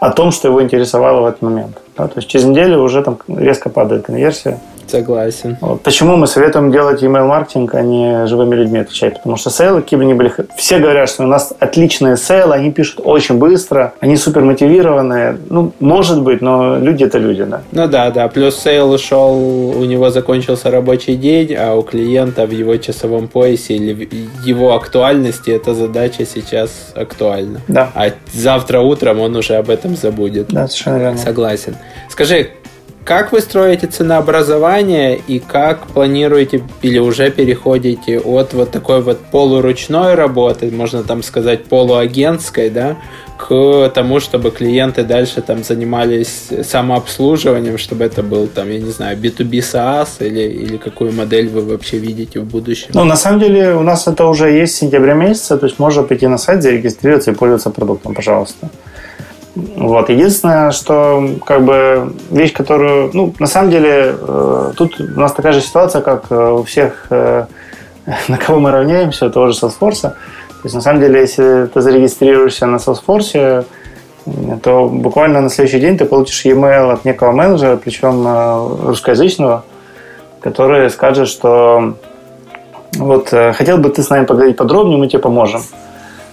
о 0.00 0.10
том, 0.10 0.30
что 0.30 0.48
его 0.48 0.62
интересовало 0.62 1.22
в 1.22 1.26
этот 1.26 1.42
момент. 1.42 1.78
Да, 1.96 2.08
то 2.08 2.14
есть 2.16 2.28
через 2.28 2.44
неделю 2.46 2.82
уже 2.82 3.02
там 3.02 3.18
резко 3.28 3.70
падает 3.70 4.06
конверсия. 4.06 4.60
Согласен. 4.86 5.56
Вот. 5.60 5.82
Почему 5.82 6.16
мы 6.16 6.26
советуем 6.26 6.70
делать 6.70 7.02
email 7.02 7.26
маркетинг, 7.26 7.74
а 7.74 7.82
не 7.82 8.26
живыми 8.26 8.54
людьми 8.54 8.78
отвечать? 8.80 9.14
Потому 9.16 9.36
что 9.36 9.50
сейлы, 9.50 9.82
какие 9.82 9.98
бы 9.98 10.04
ни 10.04 10.12
были, 10.12 10.32
все 10.56 10.78
говорят, 10.78 11.08
что 11.08 11.24
у 11.24 11.26
нас 11.26 11.52
отличные 11.58 12.16
сейлы, 12.16 12.54
они 12.54 12.70
пишут 12.70 13.00
очень 13.04 13.38
быстро, 13.38 13.94
они 14.00 14.16
супер 14.16 14.42
мотивированные. 14.42 15.38
Ну, 15.50 15.72
может 15.80 16.22
быть, 16.22 16.40
но 16.40 16.78
люди 16.78 17.04
это 17.04 17.18
люди, 17.18 17.44
да. 17.44 17.62
Ну 17.72 17.88
да, 17.88 18.10
да. 18.10 18.28
Плюс 18.28 18.56
сейл 18.56 18.90
ушел, 18.90 19.34
у 19.34 19.84
него 19.84 20.10
закончился 20.10 20.70
рабочий 20.70 21.16
день, 21.16 21.54
а 21.54 21.74
у 21.74 21.82
клиента 21.82 22.46
в 22.46 22.50
его 22.50 22.76
часовом 22.76 23.28
поясе 23.28 23.74
или 23.74 23.92
в 23.92 24.44
его 24.44 24.74
актуальности 24.74 25.50
эта 25.50 25.74
задача 25.74 26.24
сейчас 26.24 26.92
актуальна. 26.94 27.60
Да. 27.68 27.90
А 27.94 28.10
завтра 28.32 28.80
утром 28.80 29.20
он 29.20 29.36
уже 29.36 29.54
об 29.54 29.70
этом 29.70 29.96
забудет. 29.96 30.48
Да, 30.48 30.68
совершенно 30.68 30.98
верно. 30.98 31.18
Согласен. 31.18 31.76
Скажи, 32.08 32.50
как 33.06 33.30
вы 33.30 33.40
строите 33.40 33.86
ценообразование 33.86 35.16
и 35.16 35.38
как 35.38 35.86
планируете 35.86 36.64
или 36.82 36.98
уже 36.98 37.30
переходите 37.30 38.18
от 38.18 38.52
вот 38.52 38.72
такой 38.72 39.00
вот 39.00 39.20
полуручной 39.30 40.16
работы, 40.16 40.72
можно 40.72 41.04
там 41.04 41.22
сказать 41.22 41.66
полуагентской, 41.66 42.68
да, 42.68 42.96
к 43.38 43.92
тому, 43.94 44.18
чтобы 44.18 44.50
клиенты 44.50 45.04
дальше 45.04 45.40
там 45.40 45.62
занимались 45.62 46.48
самообслуживанием, 46.64 47.78
чтобы 47.78 48.04
это 48.04 48.24
был 48.24 48.48
там, 48.48 48.72
я 48.72 48.80
не 48.80 48.90
знаю, 48.90 49.16
B2B 49.16 49.60
SaaS 49.60 50.08
или, 50.18 50.40
или 50.40 50.76
какую 50.76 51.12
модель 51.12 51.48
вы 51.48 51.60
вообще 51.60 51.98
видите 51.98 52.40
в 52.40 52.44
будущем? 52.44 52.88
Ну, 52.92 53.04
на 53.04 53.16
самом 53.16 53.38
деле 53.38 53.76
у 53.76 53.82
нас 53.82 54.08
это 54.08 54.26
уже 54.26 54.50
есть 54.50 54.74
в 54.74 54.78
сентябре 54.78 55.14
месяце, 55.14 55.56
то 55.56 55.66
есть 55.66 55.78
можно 55.78 56.02
прийти 56.02 56.26
на 56.26 56.38
сайт, 56.38 56.60
зарегистрироваться 56.60 57.30
и 57.30 57.34
пользоваться 57.34 57.70
продуктом, 57.70 58.14
пожалуйста. 58.14 58.68
Вот. 59.56 60.10
Единственное, 60.10 60.70
что 60.70 61.26
как 61.46 61.64
бы 61.64 62.12
вещь, 62.30 62.52
которую, 62.52 63.10
ну, 63.14 63.32
на 63.38 63.46
самом 63.46 63.70
деле, 63.70 64.14
э, 64.16 64.72
тут 64.76 65.00
у 65.00 65.20
нас 65.20 65.32
такая 65.32 65.52
же 65.52 65.62
ситуация, 65.62 66.02
как 66.02 66.26
э, 66.30 66.50
у 66.52 66.62
всех, 66.62 67.06
э, 67.10 67.46
на 68.28 68.36
кого 68.36 68.60
мы 68.60 68.70
равняемся, 68.70 69.30
тоже 69.30 69.58
Salesforce. 69.58 70.02
То 70.02 70.62
есть, 70.64 70.74
на 70.74 70.82
самом 70.82 71.00
деле, 71.00 71.20
если 71.20 71.66
ты 71.72 71.80
зарегистрируешься 71.80 72.66
на 72.66 72.76
Salesforce, 72.76 73.64
то 74.62 74.88
буквально 74.88 75.40
на 75.40 75.48
следующий 75.48 75.80
день 75.80 75.96
ты 75.96 76.04
получишь 76.04 76.44
e-mail 76.44 76.92
от 76.92 77.04
некого 77.04 77.32
менеджера, 77.32 77.76
причем 77.76 78.26
э, 78.26 78.88
русскоязычного, 78.88 79.64
который 80.40 80.90
скажет, 80.90 81.28
что 81.28 81.94
вот 82.98 83.32
э, 83.32 83.52
хотел 83.52 83.78
бы 83.78 83.88
ты 83.88 84.02
с 84.02 84.10
нами 84.10 84.26
поговорить 84.26 84.56
подробнее, 84.56 84.98
мы 84.98 85.08
тебе 85.08 85.20
поможем. 85.20 85.62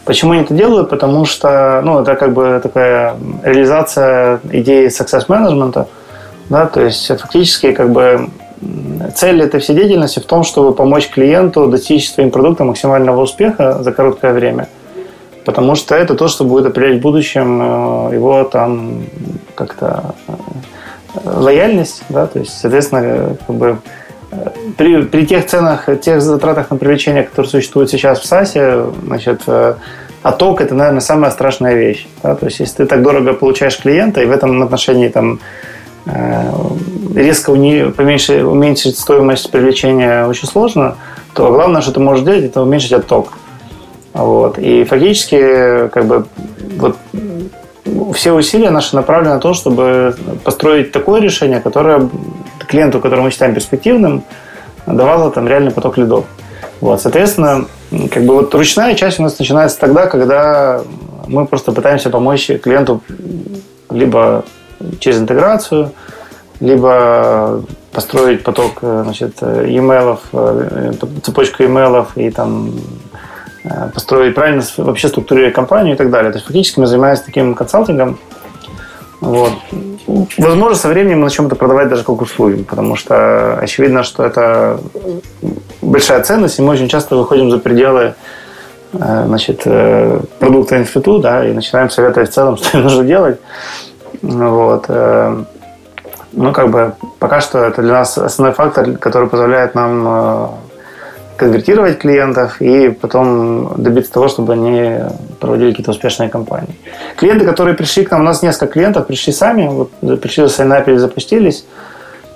Почему 0.06 0.34
они 0.34 0.41
это 0.41 0.54
делают? 0.54 0.89
Потому 0.89 1.26
что 1.26 1.82
ну, 1.84 2.01
это 2.01 2.16
как 2.16 2.34
бы 2.34 2.60
такая 2.62 3.16
реализация 3.43 4.41
идеи 4.51 4.88
success 4.88 5.28
management. 5.28 5.88
Да, 6.49 6.66
то 6.66 6.82
есть 6.82 7.08
фактически 7.08 7.72
как 7.72 7.91
бы 7.91 8.30
цель 9.16 9.41
этой 9.41 9.60
всей 9.60 9.76
деятельности 9.76 10.20
в 10.20 10.26
том, 10.26 10.43
чтобы 10.43 10.74
помочь 10.74 11.10
клиенту 11.10 11.68
достичь 11.68 12.12
своим 12.12 12.32
продуктом 12.32 12.68
максимального 12.68 13.22
успеха 13.22 13.82
за 13.82 13.91
короткое 13.91 14.34
время. 14.34 14.68
Потому 15.45 15.76
что 15.76 15.95
это 15.95 16.16
то, 16.16 16.28
что 16.28 16.45
будет 16.45 16.66
определять 16.66 16.99
в 16.99 17.01
будущем 17.01 17.62
э, 17.62 18.16
его 18.16 18.43
там 18.45 19.04
как-то 19.56 20.16
э, 20.28 20.34
лояльность, 21.26 22.04
да, 22.10 22.28
то 22.28 22.39
есть, 22.39 22.58
соответственно, 22.58 23.36
как 23.45 23.56
бы 23.56 23.78
при, 24.77 25.03
при 25.03 25.25
тех 25.25 25.45
ценах, 25.45 25.89
тех 26.01 26.21
затратах 26.21 26.71
на 26.71 26.77
привлечение, 26.77 27.23
которые 27.23 27.49
существуют 27.49 27.89
сейчас 27.89 28.19
в 28.19 28.25
САСе, 28.25 28.86
значит, 29.05 29.41
э, 29.47 29.75
отток– 30.21 30.61
это, 30.61 30.75
наверное, 30.75 31.01
самая 31.01 31.31
страшная 31.31 31.75
вещь. 31.75 32.07
Да? 32.21 32.36
То 32.36 32.45
есть, 32.45 32.59
если 32.59 32.77
ты 32.77 32.86
так 32.86 33.01
дорого 33.01 33.34
получаешь 33.34 33.77
клиента, 33.77 34.21
и 34.21 34.25
в 34.25 34.31
этом 34.31 34.61
отношении 34.61 35.09
там, 35.09 35.39
э, 36.05 36.51
резко 37.15 37.51
поменьше, 37.51 38.45
уменьшить 38.45 38.97
стоимость 38.97 39.51
привлечения 39.51 40.25
очень 40.25 40.47
сложно, 40.47 40.95
то 41.34 41.51
главное, 41.51 41.81
что 41.81 41.91
ты 41.91 41.99
можешь 41.99 42.23
делать, 42.23 42.45
это 42.45 42.61
уменьшить 42.61 42.93
отток. 42.93 43.34
Вот. 44.13 44.59
И 44.59 44.84
фактически 44.84 45.88
как 45.89 46.05
бы 46.05 46.25
вот 46.77 46.97
все 48.13 48.31
усилия 48.34 48.69
наши 48.69 48.95
направлены 48.95 49.36
на 49.36 49.39
то, 49.39 49.53
чтобы 49.53 50.15
построить 50.43 50.91
такое 50.91 51.21
решение, 51.21 51.59
которое 51.59 52.09
клиенту, 52.67 52.99
которого 52.99 53.25
мы 53.25 53.31
считаем 53.31 53.53
перспективным, 53.53 54.23
давало 54.86 55.31
там 55.31 55.47
реальный 55.47 55.71
поток 55.71 55.97
лидов. 55.97 56.25
Вот, 56.81 57.01
соответственно, 57.01 57.65
как 58.11 58.23
бы 58.23 58.36
вот 58.36 58.53
ручная 58.55 58.95
часть 58.95 59.19
у 59.19 59.23
нас 59.23 59.38
начинается 59.39 59.79
тогда, 59.79 60.07
когда 60.07 60.81
мы 61.27 61.45
просто 61.45 61.71
пытаемся 61.71 62.09
помочь 62.09 62.47
клиенту 62.61 63.01
либо 63.89 64.43
через 64.99 65.19
интеграцию, 65.19 65.91
либо 66.59 67.63
построить 67.91 68.43
поток 68.43 68.79
значит, 68.81 69.41
e-mail, 69.41 70.19
цепочку 71.21 71.63
e-mail 71.63 72.07
и 72.15 72.31
там 72.31 72.71
построить 73.93 74.36
правильно 74.36 74.64
вообще 74.78 75.07
структурировать 75.07 75.53
компанию 75.53 75.95
и 75.95 75.97
так 75.97 76.09
далее. 76.09 76.32
То 76.32 76.38
есть 76.38 76.45
фактически 76.45 76.80
мы 76.80 76.88
занимаемся 76.88 77.26
таким 77.26 77.55
консалтингом. 77.55 78.18
Вот. 79.24 79.53
Возможно, 80.38 80.76
со 80.76 80.89
временем 80.89 81.20
мы 81.20 81.26
начнем 81.26 81.47
это 81.47 81.55
продавать 81.55 81.88
даже 81.88 82.03
как 82.03 82.22
услуги, 82.22 82.64
потому 82.64 82.97
что 82.97 83.57
очевидно, 83.57 84.03
что 84.03 84.26
это 84.26 84.82
большая 85.82 86.22
ценность, 86.24 86.59
и 86.59 86.61
мы 86.61 86.74
очень 86.74 86.89
часто 86.89 87.16
выходим 87.16 87.49
за 87.49 87.57
пределы 87.57 88.16
э, 88.91 89.24
значит, 89.26 89.61
э, 89.64 90.20
продукта 90.39 90.78
института 90.78 91.22
да, 91.22 91.47
и 91.47 91.53
начинаем 91.53 91.89
советовать 91.89 92.32
в 92.32 92.34
целом, 92.34 92.57
что 92.61 92.80
нужно 92.80 93.05
делать. 93.05 93.39
Вот. 94.22 94.86
Э, 94.89 95.41
ну, 96.34 96.51
как 96.51 96.70
бы, 96.70 96.93
пока 97.20 97.39
что 97.39 97.59
это 97.59 97.82
для 97.82 97.93
нас 97.93 98.18
основной 98.18 98.53
фактор, 98.53 98.97
который 98.97 99.30
позволяет 99.30 99.74
нам 99.74 100.57
конвертировать 101.38 101.99
клиентов 101.99 102.61
и 102.61 102.89
потом 102.89 103.73
добиться 103.77 104.11
того, 104.11 104.27
чтобы 104.27 104.53
они 104.53 104.99
проводили 105.39 105.71
какие-то 105.71 105.91
успешные 105.91 106.29
кампании. 106.29 106.75
Клиенты, 107.17 107.45
которые 107.45 107.75
пришли 107.75 108.05
к 108.05 108.11
нам, 108.11 108.21
у 108.21 108.23
нас 108.23 108.43
несколько 108.43 108.73
клиентов 108.73 109.07
пришли 109.07 109.34
сами, 109.34 109.67
вот, 109.67 109.91
пришли 110.21 110.43
в 110.43 110.49
сайнапе 110.49 110.97
запустились. 110.97 111.65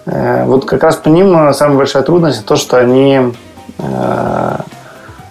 Э, 0.06 0.46
вот 0.46 0.66
как 0.66 0.84
раз 0.84 0.96
по 0.96 1.10
ним 1.10 1.54
самая 1.54 1.78
большая 1.78 2.04
трудность 2.04 2.46
то, 2.46 2.56
что 2.56 2.78
они 2.78 3.34
э, 3.78 4.56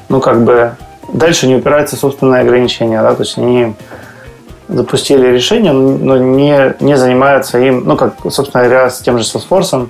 ну 0.08 0.20
как 0.20 0.44
бы 0.44 0.72
дальше 1.12 1.46
не 1.46 1.56
упираются 1.56 1.96
в 1.96 2.00
собственные 2.00 2.42
ограничения, 2.42 3.02
да, 3.02 3.14
то 3.14 3.22
есть 3.22 3.38
они 3.38 3.74
запустили 4.68 5.28
решение, 5.28 5.72
но 5.72 6.16
не, 6.16 6.74
не 6.80 6.96
занимаются 6.96 7.58
им, 7.58 7.84
ну 7.84 7.96
как, 7.96 8.14
собственно 8.30 8.64
говоря, 8.64 8.90
с 8.90 9.00
тем 9.00 9.18
же 9.18 9.24
Salesforce, 9.24 9.72
Э, 9.76 9.86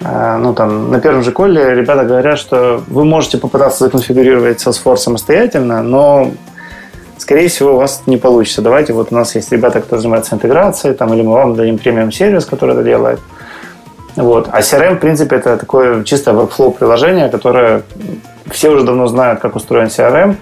ну, 0.00 0.54
там, 0.54 0.90
на 0.90 1.00
первом 1.00 1.22
же 1.22 1.32
коле 1.32 1.74
ребята 1.74 2.04
говорят, 2.04 2.38
что 2.38 2.82
вы 2.86 3.04
можете 3.04 3.38
попытаться 3.38 3.84
законфигурировать 3.84 4.64
Salesforce 4.64 4.98
самостоятельно, 4.98 5.82
но, 5.82 6.30
скорее 7.18 7.48
всего, 7.48 7.74
у 7.74 7.76
вас 7.76 8.02
не 8.06 8.16
получится. 8.16 8.62
Давайте, 8.62 8.92
вот 8.92 9.08
у 9.10 9.14
нас 9.14 9.34
есть 9.34 9.50
ребята, 9.50 9.80
которые 9.80 10.02
занимаются 10.02 10.36
интеграцией, 10.36 10.94
там, 10.94 11.12
или 11.14 11.22
мы 11.22 11.32
вам 11.32 11.56
дадим 11.56 11.78
премиум-сервис, 11.78 12.44
который 12.44 12.74
это 12.74 12.84
делает. 12.84 13.18
Вот. 14.14 14.48
А 14.52 14.60
CRM, 14.60 14.96
в 14.96 15.00
принципе, 15.00 15.36
это 15.36 15.56
такое 15.56 16.04
чисто 16.04 16.30
workflow 16.30 16.76
приложение, 16.76 17.28
которое 17.28 17.82
все 18.50 18.70
уже 18.70 18.84
давно 18.84 19.08
знают, 19.08 19.40
как 19.40 19.56
устроен 19.56 19.88
CRM, 19.88 20.36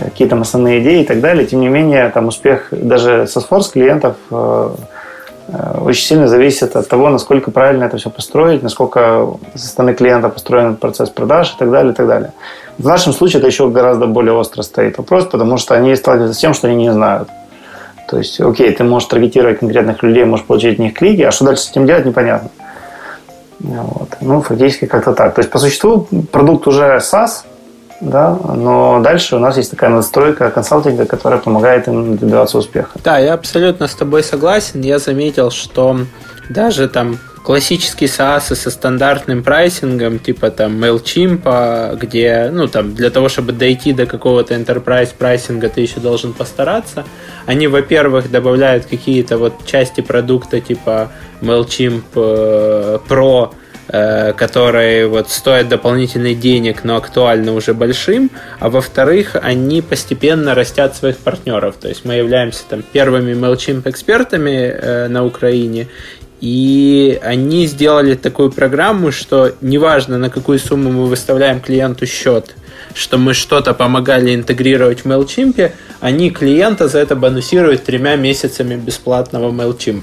какие 0.00 0.28
там 0.28 0.42
основные 0.42 0.80
идеи 0.80 1.02
и 1.02 1.04
так 1.04 1.20
далее. 1.20 1.46
Тем 1.46 1.60
не 1.60 1.68
менее, 1.68 2.08
там 2.10 2.28
успех 2.28 2.68
даже 2.70 3.24
Salesforce 3.24 3.72
клиентов 3.72 4.16
э, 4.30 4.34
Э, 4.34 4.70
очень 5.80 6.04
сильно 6.04 6.26
зависит 6.26 6.74
от 6.74 6.88
того, 6.88 7.10
насколько 7.10 7.50
правильно 7.50 7.84
это 7.84 7.98
все 7.98 8.10
построить, 8.10 8.62
насколько 8.62 9.28
со 9.54 9.66
стороны 9.66 9.94
клиента 9.94 10.28
построен 10.28 10.76
процесс 10.76 11.10
продаж 11.10 11.52
и 11.54 11.58
так 11.58 11.70
далее, 11.70 11.92
и 11.92 11.94
так 11.94 12.06
далее. 12.06 12.32
В 12.78 12.86
нашем 12.86 13.12
случае 13.12 13.38
это 13.38 13.48
еще 13.48 13.68
гораздо 13.68 14.06
более 14.06 14.32
остро 14.32 14.62
стоит 14.62 14.98
вопрос, 14.98 15.26
потому 15.26 15.58
что 15.58 15.74
они 15.74 15.94
сталкиваются 15.96 16.38
с 16.38 16.40
тем, 16.40 16.54
что 16.54 16.68
они 16.68 16.76
не 16.76 16.92
знают. 16.92 17.28
То 18.08 18.18
есть, 18.18 18.40
окей, 18.40 18.70
ты 18.72 18.84
можешь 18.84 19.08
таргетировать 19.08 19.60
конкретных 19.60 20.02
людей, 20.02 20.24
можешь 20.24 20.46
получить 20.46 20.74
от 20.74 20.78
них 20.78 20.94
клики, 20.94 21.22
а 21.22 21.30
что 21.30 21.44
дальше 21.44 21.62
с 21.62 21.70
этим 21.70 21.86
делать, 21.86 22.06
непонятно. 22.06 22.50
Вот. 23.60 24.08
Ну, 24.20 24.40
фактически 24.42 24.86
как-то 24.86 25.14
так. 25.14 25.34
То 25.34 25.40
есть, 25.40 25.50
по 25.50 25.58
существу, 25.58 26.06
продукт 26.32 26.66
уже 26.66 26.98
SaaS, 26.98 27.44
да, 28.04 28.38
но 28.54 29.00
дальше 29.00 29.36
у 29.36 29.38
нас 29.38 29.56
есть 29.56 29.70
такая 29.70 29.90
настройка 29.90 30.50
консалтинга, 30.50 31.06
которая 31.06 31.40
помогает 31.40 31.88
им 31.88 32.16
добиваться 32.16 32.58
успеха. 32.58 32.90
Да, 33.02 33.18
я 33.18 33.34
абсолютно 33.34 33.86
с 33.86 33.94
тобой 33.94 34.22
согласен. 34.22 34.80
Я 34.82 34.98
заметил, 34.98 35.50
что 35.50 35.98
даже 36.48 36.88
там 36.88 37.18
классические 37.44 38.08
SaaS 38.08 38.54
со 38.54 38.70
стандартным 38.70 39.42
прайсингом, 39.42 40.18
типа 40.18 40.50
там 40.50 40.82
MailChimp, 40.82 41.96
где, 41.98 42.50
ну, 42.52 42.68
там, 42.68 42.94
для 42.94 43.10
того, 43.10 43.28
чтобы 43.28 43.52
дойти 43.52 43.92
до 43.92 44.06
какого-то 44.06 44.54
enterprise 44.54 45.10
прайсинга, 45.16 45.68
ты 45.68 45.82
еще 45.82 46.00
должен 46.00 46.32
постараться. 46.32 47.04
Они, 47.46 47.66
во-первых, 47.68 48.30
добавляют 48.30 48.86
какие-то 48.86 49.36
вот 49.38 49.66
части 49.66 50.00
продукта, 50.00 50.60
типа 50.60 51.10
MailChimp 51.42 52.02
э, 52.14 52.98
Pro, 53.08 53.50
которые 53.86 55.06
вот 55.06 55.30
стоят 55.30 55.68
дополнительных 55.68 56.40
денег, 56.40 56.84
но 56.84 56.96
актуальны 56.96 57.52
уже 57.52 57.74
большим, 57.74 58.30
а 58.58 58.70
во-вторых, 58.70 59.36
они 59.40 59.82
постепенно 59.82 60.54
растят 60.54 60.96
своих 60.96 61.18
партнеров. 61.18 61.76
То 61.80 61.88
есть 61.88 62.04
мы 62.04 62.14
являемся 62.14 62.64
там 62.68 62.82
первыми 62.82 63.32
MailChimp 63.32 63.88
экспертами 63.88 64.50
э, 64.50 65.08
на 65.08 65.24
Украине, 65.24 65.88
и 66.40 67.18
они 67.22 67.66
сделали 67.66 68.14
такую 68.14 68.50
программу, 68.50 69.12
что 69.12 69.52
неважно, 69.60 70.18
на 70.18 70.30
какую 70.30 70.58
сумму 70.58 70.90
мы 70.90 71.06
выставляем 71.06 71.60
клиенту 71.60 72.06
счет, 72.06 72.54
что 72.94 73.18
мы 73.18 73.34
что-то 73.34 73.72
помогали 73.72 74.34
интегрировать 74.34 75.00
в 75.00 75.06
MailChimp, 75.06 75.72
они 76.00 76.30
клиента 76.30 76.88
за 76.88 76.98
это 76.98 77.16
бонусируют 77.16 77.84
тремя 77.84 78.16
месяцами 78.16 78.76
бесплатного 78.76 79.50
MailChimp. 79.52 80.02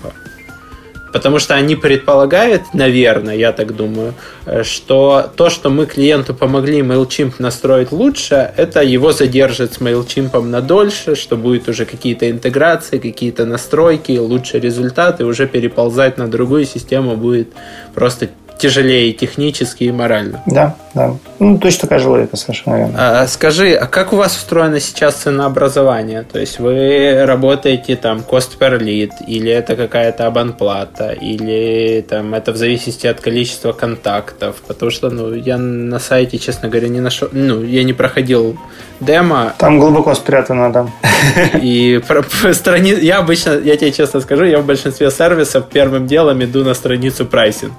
Потому 1.11 1.39
что 1.39 1.55
они 1.55 1.75
предполагают, 1.75 2.73
наверное, 2.73 3.35
я 3.35 3.51
так 3.51 3.75
думаю, 3.75 4.13
э, 4.45 4.63
что 4.63 5.31
то, 5.35 5.49
что 5.49 5.69
мы 5.69 5.85
клиенту 5.85 6.33
помогли 6.33 6.79
MailChimp 6.79 7.33
настроить 7.39 7.91
лучше, 7.91 8.51
это 8.57 8.81
его 8.81 9.11
задержит 9.11 9.73
с 9.73 9.77
MailChimp 9.79 10.41
на 10.41 10.61
дольше, 10.61 11.15
что 11.15 11.37
будет 11.37 11.67
уже 11.69 11.85
какие-то 11.85 12.29
интеграции, 12.29 12.97
какие-то 12.97 13.45
настройки, 13.45 14.17
лучшие 14.17 14.61
результаты, 14.61 15.25
уже 15.25 15.47
переползать 15.47 16.17
на 16.17 16.27
другую 16.27 16.65
систему 16.65 17.15
будет 17.15 17.49
просто 17.93 18.29
тяжелее 18.61 19.11
технически 19.13 19.85
и 19.85 19.91
морально. 19.91 20.43
Да, 20.45 20.75
да. 20.93 21.15
Ну, 21.39 21.57
точно 21.57 21.81
такая 21.81 21.99
же 21.99 22.09
логика, 22.09 22.37
совершенно 22.37 22.75
верно. 22.75 22.93
А, 22.97 23.27
скажи, 23.27 23.73
а 23.73 23.87
как 23.87 24.13
у 24.13 24.17
вас 24.17 24.37
устроено 24.37 24.79
сейчас 24.79 25.15
ценообразование? 25.15 26.23
То 26.23 26.39
есть 26.39 26.59
вы 26.59 27.25
работаете 27.25 27.95
там 27.95 28.19
cost 28.19 28.59
per 28.59 28.79
lead, 28.79 29.11
или 29.27 29.51
это 29.51 29.75
какая-то 29.75 30.27
абонплата, 30.27 31.11
или 31.11 32.05
там 32.07 32.35
это 32.35 32.51
в 32.51 32.57
зависимости 32.57 33.07
от 33.07 33.19
количества 33.19 33.71
контактов? 33.71 34.57
Потому 34.67 34.91
что, 34.91 35.09
ну, 35.09 35.33
я 35.33 35.57
на 35.57 35.99
сайте, 35.99 36.37
честно 36.37 36.69
говоря, 36.69 36.87
не 36.89 36.99
нашел, 36.99 37.29
ну, 37.31 37.63
я 37.63 37.83
не 37.83 37.93
проходил 37.93 38.57
демо. 38.99 39.53
Там 39.57 39.79
глубоко 39.79 40.13
спрятано, 40.13 40.71
да. 40.71 40.87
И 41.61 41.99
про, 42.07 42.21
про 42.21 42.53
страни... 42.53 42.91
я 42.91 43.17
обычно, 43.17 43.59
я 43.63 43.75
тебе 43.75 43.91
честно 43.91 44.21
скажу, 44.21 44.45
я 44.45 44.59
в 44.59 44.65
большинстве 44.65 45.09
сервисов 45.09 45.69
первым 45.69 46.05
делом 46.05 46.43
иду 46.43 46.63
на 46.63 46.73
страницу 46.75 47.25
pricing. 47.25 47.73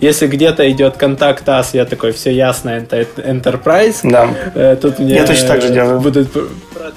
Если 0.00 0.27
где-то 0.28 0.70
идет 0.70 0.96
contact 0.96 1.48
us, 1.48 1.74
я 1.74 1.84
такой, 1.84 2.12
все 2.12 2.32
ясно, 2.32 2.70
это 2.70 3.00
Enterprise. 3.16 4.00
Да. 4.02 4.28
Э, 4.54 4.76
тут 4.80 4.98
мне 4.98 5.14
я 5.14 5.26
точно 5.26 5.48
так 5.48 5.62
же 5.62 5.70
делаю. 5.70 6.00
будут 6.00 6.28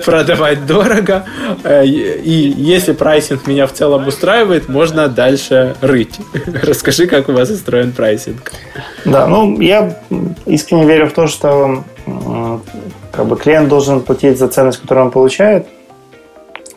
продавать 0.06 0.66
дорого. 0.66 1.26
Э, 1.64 1.86
и 1.86 2.54
если 2.58 2.94
pricing 2.94 3.48
меня 3.48 3.66
в 3.68 3.74
целом 3.74 4.08
устраивает, 4.08 4.70
можно 4.70 5.08
дальше 5.08 5.76
рыть. 5.82 6.20
Расскажи, 6.64 7.08
как 7.08 7.30
у 7.30 7.34
вас 7.34 7.50
устроен 7.50 7.92
pricing. 7.92 8.52
Да, 9.06 9.28
ну 9.28 9.60
я 9.60 9.98
искренне 10.46 10.86
верю 10.86 11.08
в 11.08 11.14
то, 11.14 11.28
что 11.28 11.84
как 13.12 13.26
бы 13.26 13.36
клиент 13.38 13.70
должен 13.70 14.02
платить 14.02 14.38
за 14.38 14.48
ценность, 14.48 14.82
которую 14.82 15.06
он 15.06 15.12
получает, 15.12 15.68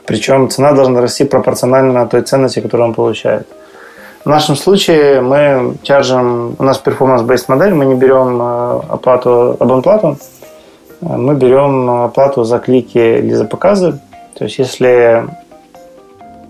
причем 0.07 0.50
цена 0.50 0.72
должна 0.72 1.00
расти 1.00 1.24
пропорционально 1.24 2.07
той 2.07 2.22
ценности, 2.22 2.61
которую 2.61 2.88
он 2.88 2.94
получает. 2.94 3.46
В 4.25 4.27
нашем 4.27 4.57
случае 4.57 5.20
мы 5.20 5.77
чаржим, 5.83 6.57
у 6.59 6.62
нас 6.62 6.83
performance-based 6.83 7.45
модель, 7.49 7.75
мы 7.75 7.85
не 7.85 7.95
берем 7.95 8.41
э, 8.41 8.81
оплату, 8.89 9.55
абонплату, 9.61 10.16
мы 11.03 11.35
берем 11.35 11.91
оплату 11.91 12.45
за 12.45 12.59
клики 12.59 12.97
или 12.97 13.35
за 13.35 13.45
показы. 13.45 13.99
То 14.39 14.45
есть 14.45 14.59
если 14.59 15.27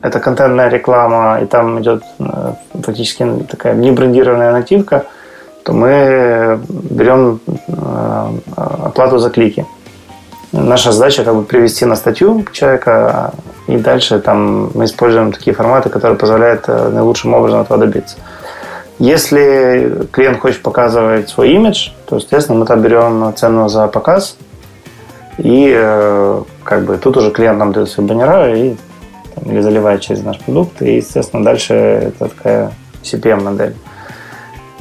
это 0.02 0.20
контентная 0.20 0.68
реклама, 0.68 1.40
и 1.42 1.46
там 1.46 1.80
идет 1.80 2.04
э, 2.20 2.52
фактически 2.74 3.26
такая 3.50 3.74
небрендированная 3.74 4.52
нативка, 4.52 5.06
то 5.64 5.72
мы 5.72 6.60
берем 6.68 7.40
э, 7.48 8.28
оплату 8.84 9.18
за 9.18 9.30
клики. 9.30 9.66
Наша 10.56 10.92
задача 10.92 11.24
как 11.24 11.34
бы 11.34 11.42
привести 11.42 11.84
на 11.84 11.96
статью 11.96 12.44
человека, 12.52 13.32
и 13.66 13.76
дальше 13.76 14.20
там 14.20 14.70
мы 14.74 14.84
используем 14.84 15.32
такие 15.32 15.52
форматы, 15.52 15.88
которые 15.88 16.16
позволяют 16.16 16.68
э, 16.68 16.90
наилучшим 16.90 17.34
образом 17.34 17.62
этого 17.62 17.80
добиться. 17.80 18.16
Если 19.00 20.06
клиент 20.12 20.38
хочет 20.38 20.62
показывать 20.62 21.28
свой 21.28 21.50
имидж, 21.54 21.90
то, 22.06 22.16
естественно, 22.16 22.60
мы 22.60 22.66
там 22.66 22.82
берем 22.82 23.34
цену 23.34 23.68
за 23.68 23.88
показ, 23.88 24.36
и 25.38 25.74
э, 25.76 26.42
как 26.62 26.84
бы 26.84 26.98
тут 26.98 27.16
уже 27.16 27.32
клиент 27.32 27.58
нам 27.58 27.72
дает 27.72 27.90
свои 27.90 28.06
баннера 28.06 28.56
и 28.56 28.76
там, 29.34 29.50
или 29.50 29.60
заливает 29.60 30.02
через 30.02 30.22
наш 30.22 30.38
продукт, 30.38 30.80
и, 30.82 30.96
естественно, 30.96 31.44
дальше 31.44 31.74
это 31.74 32.28
такая 32.28 32.70
CPM-модель. 33.02 33.74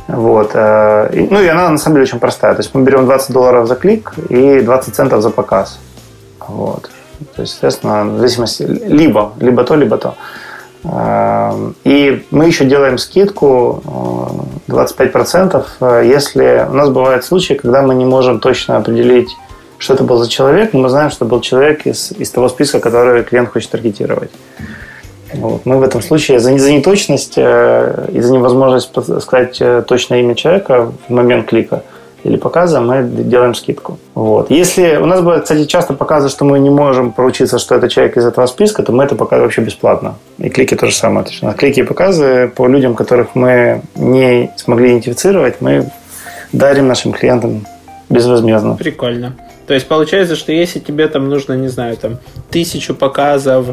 Вот. 0.07 0.51
Э, 0.53 1.09
ну 1.13 1.41
и 1.41 1.47
она 1.47 1.69
на 1.69 1.77
самом 1.77 1.95
деле 1.95 2.03
очень 2.03 2.19
простая. 2.19 2.53
То 2.53 2.61
есть 2.61 2.73
мы 2.75 2.83
берем 2.83 3.05
20 3.05 3.31
долларов 3.31 3.67
за 3.67 3.75
клик 3.75 4.13
и 4.29 4.61
20 4.61 4.95
центов 4.95 5.21
за 5.21 5.29
показ. 5.29 5.79
Вот. 6.47 6.89
То 7.35 7.41
есть, 7.41 7.53
естественно, 7.53 8.03
в 8.03 8.17
зависимости 8.17 8.63
либо, 8.63 9.33
либо 9.39 9.63
то, 9.63 9.75
либо 9.75 9.97
то. 9.97 10.15
Э, 10.83 11.71
и 11.83 12.25
мы 12.31 12.45
еще 12.45 12.65
делаем 12.65 12.97
скидку 12.97 13.81
25%, 14.67 15.65
э, 15.79 16.03
если 16.05 16.67
у 16.69 16.73
нас 16.73 16.89
бывают 16.89 17.23
случаи, 17.23 17.53
когда 17.53 17.81
мы 17.81 17.95
не 17.95 18.05
можем 18.05 18.39
точно 18.39 18.77
определить, 18.77 19.29
что 19.77 19.93
это 19.93 20.03
был 20.03 20.17
за 20.17 20.29
человек, 20.29 20.73
но 20.73 20.79
мы 20.79 20.89
знаем, 20.89 21.11
что 21.11 21.25
был 21.25 21.41
человек 21.41 21.85
из, 21.85 22.11
из 22.11 22.29
того 22.29 22.49
списка, 22.49 22.79
который 22.79 23.23
клиент 23.23 23.49
хочет 23.51 23.71
таргетировать. 23.71 24.31
Вот. 25.33 25.65
Мы 25.65 25.77
в 25.77 25.83
этом 25.83 26.01
случае 26.01 26.39
за, 26.39 26.57
за 26.57 26.71
неточность 26.71 27.33
э, 27.37 28.09
и 28.13 28.21
за 28.21 28.33
невозможность 28.33 28.91
сказать 29.21 29.57
э, 29.59 29.83
точное 29.87 30.21
имя 30.21 30.35
человека 30.35 30.91
в 31.07 31.11
момент 31.11 31.47
клика 31.47 31.83
или 32.23 32.37
показа 32.37 32.79
мы 32.79 33.03
делаем 33.03 33.53
скидку. 33.53 33.99
Вот. 34.15 34.49
Если 34.49 34.95
у 34.95 35.05
нас 35.05 35.19
бывает, 35.19 35.43
кстати, 35.43 35.65
часто 35.65 35.93
показывают, 35.93 36.31
что 36.31 36.45
мы 36.45 36.59
не 36.59 36.69
можем 36.69 37.11
поручиться, 37.11 37.59
что 37.59 37.75
это 37.75 37.89
человек 37.89 38.17
из 38.17 38.25
этого 38.25 38.45
списка, 38.45 38.81
то 38.81 38.93
мы 38.93 39.03
это 39.03 39.15
показываем 39.15 39.47
вообще 39.47 39.61
бесплатно. 39.61 40.15
И 40.37 40.49
клики 40.49 40.75
то 40.75 40.85
же 40.87 40.95
самое. 40.95 41.25
То 41.25 41.53
клики 41.53 41.81
и 41.81 41.83
показы 41.83 42.51
по 42.55 42.67
людям, 42.67 42.95
которых 42.95 43.35
мы 43.35 43.81
не 43.95 44.51
смогли 44.55 44.91
идентифицировать, 44.91 45.59
мы 45.59 45.89
дарим 46.53 46.87
нашим 46.87 47.11
клиентам 47.11 47.65
безвозмездно. 48.09 48.75
Прикольно. 48.75 49.33
То 49.67 49.73
есть 49.73 49.87
получается, 49.87 50.35
что 50.35 50.51
если 50.51 50.79
тебе 50.79 51.07
там 51.07 51.29
нужно, 51.29 51.53
не 51.53 51.67
знаю, 51.67 51.97
там 51.97 52.17
тысячу 52.49 52.93
показов 52.93 53.67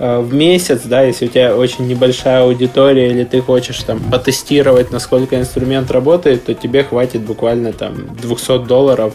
в 0.00 0.32
месяц, 0.32 0.80
да, 0.84 1.02
если 1.02 1.26
у 1.26 1.28
тебя 1.28 1.54
очень 1.54 1.86
небольшая 1.86 2.44
аудитория 2.44 3.10
или 3.10 3.24
ты 3.24 3.42
хочешь 3.42 3.78
там 3.82 4.00
потестировать, 4.00 4.90
насколько 4.90 5.38
инструмент 5.38 5.90
работает, 5.90 6.46
то 6.46 6.54
тебе 6.54 6.84
хватит 6.84 7.20
буквально 7.20 7.72
там 7.72 7.94
200 8.20 8.64
долларов. 8.66 9.12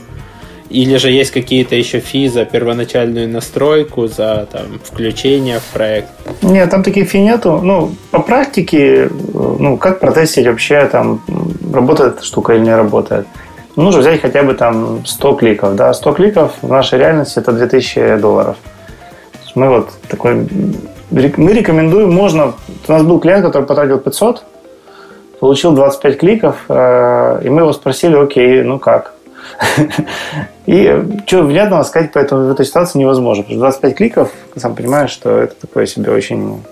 Или 0.70 0.98
же 0.98 1.12
есть 1.12 1.32
какие-то 1.32 1.76
еще 1.76 2.00
фи 2.00 2.28
за 2.28 2.46
первоначальную 2.46 3.28
настройку, 3.28 4.08
за 4.08 4.48
там, 4.52 4.80
включение 4.84 5.60
в 5.60 5.66
проект? 5.74 6.10
Нет, 6.42 6.70
там 6.70 6.84
таких 6.84 7.10
фи 7.10 7.20
нету. 7.20 7.60
Ну, 7.64 7.92
по 8.12 8.20
практике, 8.22 9.10
ну, 9.34 9.78
как 9.78 10.00
протестить 10.00 10.48
вообще, 10.48 10.88
там, 10.92 11.22
работает 11.74 12.24
штука 12.24 12.54
или 12.54 12.64
не 12.64 12.76
работает. 12.76 13.28
Нужно 13.76 14.02
взять 14.02 14.22
хотя 14.22 14.44
бы 14.44 14.54
там 14.54 15.06
100 15.06 15.34
кликов, 15.34 15.76
да. 15.76 15.94
100 15.94 16.14
кликов 16.14 16.52
в 16.62 16.70
нашей 16.70 17.00
реальности 17.00 17.40
это 17.40 17.52
2000 17.52 18.18
долларов. 18.18 18.58
Мы 19.56 19.70
вот 19.70 19.90
такой... 20.10 20.48
Мы 21.12 21.54
рекомендуем, 21.54 22.14
можно... 22.14 22.54
У 22.88 22.92
нас 22.92 23.04
был 23.04 23.20
клиент, 23.20 23.46
который 23.46 23.64
потратил 23.64 24.00
500, 24.00 24.44
получил 25.40 25.72
25 25.74 26.18
кликов, 26.18 26.58
э, 26.68 27.42
и 27.44 27.50
мы 27.50 27.62
его 27.62 27.74
спросили, 27.74 28.16
окей, 28.16 28.62
ну 28.64 28.80
как? 28.80 29.14
И 30.66 31.04
что 31.28 31.44
внятного 31.44 31.84
сказать 31.84 32.12
поэтому 32.12 32.48
в 32.48 32.52
этой 32.52 32.66
ситуации 32.66 33.00
невозможно. 33.00 33.44
Потому 33.44 33.60
что 33.60 33.66
25 33.66 33.96
кликов, 33.96 34.32
сам 34.56 34.76
понимаешь, 34.76 35.12
что 35.12 35.38
это 35.38 35.56
такое 35.62 35.86
себе 35.86 36.12
очень 36.12 36.64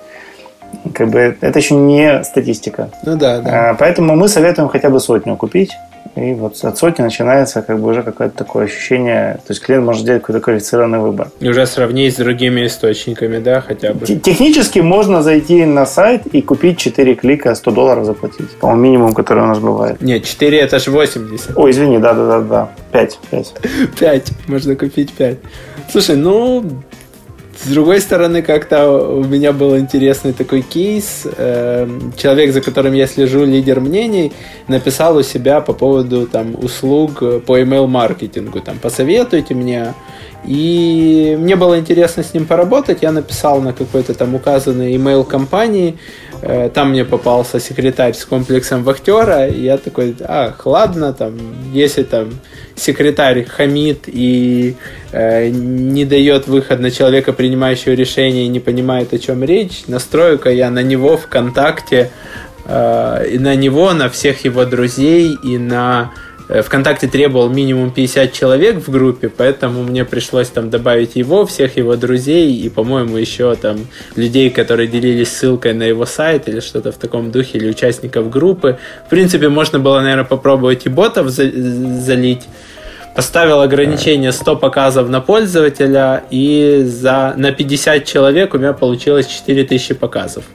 как 0.94 1.10
бы 1.10 1.38
это 1.40 1.60
еще 1.60 1.76
не 1.76 2.24
статистика. 2.24 2.90
Ну 3.06 3.16
да, 3.16 3.40
да. 3.40 3.70
А, 3.70 3.74
поэтому 3.76 4.16
мы 4.16 4.28
советуем 4.28 4.70
хотя 4.70 4.90
бы 4.90 5.00
сотню 5.00 5.36
купить. 5.36 5.72
И 6.16 6.34
вот 6.34 6.64
от 6.64 6.78
сотни 6.78 7.02
начинается 7.02 7.62
как 7.64 7.80
бы 7.80 7.90
уже 7.90 8.04
какое-то 8.04 8.38
такое 8.38 8.66
ощущение, 8.66 9.40
то 9.48 9.54
есть 9.54 9.62
клиент 9.62 9.86
может 9.86 10.04
сделать 10.04 10.22
какой-то 10.22 10.42
квалифицированный 10.42 11.00
выбор. 11.00 11.30
И 11.40 11.50
уже 11.50 11.66
сравнить 11.66 12.14
с 12.14 12.18
другими 12.18 12.68
источниками, 12.68 13.40
да, 13.40 13.62
хотя 13.62 13.94
бы. 13.94 14.06
Технически 14.06 14.80
можно 14.80 15.24
зайти 15.24 15.66
на 15.66 15.86
сайт 15.86 16.28
и 16.28 16.42
купить 16.42 16.78
4 16.78 17.16
клика, 17.16 17.56
100 17.56 17.72
долларов 17.72 18.06
заплатить. 18.06 18.50
По-моему, 18.60 18.82
минимум, 18.84 19.14
который 19.14 19.44
у 19.44 19.48
нас 19.48 19.60
бывает. 19.60 20.02
Нет, 20.02 20.24
4 20.24 20.60
это 20.60 20.78
же 20.78 20.92
80. 20.92 21.58
Ой, 21.58 21.72
извини, 21.72 21.98
да-да-да, 21.98 22.70
5, 22.92 23.20
5. 23.32 23.54
5, 24.00 24.32
можно 24.48 24.76
купить 24.76 25.14
5. 25.14 25.38
Слушай, 25.92 26.16
ну, 26.16 26.64
с 27.64 27.68
другой 27.68 28.02
стороны, 28.02 28.42
как-то 28.42 28.92
у 28.92 29.24
меня 29.24 29.54
был 29.54 29.78
интересный 29.78 30.34
такой 30.34 30.62
кейс. 30.62 31.26
Эм, 31.38 32.12
человек, 32.18 32.52
за 32.52 32.60
которым 32.60 32.94
я 32.94 33.08
слежу, 33.08 33.46
лидер 33.46 33.80
мнений, 33.80 34.34
написал 34.68 35.16
у 35.16 35.24
себя 35.24 35.62
по 35.62 35.72
поводу 35.74 36.28
там, 36.28 36.56
услуг 36.62 37.20
по 37.46 37.62
email-маркетингу. 37.62 38.60
Там, 38.60 38.80
посоветуйте 38.80 39.54
мне. 39.56 39.94
И 40.46 41.38
мне 41.40 41.56
было 41.56 41.80
интересно 41.80 42.22
с 42.22 42.34
ним 42.34 42.46
поработать. 42.46 42.98
Я 43.02 43.14
написал 43.14 43.62
на 43.62 43.72
какой-то 43.72 44.14
там 44.14 44.36
указанной 44.36 44.94
email 44.96 45.24
компании. 45.24 45.98
Э, 46.32 46.33
там 46.74 46.90
мне 46.90 47.06
попался 47.06 47.60
секретарь 47.60 48.14
с 48.14 48.26
комплексом 48.26 48.84
вахтера. 48.84 49.48
И 49.48 49.62
я 49.62 49.78
такой, 49.78 50.16
ах, 50.28 50.66
ладно, 50.66 51.14
там, 51.14 51.38
если 51.72 52.04
там 52.04 52.30
секретарь 52.76 53.46
хамит 53.46 54.04
и 54.08 54.76
э, 55.12 55.50
не 55.50 56.06
дает 56.06 56.48
выход 56.48 56.80
на 56.80 56.92
человека, 56.92 57.34
принимающего 57.34 57.94
решение, 57.94 58.46
и 58.46 58.50
не 58.50 58.60
понимает, 58.60 59.14
о 59.14 59.20
чем 59.20 59.44
речь, 59.44 59.84
настрою-ка 59.88 60.50
я 60.50 60.70
на 60.70 60.84
него 60.84 61.18
ВКонтакте, 61.18 62.10
э, 62.66 63.28
и 63.32 63.38
на 63.38 63.56
него, 63.56 63.94
на 63.94 64.10
всех 64.10 64.44
его 64.44 64.66
друзей 64.66 65.38
и 65.44 65.58
на 65.58 66.12
Э, 66.12 66.33
ВКонтакте 66.48 67.08
требовал 67.08 67.50
минимум 67.50 67.92
50 67.92 68.34
человек 68.34 68.76
в 68.76 68.92
группе, 68.92 69.30
поэтому 69.30 69.84
мне 69.84 70.04
пришлось 70.04 70.50
там 70.50 70.70
добавить 70.70 71.16
его, 71.16 71.46
всех 71.46 71.78
его 71.78 71.96
друзей 71.96 72.54
и, 72.54 72.70
по-моему, 72.70 73.18
еще 73.18 73.56
там 73.56 73.88
людей, 74.16 74.50
которые 74.50 74.88
делились 74.88 75.30
ссылкой 75.30 75.74
на 75.74 75.84
его 75.84 76.06
сайт 76.06 76.48
или 76.48 76.60
что-то 76.60 76.92
в 76.92 76.98
таком 76.98 77.32
духе, 77.32 77.58
или 77.58 77.70
участников 77.70 78.30
группы. 78.30 78.78
В 79.08 79.10
принципе, 79.10 79.50
можно 79.50 79.80
было, 79.80 80.02
наверное, 80.02 80.26
попробовать 80.26 80.86
и 80.86 80.90
ботов 80.90 81.30
залить. 81.30 82.42
Поставил 83.16 83.62
ограничение 83.62 84.32
100 84.32 84.56
показов 84.56 85.08
на 85.08 85.22
пользователя, 85.22 86.24
и 86.32 86.84
за, 86.84 87.36
на 87.38 87.52
50 87.52 88.06
человек 88.06 88.56
у 88.56 88.58
меня 88.58 88.74
получилось 88.74 89.28
4000 89.28 89.94
показов 89.94 90.46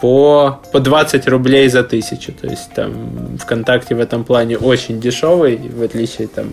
по, 0.00 0.60
по 0.72 0.80
20 0.80 1.28
рублей 1.28 1.68
за 1.68 1.82
тысячу. 1.82 2.32
То 2.32 2.46
есть 2.46 2.72
там 2.74 3.36
ВКонтакте 3.38 3.94
в 3.94 4.00
этом 4.00 4.24
плане 4.24 4.56
очень 4.56 5.00
дешевый, 5.00 5.56
в 5.56 5.82
отличие 5.82 6.28
там, 6.28 6.50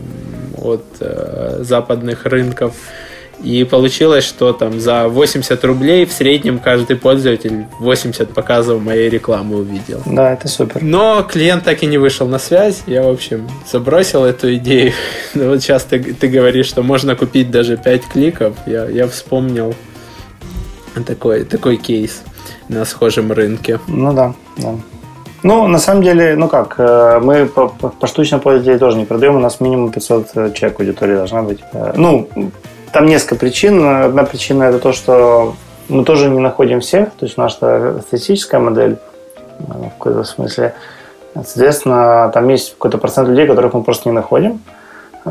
от 0.58 0.84
э, 1.00 1.60
западных 1.62 2.26
рынков. 2.26 2.74
И 3.44 3.64
получилось, 3.66 4.24
что 4.24 4.52
там 4.52 4.80
за 4.80 5.08
80 5.08 5.64
рублей 5.64 6.06
в 6.06 6.12
среднем 6.12 6.58
каждый 6.58 6.96
пользователь 6.96 7.66
80 7.80 8.30
показов 8.34 8.82
моей 8.82 9.10
рекламы 9.10 9.58
увидел. 9.58 10.02
Да, 10.08 10.34
это 10.34 10.48
супер. 10.48 10.82
Но 10.82 11.22
клиент 11.22 11.64
так 11.64 11.84
и 11.84 11.86
не 11.86 12.00
вышел 12.00 12.28
на 12.28 12.40
связь. 12.40 12.82
Я, 12.88 13.04
в 13.04 13.10
общем, 13.10 13.48
забросил 13.72 14.26
эту 14.26 14.56
идею. 14.56 14.92
Но 15.36 15.50
вот 15.50 15.62
сейчас 15.62 15.84
ты, 15.84 16.00
ты 16.00 16.28
говоришь, 16.28 16.66
что 16.66 16.82
можно 16.82 17.16
купить 17.16 17.52
даже 17.52 17.78
5 17.78 18.08
кликов. 18.08 18.56
Я, 18.66 18.90
я 18.90 19.08
вспомнил 19.08 19.76
такой, 21.06 21.44
такой 21.44 21.78
кейс 21.78 22.24
на 22.70 22.86
схожем 22.86 23.32
рынке. 23.32 23.80
Ну 23.88 24.14
да, 24.14 24.34
да. 24.58 24.76
Ну, 25.44 25.68
на 25.68 25.80
самом 25.80 26.04
деле, 26.04 26.36
ну 26.36 26.48
как, 26.48 26.76
э, 26.78 27.20
мы 27.22 27.46
по, 27.46 27.68
по, 27.68 27.90
по 27.90 28.08
штучному 28.08 28.42
тоже 28.42 28.98
не 28.98 29.06
продаем, 29.06 29.36
у 29.36 29.40
нас 29.40 29.60
минимум 29.60 29.92
500 29.92 30.28
э, 30.34 30.52
человек 30.54 30.80
аудитории 30.80 31.16
должна 31.16 31.44
быть. 31.44 31.60
Э, 31.74 31.94
ну, 31.96 32.28
там 32.92 33.06
несколько 33.06 33.36
причин. 33.36 33.86
Одна 33.86 34.24
причина 34.24 34.64
это 34.64 34.80
то, 34.80 34.94
что 34.94 35.56
мы 35.90 36.04
тоже 36.04 36.30
не 36.30 36.40
находим 36.40 36.82
всех, 36.82 37.12
то 37.12 37.26
есть 37.26 37.38
наша 37.38 38.02
статистическая 38.02 38.60
модель 38.60 38.98
в 39.60 39.90
каком-то 39.98 40.24
смысле. 40.24 40.74
Соответственно, 41.34 42.32
там 42.34 42.48
есть 42.50 42.72
какой-то 42.72 42.98
процент 42.98 43.30
людей, 43.30 43.48
которых 43.48 43.74
мы 43.74 43.84
просто 43.84 44.10
не 44.10 44.16
находим. 44.16 44.60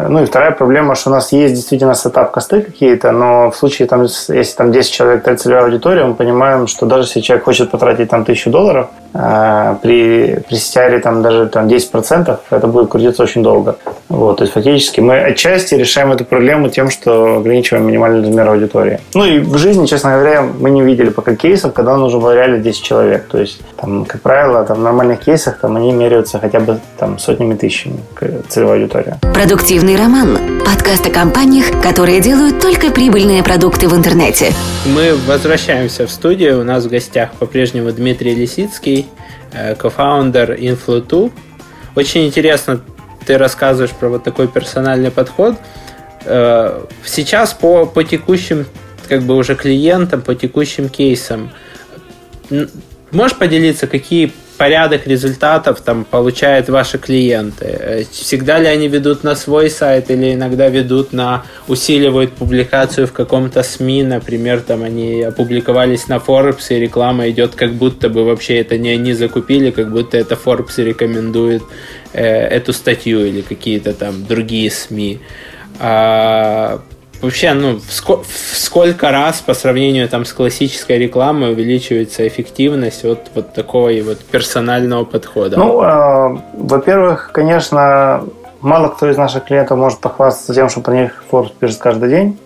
Ну 0.08 0.22
и 0.22 0.26
вторая 0.26 0.50
проблема, 0.50 0.94
что 0.94 1.10
у 1.10 1.12
нас 1.12 1.32
есть 1.32 1.54
действительно 1.54 1.94
setup 1.94 2.27
cost 2.27 2.54
ы 2.54 2.60
какие-то, 2.60 3.12
но 3.12 3.50
в 3.50 3.56
случае, 3.56 3.88
там, 3.88 4.02
если 4.02 4.56
там 4.56 4.70
10 4.70 4.92
человек 4.92 5.38
целевая 5.38 5.64
аудитория, 5.64 6.04
мы 6.04 6.14
понимаем, 6.14 6.66
что 6.66 6.86
даже 6.86 7.04
если 7.04 7.20
человек 7.20 7.44
хочет 7.44 7.70
потратить 7.70 8.10
там 8.10 8.24
тысячу 8.24 8.50
долларов, 8.50 8.88
э, 9.14 9.76
при, 9.80 10.42
при 10.48 10.56
CTR 10.56 11.00
там 11.00 11.22
даже 11.22 11.46
там 11.46 11.66
10% 11.66 12.38
это 12.50 12.66
будет 12.66 12.90
крутиться 12.90 13.22
очень 13.22 13.42
долго. 13.42 13.76
Вот, 14.08 14.38
то 14.38 14.44
есть 14.44 14.54
фактически 14.54 15.00
мы 15.00 15.18
отчасти 15.18 15.74
решаем 15.74 16.12
эту 16.12 16.24
проблему 16.24 16.68
тем, 16.68 16.90
что 16.90 17.38
ограничиваем 17.38 17.86
минимальный 17.86 18.20
размер 18.20 18.48
аудитории. 18.48 19.00
Ну 19.14 19.24
и 19.24 19.40
в 19.40 19.58
жизни, 19.58 19.86
честно 19.86 20.12
говоря, 20.12 20.42
мы 20.42 20.70
не 20.70 20.82
видели 20.82 21.08
пока 21.08 21.34
кейсов, 21.34 21.72
когда 21.72 21.96
нужно 21.96 22.20
было 22.20 22.34
реально 22.34 22.58
10 22.58 22.82
человек. 22.82 23.26
То 23.26 23.38
есть, 23.38 23.60
там, 23.76 24.04
как 24.04 24.20
правило, 24.20 24.64
там, 24.64 24.78
в 24.78 24.82
нормальных 24.82 25.20
кейсах 25.20 25.58
там, 25.58 25.76
они 25.76 25.92
меряются 25.92 26.38
хотя 26.38 26.60
бы 26.60 26.78
там, 26.98 27.18
сотнями 27.18 27.54
тысячами 27.54 27.98
целевой 28.48 28.80
аудитории. 28.80 29.14
Продуктивный 29.34 29.96
роман. 29.96 30.38
Подкаст 30.64 31.06
о 31.06 31.10
компаниях, 31.10 31.66
которые 31.82 32.20
делают 32.20 32.60
только 32.60 32.90
прибыльные 32.90 33.42
продукты 33.42 33.88
в 33.88 33.96
интернете. 33.96 34.52
Мы 34.86 35.16
возвращаемся 35.26 36.06
в 36.06 36.10
студию. 36.10 36.60
У 36.60 36.64
нас 36.64 36.84
в 36.84 36.88
гостях 36.88 37.32
по-прежнему 37.32 37.90
Дмитрий 37.90 38.34
Лисицкий, 38.34 39.06
э, 39.52 39.74
кофаундер 39.74 40.52
Influ2. 40.52 41.32
Очень 41.96 42.26
интересно 42.26 42.80
ты 43.26 43.38
рассказываешь 43.38 43.92
про 43.92 44.08
вот 44.08 44.24
такой 44.24 44.48
персональный 44.48 45.10
подход. 45.10 45.56
Э, 46.24 46.84
сейчас 47.04 47.52
по, 47.52 47.86
по 47.86 48.04
текущим 48.04 48.66
как 49.08 49.22
бы 49.22 49.36
уже 49.36 49.54
клиентам, 49.54 50.22
по 50.22 50.34
текущим 50.34 50.88
кейсам, 50.88 51.50
можешь 53.10 53.36
поделиться, 53.36 53.86
какие 53.86 54.32
порядок 54.56 55.06
результатов 55.06 55.80
там 55.80 56.04
получают 56.04 56.68
ваши 56.68 56.98
клиенты? 56.98 57.64
Э, 57.66 58.04
всегда 58.10 58.58
ли 58.58 58.66
они 58.66 58.88
ведут 58.88 59.24
на 59.24 59.34
свой 59.34 59.70
сайт 59.70 60.10
или 60.10 60.34
иногда 60.34 60.68
ведут 60.68 61.12
на 61.12 61.44
усиливают 61.68 62.32
публикацию 62.32 63.06
в 63.06 63.12
каком-то 63.12 63.62
СМИ, 63.62 64.02
например, 64.02 64.60
там 64.60 64.82
они 64.82 65.22
опубликовались 65.22 66.08
на 66.08 66.16
Forbes 66.16 66.66
и 66.70 66.80
реклама 66.80 67.28
идет 67.30 67.54
как 67.54 67.74
будто 67.74 68.08
бы 68.08 68.24
вообще 68.24 68.58
это 68.58 68.78
не 68.78 68.90
они 68.90 69.12
закупили, 69.12 69.70
как 69.70 69.90
будто 69.90 70.16
это 70.16 70.34
Forbes 70.34 70.82
рекомендует 70.82 71.62
э, 72.12 72.24
эту 72.24 72.72
статью 72.72 73.26
или 73.26 73.42
какие-то 73.42 73.92
там 73.92 74.26
другие 74.26 74.70
СМИ. 74.70 75.20
А, 75.78 76.80
вообще, 77.22 77.52
ну, 77.52 77.78
в, 77.78 77.90
ско- 77.90 78.22
в 78.22 78.56
сколько 78.56 79.10
раз 79.10 79.40
по 79.40 79.54
сравнению 79.54 80.08
там 80.08 80.24
с 80.24 80.32
классической 80.32 80.98
рекламой 80.98 81.52
увеличивается 81.52 82.26
эффективность 82.26 83.04
от 83.04 83.30
вот 83.34 83.52
такого 83.52 83.88
и 83.88 84.02
вот 84.02 84.18
персонального 84.18 85.04
подхода? 85.04 85.56
Ну, 85.56 85.82
э, 85.82 86.38
во-первых, 86.54 87.30
конечно, 87.32 88.24
мало 88.60 88.88
кто 88.88 89.10
из 89.10 89.16
наших 89.16 89.44
клиентов 89.44 89.78
может 89.78 89.98
похвастаться 90.00 90.54
тем, 90.54 90.68
что 90.68 90.80
про 90.80 90.94
них 90.94 91.24
Forbes 91.30 91.52
пишет 91.58 91.78
каждый 91.78 92.08
день. 92.08 92.38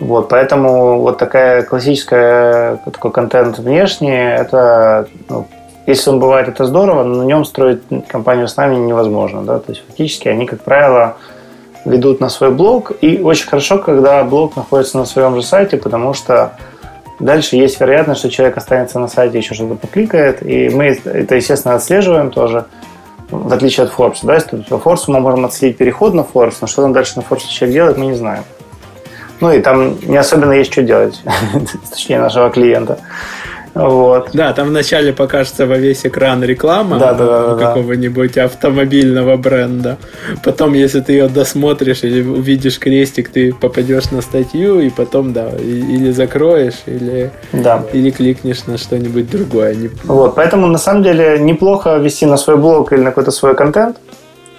Вот, 0.00 0.28
поэтому 0.28 1.00
вот 1.00 1.18
такая 1.18 1.62
классическая 1.62 2.78
такой 2.78 3.12
контент 3.12 3.58
внешний, 3.58 4.10
это 4.10 5.06
ну, 5.28 5.46
если 5.86 6.10
он 6.10 6.20
бывает, 6.20 6.48
это 6.48 6.64
здорово, 6.64 7.02
но 7.04 7.22
на 7.22 7.24
нем 7.24 7.44
строить 7.44 7.82
компанию 8.08 8.48
с 8.48 8.56
нами 8.56 8.76
невозможно. 8.76 9.42
Да? 9.42 9.58
То 9.58 9.72
есть 9.72 9.84
фактически 9.86 10.28
они, 10.28 10.46
как 10.46 10.62
правило, 10.62 11.16
ведут 11.84 12.20
на 12.20 12.28
свой 12.28 12.50
блог. 12.50 12.92
И 13.00 13.18
очень 13.18 13.48
хорошо, 13.48 13.78
когда 13.78 14.22
блог 14.24 14.56
находится 14.56 14.98
на 14.98 15.04
своем 15.04 15.34
же 15.34 15.42
сайте, 15.42 15.76
потому 15.76 16.14
что 16.14 16.56
дальше 17.18 17.56
есть 17.56 17.80
вероятность, 17.80 18.20
что 18.20 18.30
человек 18.30 18.56
останется 18.56 18.98
на 18.98 19.08
сайте, 19.08 19.38
еще 19.38 19.54
что-то 19.54 19.74
покликает. 19.74 20.44
И 20.44 20.68
мы 20.68 20.98
это, 21.04 21.34
естественно, 21.34 21.74
отслеживаем 21.74 22.30
тоже, 22.30 22.66
в 23.30 23.52
отличие 23.52 23.84
от 23.84 23.92
Forbes. 23.92 24.18
Да? 24.22 24.38
По 24.68 24.74
Forbes 24.74 25.04
мы 25.08 25.20
можем 25.20 25.44
отследить 25.44 25.76
переход 25.76 26.14
на 26.14 26.20
Forbes, 26.20 26.56
но 26.60 26.66
что 26.66 26.82
там 26.82 26.92
дальше 26.92 27.14
на 27.16 27.22
Forbes 27.22 27.48
человек 27.48 27.74
делает, 27.74 27.96
мы 27.96 28.06
не 28.06 28.14
знаем. 28.14 28.44
Ну 29.40 29.50
и 29.52 29.60
там 29.60 29.98
не 30.02 30.16
особенно 30.16 30.52
есть 30.52 30.72
что 30.72 30.82
делать, 30.82 31.20
точнее 31.90 32.20
нашего 32.20 32.50
клиента. 32.50 33.00
Вот. 33.74 34.30
Да, 34.34 34.52
там 34.52 34.68
вначале 34.68 35.12
покажется 35.12 35.66
во 35.66 35.78
весь 35.78 36.04
экран 36.04 36.44
реклама 36.44 36.98
да, 36.98 37.14
да, 37.14 37.54
да, 37.54 37.66
какого-нибудь 37.66 38.36
автомобильного 38.36 39.36
бренда. 39.36 39.96
Потом, 40.44 40.74
если 40.74 41.00
ты 41.00 41.12
ее 41.12 41.28
досмотришь 41.28 42.04
или 42.04 42.20
увидишь 42.20 42.78
крестик, 42.78 43.30
ты 43.30 43.54
попадешь 43.54 44.10
на 44.10 44.20
статью, 44.20 44.80
и 44.80 44.90
потом, 44.90 45.32
да, 45.32 45.48
или 45.58 46.10
закроешь, 46.10 46.82
или, 46.86 47.30
да. 47.52 47.82
или 47.92 48.10
кликнешь 48.10 48.66
на 48.66 48.76
что-нибудь 48.76 49.30
другое. 49.30 49.74
Вот, 50.04 50.34
поэтому 50.34 50.66
на 50.66 50.78
самом 50.78 51.02
деле 51.02 51.38
неплохо 51.38 51.96
вести 51.96 52.26
на 52.26 52.36
свой 52.36 52.56
блог 52.56 52.92
или 52.92 53.00
на 53.00 53.10
какой-то 53.10 53.30
свой 53.30 53.54
контент. 53.54 53.96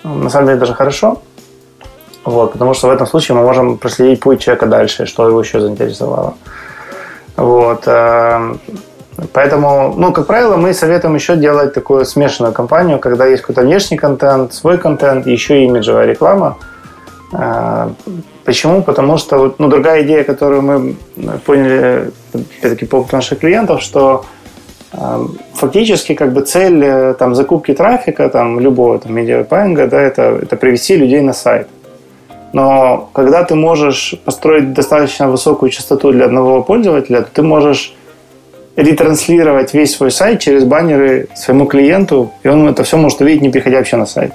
На 0.04 0.30
самом 0.30 0.48
деле 0.48 0.60
даже 0.60 0.74
хорошо. 0.74 1.22
Вот, 2.26 2.54
потому 2.54 2.74
что 2.74 2.88
в 2.88 2.92
этом 2.92 3.06
случае 3.06 3.38
мы 3.38 3.44
можем 3.44 3.78
проследить 3.78 4.22
путь 4.22 4.42
человека 4.42 4.66
дальше, 4.66 5.06
что 5.06 5.28
его 5.28 5.42
еще 5.42 5.60
заинтересовало. 5.60 6.34
Вот. 7.36 7.88
Поэтому, 9.32 9.94
ну, 9.96 10.12
как 10.12 10.28
правило, 10.28 10.58
мы 10.58 10.74
советуем 10.74 11.16
еще 11.16 11.36
делать 11.36 11.74
такую 11.74 12.06
смешанную 12.06 12.54
кампанию, 12.54 13.00
когда 13.00 13.26
есть 13.26 13.42
какой-то 13.42 13.62
внешний 13.62 13.98
контент, 13.98 14.54
свой 14.54 14.78
контент, 14.78 15.28
еще 15.28 15.62
и 15.62 15.66
имиджевая 15.66 16.08
реклама. 16.08 16.58
А, 17.32 17.92
почему? 18.44 18.82
Потому 18.82 19.18
что 19.18 19.56
ну, 19.58 19.68
другая 19.68 20.04
идея, 20.04 20.24
которую 20.24 20.62
мы 20.62 20.96
поняли, 21.46 22.12
опять-таки, 22.34 22.86
по 22.86 22.98
опыту 22.98 23.16
наших 23.16 23.40
клиентов, 23.40 23.82
что 23.82 24.26
а, 24.92 25.26
фактически 25.54 26.14
как 26.16 26.34
бы 26.34 26.42
цель 26.42 26.84
э, 26.84 27.14
там, 27.14 27.36
закупки 27.36 27.74
трафика, 27.74 28.30
там, 28.30 28.60
любого 28.60 29.00
там, 29.00 29.14
медиапайинга, 29.14 29.88
да, 29.88 30.02
это, 30.02 30.40
это 30.42 30.56
привести 30.56 30.96
людей 30.96 31.22
на 31.22 31.34
сайт. 31.34 31.68
Но 32.54 33.10
когда 33.14 33.44
ты 33.44 33.56
можешь 33.56 34.16
построить 34.26 34.74
достаточно 34.74 35.28
высокую 35.28 35.72
частоту 35.72 36.12
для 36.12 36.26
одного 36.26 36.62
пользователя, 36.62 37.24
то 37.24 37.30
ты 37.34 37.42
можешь 37.42 37.96
ретранслировать 38.76 39.74
весь 39.74 39.96
свой 39.96 40.12
сайт 40.12 40.40
через 40.40 40.64
баннеры 40.64 41.28
своему 41.36 41.66
клиенту, 41.66 42.32
и 42.44 42.48
он 42.48 42.68
это 42.68 42.84
все 42.84 42.98
может 42.98 43.22
увидеть, 43.22 43.42
не 43.42 43.50
приходя 43.50 43.78
вообще 43.78 43.98
на 43.98 44.06
сайт. 44.06 44.34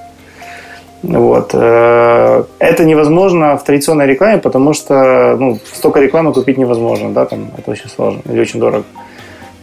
Вот. 1.03 1.51
Э, 1.53 2.45
это 2.59 2.85
невозможно 2.85 3.57
в 3.57 3.65
традиционной 3.65 4.07
рекламе, 4.07 4.39
потому 4.39 4.73
что 4.73 5.37
ну, 5.39 5.59
столько 5.73 6.01
рекламы 6.01 6.33
купить 6.33 6.59
невозможно, 6.59 7.11
да, 7.11 7.25
там 7.27 7.51
это 7.57 7.71
очень 7.71 7.89
сложно 7.89 8.21
или 8.29 8.41
очень 8.41 8.59
дорого. 8.59 8.85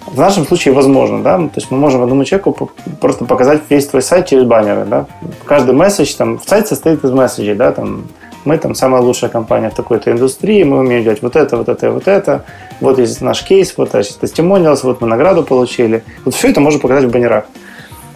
В 0.05 0.19
нашем 0.19 0.45
случае 0.45 0.73
возможно, 0.73 1.23
да, 1.23 1.37
то 1.37 1.51
есть 1.55 1.71
мы 1.71 1.77
можем 1.77 2.03
одному 2.03 2.23
человеку 2.23 2.71
просто 3.01 3.25
показать 3.25 3.63
весь 3.69 3.87
твой 3.87 4.01
сайт 4.01 4.27
через 4.27 4.43
баннеры, 4.43 4.85
да. 4.85 5.07
Каждый 5.45 5.73
месседж, 5.73 6.13
там, 6.15 6.37
в 6.37 6.47
сайт 6.47 6.67
состоит 6.67 7.03
из 7.03 7.11
месседжей, 7.11 7.55
да, 7.55 7.71
там, 7.71 8.03
мы 8.45 8.57
там 8.57 8.75
самая 8.75 9.01
лучшая 9.01 9.29
компания 9.29 9.69
в 9.69 9.73
такой-то 9.73 10.11
индустрии, 10.11 10.63
мы 10.63 10.79
умеем 10.79 11.03
делать 11.03 11.21
вот 11.21 11.35
это, 11.35 11.57
вот 11.57 11.69
это, 11.69 11.91
вот 11.91 12.07
это, 12.07 12.45
вот 12.79 12.99
есть 12.99 13.21
наш 13.21 13.43
кейс, 13.43 13.73
вот 13.77 13.93
есть 13.95 14.19
тестимониалс, 14.19 14.83
вот 14.83 15.01
мы 15.01 15.07
награду 15.07 15.43
получили. 15.43 16.03
Вот 16.23 16.35
все 16.35 16.49
это 16.49 16.61
можно 16.61 16.79
показать 16.79 17.05
в 17.05 17.11
баннерах. 17.11 17.45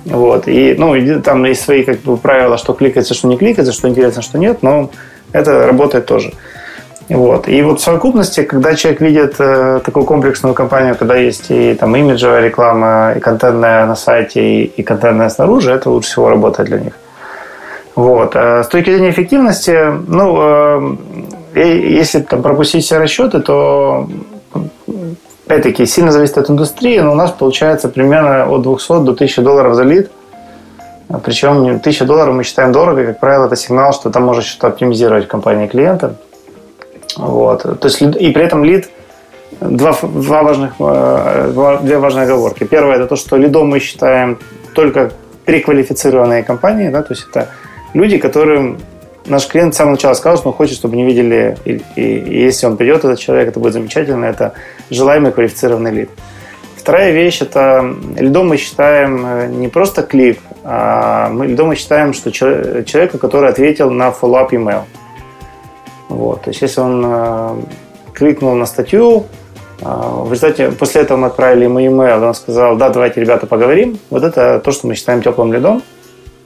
Вот. 0.06 0.48
И, 0.48 0.76
ну, 0.78 0.96
и 0.96 1.20
там 1.20 1.44
есть 1.46 1.62
свои 1.62 1.84
как 1.84 2.00
бы, 2.00 2.18
правила, 2.18 2.58
что 2.58 2.74
кликается, 2.74 3.14
что 3.14 3.28
не 3.28 3.38
кликается, 3.38 3.74
что 3.74 3.90
интересно, 3.90 4.22
что 4.22 4.38
нет, 4.38 4.64
но 4.64 4.92
это 5.34 5.68
работает 5.68 6.06
тоже. 6.06 6.34
Вот. 7.10 7.50
И 7.50 7.62
вот 7.64 7.80
в 7.80 7.84
совокупности, 7.84 8.44
когда 8.44 8.76
человек 8.76 9.02
видит 9.02 9.36
э, 9.40 9.80
такую 9.84 10.06
комплексную 10.06 10.54
компанию, 10.54 10.96
когда 10.96 11.16
есть 11.16 11.46
и 11.50 11.74
там 11.74 11.96
имиджевая 11.96 12.42
реклама, 12.42 13.14
и 13.18 13.20
контентная 13.20 13.88
на 13.88 13.96
сайте, 13.96 14.42
и, 14.42 14.64
и 14.66 14.84
контентная 14.84 15.30
снаружи, 15.30 15.72
это 15.72 15.90
лучше 15.90 16.10
всего 16.10 16.30
работает 16.30 16.70
для 16.70 16.80
них. 16.80 16.94
Вот. 18.00 18.32
А 18.34 18.64
с 18.64 18.70
точки 18.70 18.92
зрения 18.92 19.10
эффективности, 19.10 19.92
ну, 20.08 20.98
э, 21.54 21.90
если 22.00 22.22
там 22.22 22.42
пропустить 22.42 22.86
все 22.86 22.98
расчеты, 22.98 23.42
то 23.42 24.08
опять-таки 25.46 25.86
сильно 25.86 26.14
зависит 26.14 26.38
от 26.38 26.50
индустрии, 26.50 27.00
но 27.00 27.12
у 27.12 27.16
нас 27.16 27.32
получается 27.32 27.90
примерно 27.90 28.46
от 28.46 28.62
200 28.62 29.04
до 29.04 29.12
1000 29.12 29.42
долларов 29.42 29.76
за 29.76 29.84
лид. 29.84 30.12
Причем 31.26 31.66
1000 31.66 32.06
долларов 32.06 32.36
мы 32.36 32.46
считаем 32.46 32.72
дорого, 32.72 33.02
и, 33.02 33.06
как 33.06 33.20
правило, 33.20 33.48
это 33.48 33.58
сигнал, 33.58 33.92
что 33.92 34.10
там 34.12 34.24
можно 34.24 34.44
что-то 34.44 34.68
оптимизировать 34.68 35.28
компании 35.28 35.68
клиента. 35.68 36.16
Вот. 37.18 37.64
То 37.64 37.88
есть, 37.88 38.02
и 38.02 38.32
при 38.32 38.44
этом 38.46 38.64
лид 38.64 38.90
два, 39.60 39.94
два 40.02 40.44
важных, 40.44 40.72
э, 40.80 41.80
две 41.82 41.98
важные 41.98 42.24
оговорки. 42.24 42.64
Первое– 42.64 42.96
это 42.96 43.08
то, 43.08 43.18
что 43.18 43.36
лидом 43.36 43.68
мы 43.68 43.80
считаем 43.80 44.40
только 44.74 45.12
переквалифицированные 45.44 46.44
компании, 46.44 46.90
да, 46.90 47.02
то 47.02 47.14
есть 47.14 47.28
это 47.30 47.50
люди, 47.94 48.18
которым 48.18 48.78
наш 49.26 49.48
клиент 49.48 49.74
с 49.74 49.78
самого 49.78 49.94
начала 49.94 50.14
сказал, 50.14 50.38
что 50.38 50.50
он 50.50 50.56
хочет, 50.56 50.76
чтобы 50.76 50.96
не 50.96 51.06
видели, 51.06 51.58
и, 51.66 51.82
и, 51.96 52.02
и 52.02 52.44
если 52.44 52.66
он 52.66 52.78
придет, 52.78 53.00
этот 53.00 53.20
человек, 53.20 53.50
это 53.50 53.60
будет 53.60 53.74
замечательно, 53.74 54.26
это 54.26 54.54
желаемый 54.90 55.32
квалифицированный 55.32 55.92
лид. 55.92 56.10
Вторая 56.76 57.12
вещь– 57.12 57.42
это 57.42 57.94
лидом 58.18 58.48
мы 58.48 58.58
считаем 58.58 59.26
э, 59.26 59.48
не 59.48 59.68
просто 59.68 60.02
клик, 60.02 60.40
а 60.64 61.30
мы 61.30 61.48
лидом 61.48 61.68
мы 61.68 61.76
считаем, 61.76 62.14
что 62.14 62.32
человека, 62.32 63.18
который 63.18 63.50
ответил 63.50 63.92
на 63.92 64.10
follow-up 64.10 64.50
email. 64.52 64.84
Вот. 66.08 66.44
То 66.44 66.50
есть, 66.50 66.62
если 66.62 66.82
он 66.82 67.04
э, 67.06 67.56
кликнул 68.14 68.56
на 68.56 68.66
статью, 68.66 69.26
э, 69.82 69.86
в 69.86 70.32
результате 70.32 70.72
после 70.72 71.02
этого 71.02 71.18
мы 71.18 71.28
отправили 71.28 71.66
ему 71.66 71.80
email, 71.80 72.26
он 72.26 72.34
сказал, 72.34 72.76
да, 72.78 72.90
давайте, 72.90 73.22
ребята, 73.22 73.46
поговорим. 73.46 74.00
Вот 74.10 74.24
это 74.24 74.60
то, 74.60 74.72
что 74.72 74.88
мы 74.88 74.96
считаем 74.96 75.22
теплым 75.22 75.54
лидом. 75.54 75.84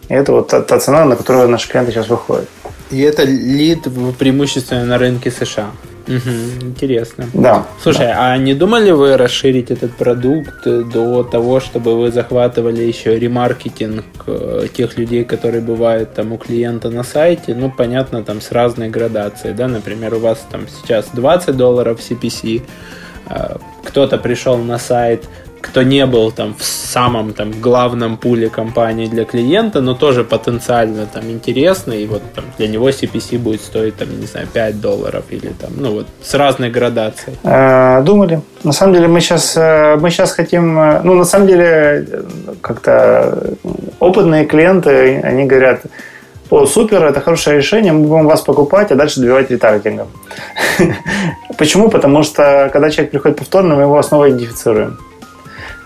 И 0.09 0.13
это 0.13 0.31
вот 0.31 0.47
та, 0.47 0.61
та 0.61 0.79
цена, 0.79 1.05
на 1.05 1.15
которую 1.15 1.49
наши 1.49 1.69
клиенты 1.69 1.91
сейчас 1.91 2.09
выходят. 2.09 2.47
И 2.91 2.99
это 3.01 3.23
лид 3.23 3.87
преимущественно 4.19 4.85
на 4.85 4.97
рынке 4.97 5.31
США. 5.31 5.71
Угу, 6.07 6.65
интересно. 6.67 7.29
Да. 7.33 7.65
Слушай, 7.81 8.07
да. 8.07 8.33
а 8.33 8.37
не 8.37 8.53
думали 8.53 8.91
вы 8.91 9.15
расширить 9.15 9.71
этот 9.71 9.95
продукт 9.95 10.65
до 10.65 11.23
того, 11.23 11.61
чтобы 11.61 11.97
вы 11.97 12.11
захватывали 12.11 12.83
еще 12.83 13.17
ремаркетинг 13.17 14.03
э, 14.27 14.67
тех 14.73 14.97
людей, 14.97 15.23
которые 15.23 15.61
бывают 15.61 16.13
там 16.13 16.33
у 16.33 16.37
клиента 16.37 16.89
на 16.89 17.03
сайте? 17.03 17.55
Ну, 17.55 17.71
понятно, 17.71 18.21
там 18.23 18.41
с 18.41 18.51
разной 18.51 18.89
градацией, 18.89 19.53
да, 19.53 19.67
например, 19.67 20.15
у 20.15 20.19
вас 20.19 20.45
там 20.51 20.67
сейчас 20.67 21.07
20 21.13 21.55
долларов 21.55 21.99
CPC, 21.99 22.63
э, 23.29 23.55
кто-то 23.85 24.17
пришел 24.17 24.57
на 24.57 24.79
сайт, 24.79 25.23
кто 25.63 25.81
не 25.81 26.05
был 26.05 26.31
там 26.31 26.53
в 26.53 26.63
самом 26.63 27.33
там 27.33 27.51
главном 27.61 28.17
пуле 28.17 28.49
компании 28.49 29.07
для 29.07 29.23
клиента, 29.23 29.81
но 29.81 29.93
тоже 29.93 30.23
потенциально 30.23 31.05
там 31.05 31.31
интересный, 31.31 32.03
и 32.03 32.05
вот 32.05 32.21
там 32.35 32.43
для 32.57 32.67
него 32.67 32.89
CPC 32.89 33.39
будет 33.39 33.61
стоить 33.61 33.95
там, 33.95 34.19
не 34.19 34.25
знаю, 34.25 34.47
5 34.53 34.81
долларов 34.81 35.23
или 35.29 35.47
там, 35.47 35.71
ну 35.77 35.93
вот 35.93 36.07
с 36.21 36.33
разной 36.33 36.69
градацией. 36.69 37.37
Э, 37.43 38.03
думали. 38.03 38.41
На 38.63 38.73
самом 38.73 38.93
деле 38.93 39.07
мы 39.07 39.21
сейчас, 39.21 39.55
э, 39.55 39.95
мы 39.95 40.09
сейчас 40.11 40.33
хотим, 40.33 40.77
э, 40.77 41.01
ну 41.03 41.13
на 41.13 41.25
самом 41.25 41.47
деле 41.47 42.05
как-то 42.61 43.55
опытные 43.99 44.45
клиенты, 44.45 45.21
они 45.23 45.45
говорят, 45.45 45.81
о, 46.49 46.65
супер, 46.65 47.03
это 47.05 47.21
хорошее 47.21 47.57
решение, 47.57 47.93
мы 47.93 48.05
будем 48.05 48.27
вас 48.27 48.41
покупать, 48.41 48.91
а 48.91 48.95
дальше 48.95 49.21
добивать 49.21 49.49
ретаргетингом. 49.49 50.07
Почему? 51.57 51.89
Потому 51.89 52.23
что, 52.23 52.69
когда 52.73 52.89
человек 52.89 53.11
приходит 53.11 53.37
повторно, 53.37 53.75
мы 53.75 53.83
его 53.83 54.03
снова 54.03 54.29
идентифицируем. 54.29 54.97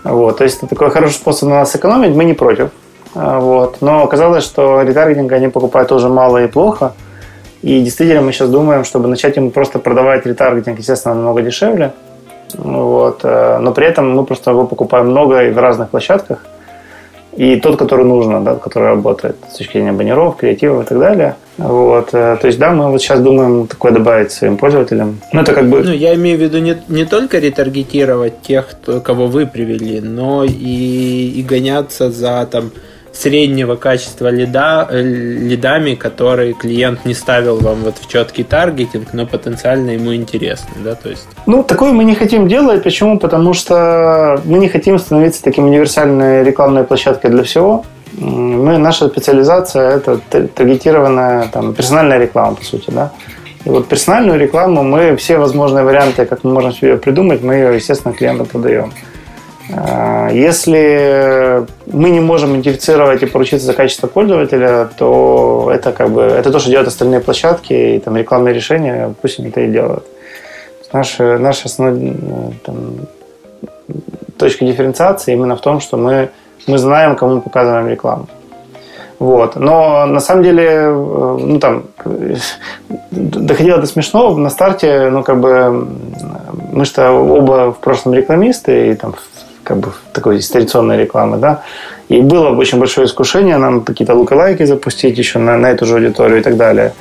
Вот, 0.04 0.38
то 0.38 0.44
есть 0.44 0.58
это 0.58 0.68
такой 0.68 0.90
хороший 0.90 1.14
способ 1.14 1.48
на 1.48 1.56
нас 1.56 1.72
сэкономить, 1.72 2.14
мы 2.14 2.24
не 2.24 2.34
против. 2.34 2.70
А, 3.14 3.40
вот. 3.40 3.78
Но 3.80 4.04
оказалось, 4.04 4.44
что 4.44 4.82
ретаргетинг 4.82 5.32
они 5.32 5.48
покупают 5.48 5.88
тоже 5.88 6.08
мало 6.08 6.44
и 6.44 6.46
плохо. 6.46 6.92
И 7.62 7.80
действительно 7.80 8.22
мы 8.22 8.32
сейчас 8.32 8.48
думаем, 8.48 8.84
чтобы 8.84 9.08
начать 9.08 9.36
им 9.36 9.50
просто 9.50 9.78
продавать 9.78 10.26
ретаргетинг, 10.26 10.78
естественно, 10.78 11.14
намного 11.14 11.42
дешевле. 11.42 11.92
Вот. 12.54 13.20
Э, 13.24 13.58
но 13.58 13.72
при 13.72 13.86
этом 13.86 14.14
мы 14.14 14.24
просто 14.24 14.52
его 14.52 14.64
покупаем 14.66 15.08
много 15.08 15.44
и 15.44 15.50
в 15.50 15.58
разных 15.58 15.90
площадках– 15.90 16.38
и 17.38 17.60
тот, 17.60 17.76
который 17.76 18.04
нужно, 18.04 18.40
да, 18.40 18.56
который 18.56 18.88
работает 18.88 19.36
с 19.48 19.58
точки 19.58 19.74
зрения 19.74 19.92
баннеров, 19.92 20.36
креатива 20.36 20.82
и 20.82 20.84
так 20.84 20.98
далее. 20.98 21.36
Вот. 21.56 22.08
Э, 22.12 22.36
то 22.40 22.48
есть, 22.48 22.58
да, 22.58 22.72
мы 22.72 22.90
вот 22.90 23.00
сейчас 23.00 23.20
думаем 23.20 23.68
такое 23.68 23.92
добавить 23.92 24.32
своим 24.32 24.56
пользователям. 24.56 25.20
Ну, 25.32 25.40
это 25.42 25.54
как 25.54 25.68
бы... 25.68 25.84
Ну, 25.84 25.92
я 25.92 26.16
имею 26.16 26.36
в 26.36 26.40
виду 26.40 26.58
не, 26.58 26.76
не 26.88 27.04
только 27.04 27.38
ретаргетировать 27.38 28.42
тех, 28.42 28.66
кто, 28.68 29.00
кого 29.00 29.28
вы 29.28 29.46
привели, 29.46 30.00
но 30.00 30.42
и, 30.44 31.32
и 31.36 31.42
гоняться 31.42 32.10
за 32.10 32.44
там 32.50 32.72
среднего 33.18 33.76
качества 33.76 34.28
лида, 34.28 34.86
э, 34.90 35.02
лидами, 35.02 35.94
которые 35.94 36.52
клиент 36.52 37.04
не 37.04 37.14
ставил 37.14 37.58
вам 37.58 37.82
вот 37.82 37.98
в 37.98 38.08
четкий 38.08 38.44
таргетинг, 38.44 39.12
но 39.12 39.26
потенциально 39.26 39.90
ему 39.90 40.14
интересны, 40.14 40.70
да, 40.84 40.94
то 40.94 41.08
есть... 41.08 41.26
Ну, 41.46 41.64
такое 41.64 41.92
мы 41.92 42.04
не 42.04 42.14
хотим 42.14 42.48
делать. 42.48 42.82
Почему? 42.82 43.18
Потому 43.18 43.54
что 43.54 44.40
мы 44.44 44.58
не 44.58 44.68
хотим 44.68 44.98
становиться 44.98 45.42
таким 45.42 45.64
универсальной 45.64 46.44
рекламной 46.44 46.84
площадкой 46.84 47.30
для 47.30 47.42
всего. 47.42 47.84
Мы, 48.12 48.78
наша 48.78 49.08
специализация– 49.08 49.96
это 49.96 50.18
таргетированная 50.54 51.48
там, 51.52 51.74
персональная 51.74 52.18
реклама, 52.18 52.54
по 52.54 52.64
сути, 52.64 52.90
да. 52.90 53.12
И 53.64 53.70
вот 53.70 53.88
персональную 53.88 54.38
рекламу 54.38 54.82
мы, 54.82 55.16
все 55.16 55.38
возможные 55.38 55.84
варианты, 55.84 56.24
как 56.24 56.44
мы 56.44 56.52
можем 56.52 56.72
себе 56.72 56.96
придумать, 56.96 57.42
мы 57.42 57.54
ее, 57.54 57.74
естественно, 57.74 58.14
клиентам 58.14 58.46
подаем. 58.46 58.92
А, 59.70 60.30
если 60.30 61.66
мы 61.86 62.10
не 62.10 62.20
можем 62.20 62.52
идентифицировать 62.52 63.22
и 63.22 63.26
поручиться 63.26 63.66
за 63.66 63.74
качество 63.74 64.06
пользователя, 64.06 64.88
то 64.96 65.70
это 65.72 65.92
как 65.92 66.10
бы 66.10 66.22
это 66.22 66.50
то, 66.50 66.58
что 66.58 66.70
делают 66.70 66.88
остальные 66.88 67.20
площадки 67.20 67.72
и 67.72 67.98
там 67.98 68.16
рекламные 68.16 68.54
решения, 68.54 69.14
пусть 69.20 69.38
они 69.38 69.48
это 69.48 69.60
и 69.60 69.70
делают. 69.70 70.04
Наша, 70.92 71.38
наша 71.38 71.66
основная 71.66 72.14
там, 72.64 73.00
точка 74.38 74.64
дифференциации 74.64 75.34
именно 75.34 75.56
в 75.56 75.60
том, 75.60 75.80
что 75.80 75.96
мы, 75.96 76.30
мы 76.66 76.78
знаем, 76.78 77.16
кому 77.16 77.36
мы 77.36 77.40
показываем 77.42 77.88
рекламу. 77.88 78.26
Вот. 79.18 79.56
Но 79.56 80.06
на 80.06 80.20
самом 80.20 80.44
деле, 80.44 80.64
э, 80.64 81.36
ну 81.40 81.58
там, 81.58 81.84
доходило 83.10 83.78
до 83.78 83.86
смешного. 83.86 84.36
На 84.38 84.48
старте, 84.48 85.10
ну 85.10 85.22
как 85.24 85.40
бы, 85.40 85.88
мы 86.72 86.84
что 86.84 87.10
оба 87.10 87.72
в 87.72 87.78
прошлом 87.78 88.14
рекламисты, 88.14 88.90
и 88.90 88.94
там 88.94 89.14
как 89.68 89.76
бы 89.76 89.92
такой 90.12 90.40
традиционной 90.40 90.96
рекламы, 90.96 91.36
да. 91.36 91.62
И 92.08 92.22
было 92.22 92.56
очень 92.56 92.78
большое 92.78 93.06
искушение 93.06 93.58
нам 93.58 93.82
какие-то 93.82 94.14
лайки 94.14 94.64
запустить 94.64 95.18
еще 95.18 95.38
на, 95.38 95.58
на 95.58 95.70
эту 95.70 95.84
же 95.84 95.94
аудиторию 95.94 96.40
и 96.40 96.42
так 96.42 96.56
далее. 96.56 96.92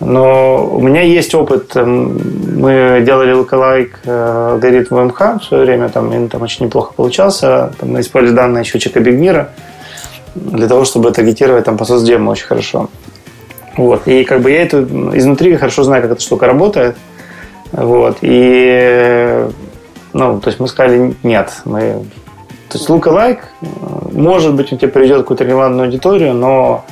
Но 0.00 0.66
у 0.66 0.80
меня 0.80 1.02
есть 1.02 1.34
опыт. 1.34 1.76
Эм, 1.76 2.20
мы 2.60 3.02
делали 3.06 3.32
лайк 3.32 4.00
э, 4.04 4.48
алгоритм 4.52 4.96
МХ 5.06 5.20
в 5.40 5.44
свое 5.44 5.64
время, 5.64 5.88
там, 5.88 6.12
и 6.12 6.28
там 6.28 6.42
очень 6.42 6.66
неплохо 6.66 6.92
получался. 6.94 7.72
Там 7.78 7.92
мы 7.92 8.00
использовали 8.00 8.36
данные 8.36 8.64
счетчика 8.64 9.00
Бигмира 9.00 9.50
для 10.34 10.68
того, 10.68 10.84
чтобы 10.84 11.12
таргетировать 11.12 11.64
там 11.64 11.78
по 11.78 11.84
соцдему 11.84 12.30
очень 12.30 12.46
хорошо. 12.46 12.88
Вот. 13.76 14.06
И 14.06 14.24
как 14.24 14.40
бы 14.40 14.50
я 14.50 14.62
это 14.62 14.82
изнутри 15.14 15.56
хорошо 15.56 15.84
знаю, 15.84 16.02
как 16.02 16.12
эта 16.12 16.20
штука 16.20 16.46
работает. 16.46 16.96
Вот. 17.72 18.18
И 18.22 19.46
ну, 20.12 20.40
то 20.40 20.48
есть 20.48 20.60
мы 20.60 20.68
сказали 20.68 21.14
нет. 21.22 21.52
Мы... 21.64 22.04
То 22.68 22.78
есть 22.78 22.88
лайк, 22.88 23.40
может 24.12 24.54
быть, 24.54 24.72
он 24.72 24.78
тебе 24.78 24.90
приведет 24.90 25.18
какую-то 25.18 25.44
релевантную 25.44 25.86
аудиторию, 25.86 26.32
но 26.32 26.84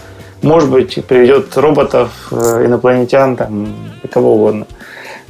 может 0.43 0.71
быть, 0.71 1.05
приведет 1.07 1.57
роботов, 1.57 2.29
э, 2.31 2.65
инопланетян, 2.67 3.37
там, 3.37 3.75
и 4.03 4.09
кого 4.09 4.35
угодно. 4.35 4.67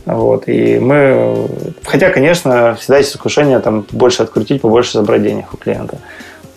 Вот. 0.06 0.48
И 0.48 0.78
мы, 0.78 1.48
хотя, 1.84 2.10
конечно, 2.10 2.74
всегда 2.76 2.98
есть 2.98 3.14
искушение 3.14 3.58
там 3.58 3.84
больше 3.90 4.22
открутить, 4.22 4.62
побольше 4.62 4.92
забрать 4.92 5.22
денег 5.22 5.52
у 5.52 5.56
клиента. 5.56 5.98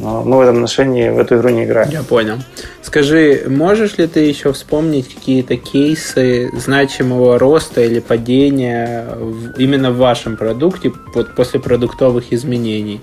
Но 0.04 0.22
мы 0.22 0.38
в 0.38 0.41
этом 0.41 0.56
отношении 0.56 1.10
в 1.10 1.18
эту 1.18 1.38
игру 1.38 1.49
не 1.49 1.64
играем. 1.64 1.89
Я 1.89 2.04
понял. 2.04 2.36
Скажи, 2.82 3.45
можешь 3.47 3.97
ли 3.97 4.06
ты 4.06 4.20
еще 4.20 4.51
вспомнить 4.51 5.08
какие-то 5.14 5.56
кейсы 5.56 6.49
значимого 6.54 7.39
роста 7.39 7.82
или 7.82 8.01
падения 8.01 9.08
в, 9.16 9.58
именно 9.58 9.91
в 9.91 9.97
вашем 9.97 10.36
продукте 10.36 10.91
вот 11.16 11.34
после 11.36 11.62
продуктовых 11.62 12.34
изменений? 12.34 12.99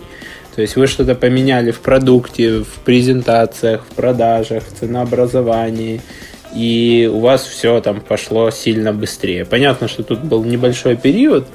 То 0.54 0.60
есть 0.60 0.76
вы 0.76 0.86
что-то 0.86 1.14
поменяли 1.14 1.70
в 1.70 1.80
продукте, 1.80 2.58
в 2.58 2.84
презентациях, 2.84 3.82
в 3.88 3.94
продажах, 3.94 4.64
в 4.64 4.78
ценообразовании, 4.78 6.02
и 6.54 7.10
у 7.10 7.20
вас 7.20 7.44
все 7.44 7.80
там 7.80 8.02
пошло 8.02 8.50
сильно 8.50 8.92
быстрее. 8.92 9.46
Понятно, 9.46 9.88
что 9.88 10.02
тут 10.02 10.20
был 10.20 10.44
небольшой 10.44 10.96
период, 10.96 11.46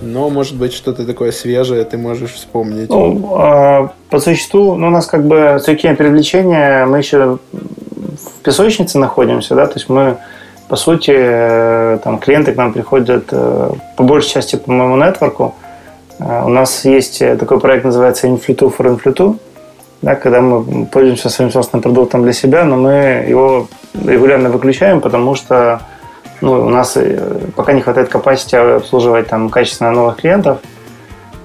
но, 0.00 0.28
может 0.30 0.56
быть, 0.56 0.72
что-то 0.72 1.06
такое 1.06 1.32
свежее 1.32 1.84
ты 1.84 1.98
можешь 1.98 2.32
вспомнить. 2.32 2.88
Ну, 2.88 3.36
а, 3.38 3.92
по 4.10 4.18
существу, 4.18 4.74
ну, 4.76 4.88
у 4.88 4.90
нас 4.90 5.06
как 5.06 5.26
бы 5.26 5.58
с 5.60 5.64
точки 5.64 5.92
привлечения 5.94 6.86
мы 6.86 6.98
еще 6.98 7.38
в 7.52 8.42
песочнице 8.42 8.98
находимся, 8.98 9.54
да, 9.54 9.66
то 9.66 9.74
есть 9.74 9.88
мы 9.88 10.18
по 10.68 10.76
сути, 10.76 11.12
э, 11.14 11.98
там 12.02 12.18
клиенты 12.18 12.52
к 12.52 12.56
нам 12.56 12.72
приходят 12.72 13.28
э, 13.30 13.70
по 13.96 14.02
большей 14.02 14.32
части 14.32 14.56
по 14.56 14.72
моему 14.72 14.96
нетворку. 14.96 15.54
Э, 16.18 16.42
у 16.44 16.48
нас 16.48 16.84
есть 16.84 17.18
такой 17.18 17.60
проект, 17.60 17.84
называется 17.84 18.26
Influtu 18.26 18.76
for 18.76 18.98
Influtu, 18.98 19.38
да, 20.02 20.16
когда 20.16 20.40
мы 20.40 20.86
пользуемся 20.86 21.28
своим 21.28 21.52
собственным 21.52 21.82
продуктом 21.82 22.24
для 22.24 22.32
себя, 22.32 22.64
но 22.64 22.76
мы 22.76 23.24
его 23.28 23.68
регулярно 23.94 24.50
выключаем, 24.50 25.00
потому 25.00 25.36
что 25.36 25.82
ну, 26.40 26.66
у 26.66 26.68
нас 26.68 26.96
э, 26.96 27.40
пока 27.54 27.72
не 27.72 27.80
хватает 27.80 28.12
capacity 28.12 28.76
обслуживать 28.76 29.28
там 29.28 29.48
качественно 29.48 29.90
новых 29.90 30.16
клиентов. 30.16 30.58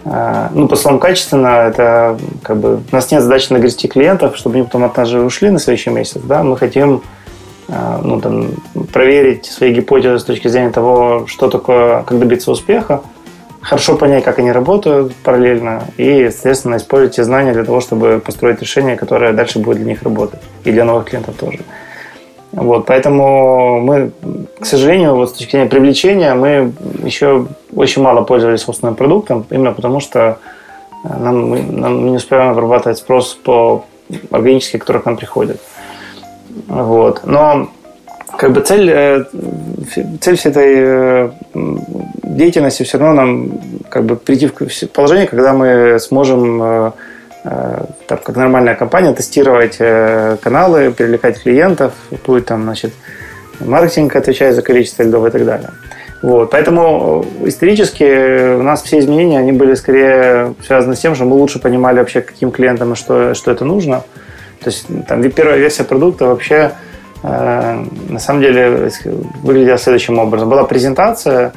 А, 0.03 0.49
ну, 0.53 0.67
по 0.67 0.75
словам 0.75 0.99
качественно, 0.99 1.67
это 1.67 2.17
как 2.43 2.57
бы 2.57 2.75
у 2.91 2.95
нас 2.95 3.11
нет 3.11 3.21
задачи 3.21 3.53
нагрести 3.53 3.87
клиентов, 3.87 4.35
чтобы 4.35 4.55
они 4.55 4.63
потом 4.65 4.83
от 4.83 4.97
нас 4.97 5.07
же 5.07 5.21
ушли 5.21 5.49
на 5.49 5.59
следующий 5.59 5.91
месяц. 5.91 6.21
Да? 6.23 6.43
Мы 6.43 6.57
хотим 6.57 7.03
а, 7.69 8.01
ну, 8.03 8.19
там, 8.19 8.49
проверить 8.91 9.45
свои 9.45 9.73
гипотезы 9.73 10.19
с 10.19 10.23
точки 10.23 10.47
зрения 10.47 10.71
того, 10.71 11.25
что 11.27 11.49
такое, 11.49 12.03
как 12.03 12.19
добиться 12.19 12.51
успеха, 12.51 13.01
хорошо 13.61 13.95
понять, 13.95 14.23
как 14.23 14.39
они 14.39 14.51
работают 14.51 15.15
параллельно, 15.15 15.83
и, 15.97 16.29
соответственно, 16.31 16.77
использовать 16.77 17.13
эти 17.13 17.21
знания 17.21 17.53
для 17.53 17.63
того, 17.63 17.79
чтобы 17.79 18.21
построить 18.25 18.59
решение, 18.59 18.95
которое 18.97 19.33
дальше 19.33 19.59
будет 19.59 19.77
для 19.77 19.85
них 19.85 20.03
работать, 20.03 20.41
и 20.63 20.71
для 20.71 20.83
новых 20.83 21.05
клиентов 21.05 21.35
тоже. 21.35 21.59
Вот, 22.51 22.85
поэтому 22.85 23.79
мы, 23.79 24.11
к 24.59 24.65
сожалению, 24.65 25.15
вот 25.15 25.29
с 25.29 25.33
точки 25.33 25.51
зрения 25.51 25.69
привлечения, 25.69 26.33
мы 26.33 26.73
еще 27.03 27.47
очень 27.73 28.01
мало 28.01 28.23
пользовались 28.23 28.61
собственным 28.61 28.95
продуктом, 28.95 29.45
именно 29.49 29.71
потому 29.71 30.01
что 30.01 30.37
э, 31.05 31.07
нам, 31.17 31.79
нам 31.79 32.05
не 32.07 32.17
успеваем 32.17 32.51
обрабатывать 32.51 32.97
спрос 32.97 33.35
по 33.41 33.85
органически, 34.31 34.77
которые 34.77 35.01
к 35.01 35.05
нам 35.05 35.15
приходят. 35.15 35.61
Вот. 36.67 37.21
Но 37.23 37.69
как 38.37 38.51
бы 38.51 38.59
цель, 38.59 38.89
э, 38.89 39.23
цель 40.19 40.35
всей 40.35 40.49
этой 40.49 40.73
э, 40.75 41.31
деятельности 42.23 42.83
все 42.83 42.97
равно 42.97 43.13
нам 43.13 43.51
как 43.87 44.03
бы 44.03 44.17
прийти 44.17 44.47
в 44.47 44.87
положение, 44.91 45.27
когда 45.27 45.53
мы 45.53 45.99
сможем 45.99 46.93
там, 47.43 48.19
как 48.23 48.35
нормальная 48.35 48.75
компания, 48.75 49.13
тестировать 49.13 49.77
э, 49.79 50.37
каналы, 50.41 50.91
привлекать 50.91 51.41
клиентов, 51.41 51.93
будет 52.25 52.45
там, 52.45 52.63
значит, 52.63 52.93
маркетинг 53.59 54.15
отвечает 54.15 54.55
за 54.55 54.61
количество 54.61 55.03
льдов 55.03 55.25
и 55.25 55.29
так 55.31 55.45
далее. 55.45 55.69
Вот, 56.21 56.51
поэтому 56.51 57.25
исторически 57.45 58.53
у 58.55 58.61
нас 58.61 58.83
все 58.83 58.99
изменения, 58.99 59.39
они 59.39 59.53
были 59.53 59.73
скорее 59.73 60.53
связаны 60.63 60.95
с 60.95 60.99
тем, 60.99 61.15
что 61.15 61.25
мы 61.25 61.35
лучше 61.35 61.59
понимали 61.59 61.97
вообще, 61.97 62.21
каким 62.21 62.51
клиентам 62.51 62.93
и 62.93 62.95
что, 62.95 63.33
что 63.33 63.49
это 63.49 63.65
нужно. 63.65 64.03
То 64.63 64.69
есть 64.69 64.85
там 65.07 65.27
первая 65.31 65.57
версия 65.57 65.83
продукта 65.83 66.27
вообще 66.27 66.73
э, 67.23 67.85
на 68.09 68.19
самом 68.19 68.41
деле 68.41 68.91
выглядела 69.41 69.79
следующим 69.79 70.19
образом. 70.19 70.47
Была 70.47 70.63
презентация, 70.65 71.53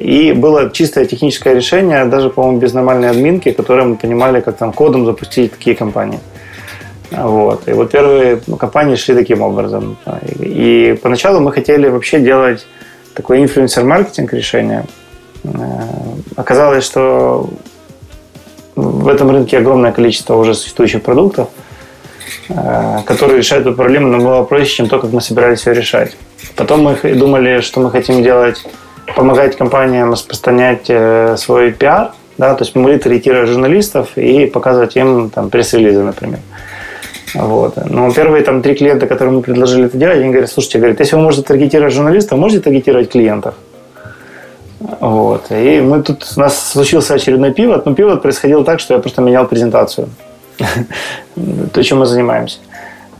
и 0.00 0.32
было 0.32 0.70
чистое 0.70 1.04
техническое 1.04 1.54
решение, 1.54 2.06
даже, 2.06 2.30
по-моему, 2.30 2.58
без 2.58 2.72
нормальной 2.72 3.10
админки, 3.10 3.52
которое 3.52 3.84
мы 3.84 3.96
понимали, 3.96 4.40
как 4.40 4.56
там 4.56 4.72
кодом 4.72 5.04
запустить 5.04 5.52
такие 5.52 5.76
компании. 5.76 6.20
Вот. 7.10 7.68
И 7.68 7.72
вот 7.72 7.90
первые 7.90 8.40
компании 8.58 8.96
шли 8.96 9.14
таким 9.14 9.42
образом. 9.42 9.98
И 10.38 10.98
поначалу 11.02 11.40
мы 11.40 11.52
хотели 11.52 11.88
вообще 11.88 12.18
делать 12.20 12.66
такой 13.14 13.42
инфлюенсер-маркетинг 13.42 14.32
решение. 14.32 14.86
Э, 15.44 15.48
оказалось, 16.36 16.84
что 16.84 17.50
в 18.76 19.08
этом 19.08 19.30
рынке 19.30 19.58
огромное 19.58 19.92
количество 19.92 20.36
уже 20.36 20.54
существующих 20.54 21.02
продуктов, 21.02 21.48
э, 22.48 22.98
которые 23.04 23.38
решают 23.38 23.66
эту 23.66 23.76
проблему 23.76 24.08
намного 24.08 24.44
проще, 24.44 24.76
чем 24.76 24.88
то, 24.88 24.98
как 24.98 25.12
мы 25.12 25.20
собирались 25.20 25.66
ее 25.66 25.74
решать. 25.74 26.16
Потом 26.56 26.82
мы 26.84 26.94
думали, 27.14 27.60
что 27.60 27.80
мы 27.80 27.90
хотим 27.90 28.22
делать, 28.22 28.64
помогать 29.16 29.56
компаниям 29.56 30.12
распространять 30.12 30.86
э, 30.88 31.36
свой 31.36 31.72
пиар, 31.72 32.12
да, 32.38 32.54
то 32.54 32.64
есть 32.64 32.74
мы 32.74 32.96
таргетировать 32.98 33.48
журналистов 33.48 34.16
и 34.16 34.46
показывать 34.46 34.96
им 34.96 35.30
там 35.30 35.50
пресс-релизы, 35.50 36.02
например. 36.02 36.38
Вот. 37.34 37.76
Но 37.88 38.10
первые 38.12 38.42
там 38.44 38.62
три 38.62 38.74
клиента, 38.74 39.06
которым 39.06 39.36
мы 39.36 39.42
предложили 39.42 39.86
это 39.86 39.96
делать, 39.96 40.18
они 40.18 40.30
говорят, 40.30 40.50
слушайте, 40.50 40.78
говорят, 40.78 41.00
если 41.00 41.16
вы 41.16 41.22
можете 41.22 41.42
таргетировать 41.42 41.94
журналистов, 41.94 42.38
можете 42.38 42.62
таргетировать 42.62 43.10
клиентов. 43.10 43.54
Вот. 45.00 45.50
И 45.50 45.80
мы 45.80 46.02
тут, 46.02 46.26
у 46.36 46.40
нас 46.40 46.72
случился 46.72 47.14
очередной 47.14 47.52
пивот, 47.52 47.86
но 47.86 47.94
пивот 47.94 48.22
происходил 48.22 48.64
так, 48.64 48.80
что 48.80 48.94
я 48.94 49.00
просто 49.00 49.22
менял 49.22 49.46
презентацию. 49.46 50.08
То, 51.72 51.82
чем 51.82 51.98
мы 51.98 52.06
занимаемся. 52.06 52.58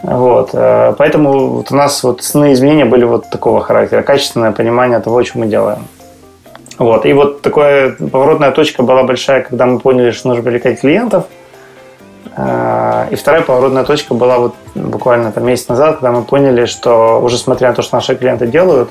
Вот. 0.03 0.51
Поэтому 0.53 1.49
вот 1.49 1.71
у 1.71 1.77
нас 1.77 2.03
вот 2.03 2.21
основные 2.21 2.55
изменения 2.55 2.87
были 2.87 3.05
вот 3.05 3.29
такого 3.31 3.61
характера. 3.61 4.03
Качественное 4.03 4.53
понимание 4.53 4.99
того, 5.01 5.23
что 5.25 5.39
мы 5.39 5.47
делаем. 5.47 5.87
Вот. 6.79 7.05
И 7.05 7.13
вот 7.13 7.43
такая 7.43 7.91
поворотная 7.93 8.51
точка 8.51 8.83
была 8.83 9.03
большая, 9.03 9.43
когда 9.43 9.67
мы 9.67 9.79
поняли, 9.79 10.11
что 10.11 10.29
нужно 10.29 10.43
привлекать 10.43 10.81
клиентов– 10.81 11.25
а, 12.37 13.09
и 13.11 13.17
вторая 13.17 13.43
поворотная 13.43 13.85
точка 13.85 14.15
была 14.15 14.39
вот 14.39 14.55
буквально 14.75 15.33
там 15.33 15.45
месяц 15.47 15.69
назад, 15.69 15.97
когда 15.97 16.13
мы 16.13 16.23
поняли, 16.23 16.67
что 16.67 17.21
уже 17.21 17.37
смотря 17.37 17.69
на 17.69 17.75
то, 17.75 17.83
что 17.83 17.97
наши 17.97 18.15
клиенты 18.15 18.47
делают, 18.47 18.89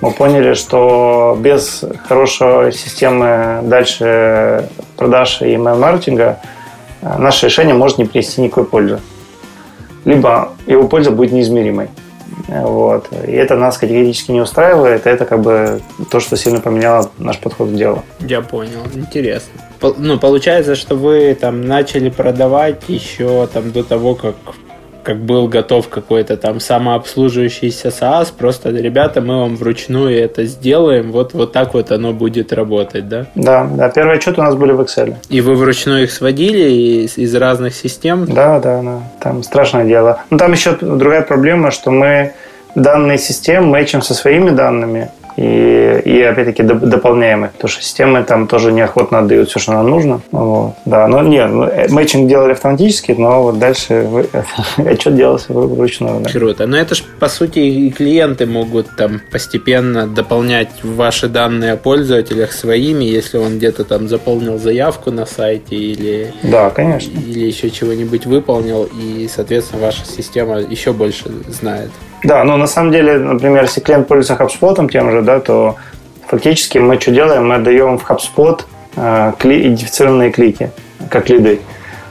мы 0.00 0.10
поняли, 0.10 0.54
что 0.54 1.36
без 1.40 1.84
хорошей 2.06 2.72
системы 2.72 3.60
дальше 3.62 4.68
продаж 4.96 5.40
и 5.42 5.54
email-маркетинга 5.54 6.38
а, 7.02 7.18
наше 7.18 7.46
решение 7.46 7.74
может 7.74 7.98
не 7.98 8.04
принести 8.04 8.40
никакой 8.40 8.64
пользы. 8.64 9.00
Либо 10.06 10.52
его 10.66 10.86
польза 10.88 11.10
будет 11.10 11.32
неизмеримой. 11.32 11.88
Вот. 12.48 13.08
И 13.26 13.32
это 13.32 13.56
нас 13.56 13.76
категорически 13.76 14.30
не 14.30 14.40
устраивает. 14.40 15.06
Это 15.06 15.24
как 15.24 15.40
бы 15.40 15.80
то, 16.10 16.20
что 16.20 16.36
сильно 16.36 16.60
поменяло 16.60 17.10
наш 17.18 17.38
подход 17.40 17.70
к 17.70 17.74
делу. 17.74 18.04
Я 18.20 18.40
понял. 18.40 18.80
Интересно. 18.94 19.60
Ну, 19.98 20.18
получается, 20.18 20.76
что 20.76 20.94
вы 20.94 21.36
там 21.38 21.62
начали 21.62 22.08
продавать 22.08 22.84
еще 22.88 23.48
там 23.52 23.72
до 23.72 23.82
того, 23.82 24.14
как 24.14 24.36
как 25.06 25.18
был 25.18 25.46
готов 25.46 25.88
какой-то 25.88 26.36
там 26.36 26.58
самообслуживающийся 26.58 27.88
SaaS, 27.88 28.32
просто, 28.36 28.70
ребята, 28.70 29.20
мы 29.20 29.38
вам 29.38 29.54
вручную 29.54 30.20
это 30.20 30.44
сделаем, 30.46 31.12
вот, 31.12 31.32
вот 31.32 31.52
так 31.52 31.74
вот 31.74 31.92
оно 31.92 32.12
будет 32.12 32.52
работать, 32.52 33.08
да? 33.08 33.26
Да, 33.36 33.68
да, 33.70 33.88
первые 33.88 34.16
отчеты 34.16 34.40
у 34.40 34.44
нас 34.44 34.56
были 34.56 34.72
в 34.72 34.80
Excel. 34.80 35.14
И 35.28 35.40
вы 35.40 35.54
вручную 35.54 36.02
их 36.02 36.10
сводили 36.10 37.04
из, 37.04 37.18
из 37.18 37.32
разных 37.36 37.76
систем? 37.76 38.26
Да, 38.26 38.58
да, 38.58 38.82
да, 38.82 39.00
там 39.20 39.44
страшное 39.44 39.84
дело. 39.84 40.22
Но 40.30 40.38
там 40.38 40.50
еще 40.50 40.72
другая 40.72 41.22
проблема, 41.22 41.70
что 41.70 41.92
мы 41.92 42.32
данные 42.74 43.18
систем 43.18 43.68
мэчим 43.68 44.02
со 44.02 44.12
своими 44.12 44.50
данными, 44.50 45.10
и, 45.36 46.02
и 46.04 46.22
опять-таки 46.22 46.62
дополняем 46.62 47.44
их, 47.44 47.52
потому 47.52 47.68
что 47.68 47.82
системы 47.82 48.22
там 48.22 48.46
тоже 48.46 48.72
неохотно 48.72 49.18
отдают 49.18 49.50
все, 49.50 49.58
что 49.58 49.72
нам 49.72 49.90
нужно. 49.90 50.20
Вот. 50.32 50.74
Да, 50.84 51.06
но 51.08 51.22
нет, 51.22 51.50
ну, 51.50 51.64
э, 51.64 51.88
мэтчинг 51.88 52.28
делали 52.28 52.52
автоматически, 52.52 53.12
но 53.12 53.42
вот 53.42 53.58
дальше 53.58 54.06
отчет 54.78 55.14
делался 55.14 55.52
вручную. 55.52 56.20
Да. 56.20 56.30
Круто. 56.30 56.66
Но 56.66 56.76
это 56.76 56.94
же, 56.94 57.04
по 57.20 57.28
сути, 57.28 57.58
и 57.58 57.90
клиенты 57.90 58.46
могут 58.46 58.96
там 58.96 59.20
постепенно 59.30 60.06
дополнять 60.06 60.70
ваши 60.82 61.28
данные 61.28 61.72
о 61.72 61.76
пользователях 61.76 62.52
своими, 62.52 63.04
если 63.04 63.36
он 63.38 63.58
где-то 63.58 63.84
там 63.84 64.08
заполнил 64.08 64.58
заявку 64.58 65.10
на 65.10 65.26
сайте 65.26 65.76
или, 65.76 66.32
да, 66.42 66.70
конечно. 66.70 67.12
или 67.12 67.46
еще 67.46 67.70
чего-нибудь 67.70 68.26
выполнил, 68.26 68.84
и, 68.84 69.28
соответственно, 69.32 69.82
ваша 69.82 70.04
система 70.06 70.60
еще 70.60 70.92
больше 70.92 71.30
знает. 71.48 71.90
Да, 72.26 72.42
но 72.42 72.56
на 72.56 72.66
самом 72.66 72.90
деле, 72.90 73.18
например, 73.18 73.62
если 73.62 73.80
клиент 73.80 74.08
пользуется 74.08 74.34
HubSpot 74.34 74.90
тем 74.90 75.12
же, 75.12 75.22
да, 75.22 75.38
то 75.38 75.76
фактически 76.26 76.78
мы 76.78 77.00
что 77.00 77.12
делаем? 77.12 77.46
Мы 77.46 77.54
отдаем 77.54 77.98
в 77.98 78.10
HubSpot 78.10 78.62
э, 78.96 79.32
кли, 79.38 79.60
идентифицированные 79.60 80.32
клики, 80.32 80.72
как 81.08 81.28
лиды. 81.28 81.60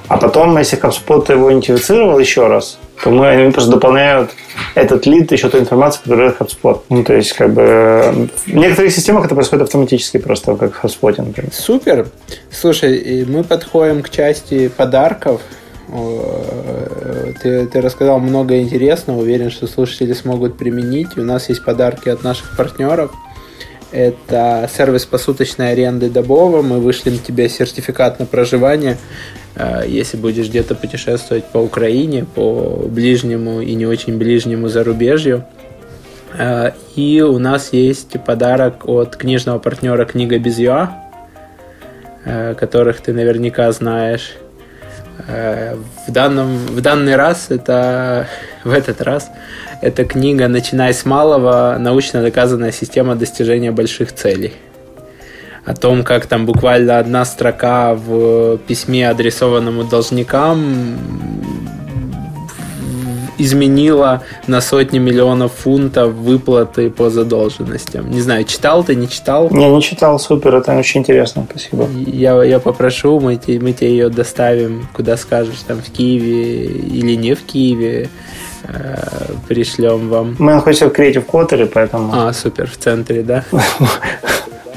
А 0.07 0.15
потом, 0.15 0.57
если 0.57 0.81
HubSpot 0.81 1.29
его 1.29 1.51
идентифицировал 1.51 2.17
еще 2.17 2.47
раз, 2.47 2.79
то 3.03 3.09
мы, 3.09 3.27
они 3.27 3.51
просто 3.51 3.71
дополняют 3.71 4.31
этот 4.73 5.05
лид 5.05 5.33
еще 5.33 5.49
той 5.49 5.59
информацией, 5.59 6.03
которая 6.03 6.29
дает 6.29 6.39
HubSpot. 6.39 6.81
Ну, 6.87 7.03
то 7.03 7.13
есть, 7.13 7.33
как 7.33 7.51
бы, 7.51 8.29
в 8.45 8.55
некоторых 8.55 8.93
системах 8.93 9.25
это 9.25 9.35
происходит 9.35 9.65
автоматически 9.65 10.17
просто, 10.17 10.55
как 10.55 10.75
в 10.75 10.85
HubSpot, 10.85 11.13
например. 11.17 11.51
Супер. 11.51 12.07
Слушай, 12.49 13.25
мы 13.27 13.43
подходим 13.43 14.01
к 14.01 14.09
части 14.09 14.69
подарков. 14.69 15.41
Ты, 15.87 17.67
ты 17.67 17.81
рассказал 17.81 18.19
много 18.19 18.59
интересного, 18.59 19.19
уверен, 19.19 19.51
что 19.51 19.67
слушатели 19.67 20.13
смогут 20.13 20.57
применить. 20.57 21.17
У 21.17 21.23
нас 21.23 21.49
есть 21.49 21.63
подарки 21.63 22.09
от 22.09 22.23
наших 22.23 22.57
партнеров. 22.57 23.11
Это 23.95 24.69
сервис 24.75 25.05
посуточной 25.05 25.71
аренды 25.71 26.09
Добова. 26.09 26.61
Мы 26.61 26.79
вышлем 26.79 27.17
тебе 27.17 27.47
сертификат 27.47 28.19
на 28.19 28.25
проживание, 28.25 28.97
э, 29.55 29.83
если 29.87 30.17
будешь 30.17 30.49
где-то 30.49 30.75
путешествовать 30.75 31.45
по 31.45 31.59
Украине, 31.59 32.25
по 32.25 32.83
ближнему 32.89 33.61
и 33.61 33.73
не 33.73 33.85
очень 33.85 34.17
ближнему 34.17 34.67
зарубежью. 34.67 35.45
Э, 36.37 36.71
и 36.97 37.21
у 37.21 37.39
нас 37.39 37.71
есть 37.71 38.21
подарок 38.25 38.85
от 38.85 39.15
книжного 39.15 39.59
партнера 39.59 40.03
«Книга 40.03 40.39
без 40.39 40.57
ЮА», 40.57 40.91
э, 42.25 42.55
которых 42.55 42.99
ты 42.99 43.13
наверняка 43.13 43.71
знаешь. 43.71 44.33
Э, 45.27 45.75
в, 46.07 46.11
данном, 46.11 46.57
в 46.57 46.81
данный 46.81 47.15
раз, 47.15 47.47
это 47.49 48.27
в 48.63 48.71
этот 48.71 49.01
раз, 49.01 49.31
эта 49.81 50.05
книга 50.05 50.47
«Начинай 50.47 50.93
с 50.93 51.05
малого. 51.05 51.77
Научно 51.79 52.21
доказанная 52.21 52.71
система 52.71 53.15
достижения 53.15 53.71
больших 53.71 54.13
целей». 54.13 54.53
О 55.65 55.73
том, 55.73 56.03
как 56.03 56.27
там 56.27 56.45
буквально 56.45 56.99
одна 56.99 57.25
строка 57.25 57.95
в 57.95 58.57
письме, 58.67 59.09
адресованному 59.09 59.83
должникам, 59.83 60.97
изменила 63.37 64.23
на 64.47 64.61
сотни 64.61 64.99
миллионов 64.99 65.53
фунтов 65.53 66.13
выплаты 66.13 66.89
по 66.89 67.09
задолженностям. 67.09 68.09
Не 68.09 68.21
знаю, 68.21 68.43
читал 68.45 68.83
ты, 68.83 68.95
не 68.95 69.09
читал? 69.09 69.49
Не, 69.51 69.69
не 69.69 69.81
читал, 69.81 70.19
супер, 70.19 70.55
это 70.55 70.77
очень 70.77 71.01
интересно, 71.01 71.45
спасибо. 71.49 71.87
Я, 72.07 72.43
я 72.43 72.59
попрошу, 72.59 73.19
мы, 73.19 73.35
те, 73.37 73.59
мы 73.59 73.73
тебе 73.73 73.91
ее 73.91 74.09
доставим, 74.09 74.87
куда 74.93 75.17
скажешь, 75.17 75.59
там 75.67 75.81
в 75.81 75.91
Киеве 75.91 76.65
или 76.65 77.15
не 77.15 77.35
в 77.35 77.43
Киеве 77.43 78.09
э, 78.63 78.97
пришлем 79.47 80.09
вам. 80.09 80.35
Мы 80.39 80.53
находимся 80.53 80.89
в 80.89 80.93
Creative 80.93 81.25
Quarter, 81.25 81.69
поэтому... 81.73 82.11
А, 82.13 82.33
супер, 82.33 82.69
в 82.69 82.77
центре, 82.77 83.21
да? 83.21 83.43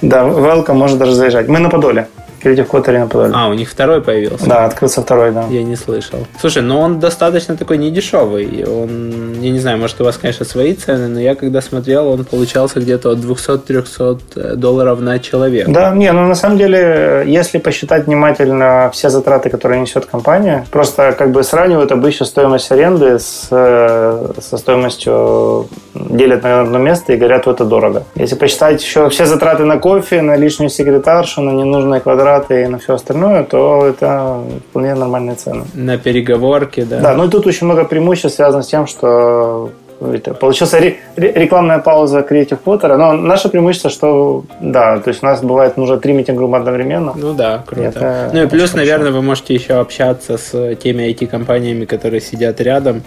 Да, 0.01 0.23
Велка 0.29 0.75
может 0.75 0.99
даже 0.99 1.15
заезжать. 1.15 1.49
Мы 1.49 1.59
на 1.59 1.71
Подоле. 1.71 2.07
Creative 2.43 2.69
Code 2.69 3.09
Подолье. 3.09 3.35
А, 3.35 3.49
у 3.49 3.55
них 3.55 3.69
второй 3.69 4.03
появился? 4.03 4.47
Да, 4.47 4.65
открылся 4.65 5.03
второй, 5.03 5.33
да. 5.33 5.47
Я 5.51 5.63
не 5.63 5.77
слышал. 5.77 6.27
Слушай, 6.41 6.63
ну 6.63 6.79
он 6.79 7.01
достаточно 7.01 7.57
такой 7.57 7.79
недешевый. 7.79 8.65
Он, 8.65 9.41
я 9.41 9.51
не 9.51 9.59
знаю, 9.59 9.79
может 9.79 10.01
у 10.01 10.05
вас, 10.05 10.17
конечно, 10.17 10.45
свои 10.45 10.75
цены, 10.75 11.09
но 11.09 11.21
я 11.21 11.35
когда 11.35 11.61
смотрел, 11.61 12.09
он 12.09 12.25
получался 12.25 12.81
где-то 12.81 13.11
от 13.11 13.19
200-300 13.19 14.55
долларов 14.57 15.01
на 15.01 15.19
человека. 15.19 15.71
Да, 15.71 15.93
не, 15.95 16.11
ну 16.13 16.27
на 16.27 16.35
самом 16.35 16.59
деле, 16.59 17.25
если 17.27 17.59
посчитать 17.59 18.07
внимательно 18.07 18.91
все 18.93 19.11
затраты, 19.11 19.51
которые 19.51 19.81
несет 19.81 20.07
компания, 20.07 20.67
просто 20.71 21.15
как 21.19 21.33
бы 21.33 21.43
сравнивают 21.43 21.93
обычно 21.93 22.27
стоимость 22.27 22.71
аренды 22.71 23.19
с, 23.19 23.49
э, 23.51 24.33
со 24.41 24.57
стоимостью 24.57 25.69
делят 25.95 26.43
на 26.43 26.63
одно 26.63 26.79
место 26.79 27.13
и 27.13 27.17
говорят, 27.17 27.47
вот 27.47 27.57
это 27.57 27.65
дорого. 27.65 28.05
Если 28.15 28.37
посчитать 28.37 28.83
еще 28.83 29.09
все 29.09 29.27
затраты 29.27 29.65
на 29.65 29.79
кофе, 29.79 30.23
на 30.23 30.37
лишнюю 30.37 30.71
секретаршу, 30.71 31.41
на 31.41 31.51
ненужные 31.51 32.01
квадраты, 32.01 32.28
аппараты 32.29 32.63
и 32.63 32.67
на 32.67 32.79
все 32.79 32.95
остальное, 32.95 33.45
то 33.45 33.87
это 33.87 34.43
вполне 34.71 34.95
нормальные 34.95 35.37
цены. 35.37 35.65
На 35.75 35.99
переговорке, 35.99 36.85
да. 36.85 37.01
Да, 37.01 37.15
ну 37.15 37.27
и 37.27 37.29
тут 37.29 37.47
очень 37.47 37.67
много 37.67 37.85
преимуществ 37.85 38.37
связано 38.37 38.63
с 38.63 38.67
тем, 38.67 38.87
что 38.87 39.71
это, 40.01 40.35
получился 40.35 40.79
ре, 40.79 40.99
рекламная 41.17 41.79
пауза 41.79 42.21
Creative 42.21 42.59
Potter, 42.65 42.97
но 42.97 43.13
наше 43.15 43.49
преимущество, 43.49 43.91
что 43.91 44.45
да, 44.61 44.99
то 44.99 45.09
есть 45.09 45.23
у 45.23 45.27
нас 45.27 45.43
бывает 45.43 45.77
нужно 45.77 45.97
три 45.97 46.13
митинг-группы 46.13 46.57
одновременно. 46.57 47.15
Ну 47.17 47.35
да, 47.35 47.65
круто. 47.67 47.89
Это 47.89 48.31
ну 48.33 48.43
и 48.43 48.47
плюс, 48.47 48.75
наверное, 48.75 49.11
вы 49.11 49.23
можете 49.23 49.55
еще 49.55 49.75
общаться 49.75 50.39
с 50.39 50.77
теми 50.77 51.03
IT-компаниями, 51.11 51.85
которые 51.85 52.21
сидят 52.21 52.61
рядом, 52.61 53.03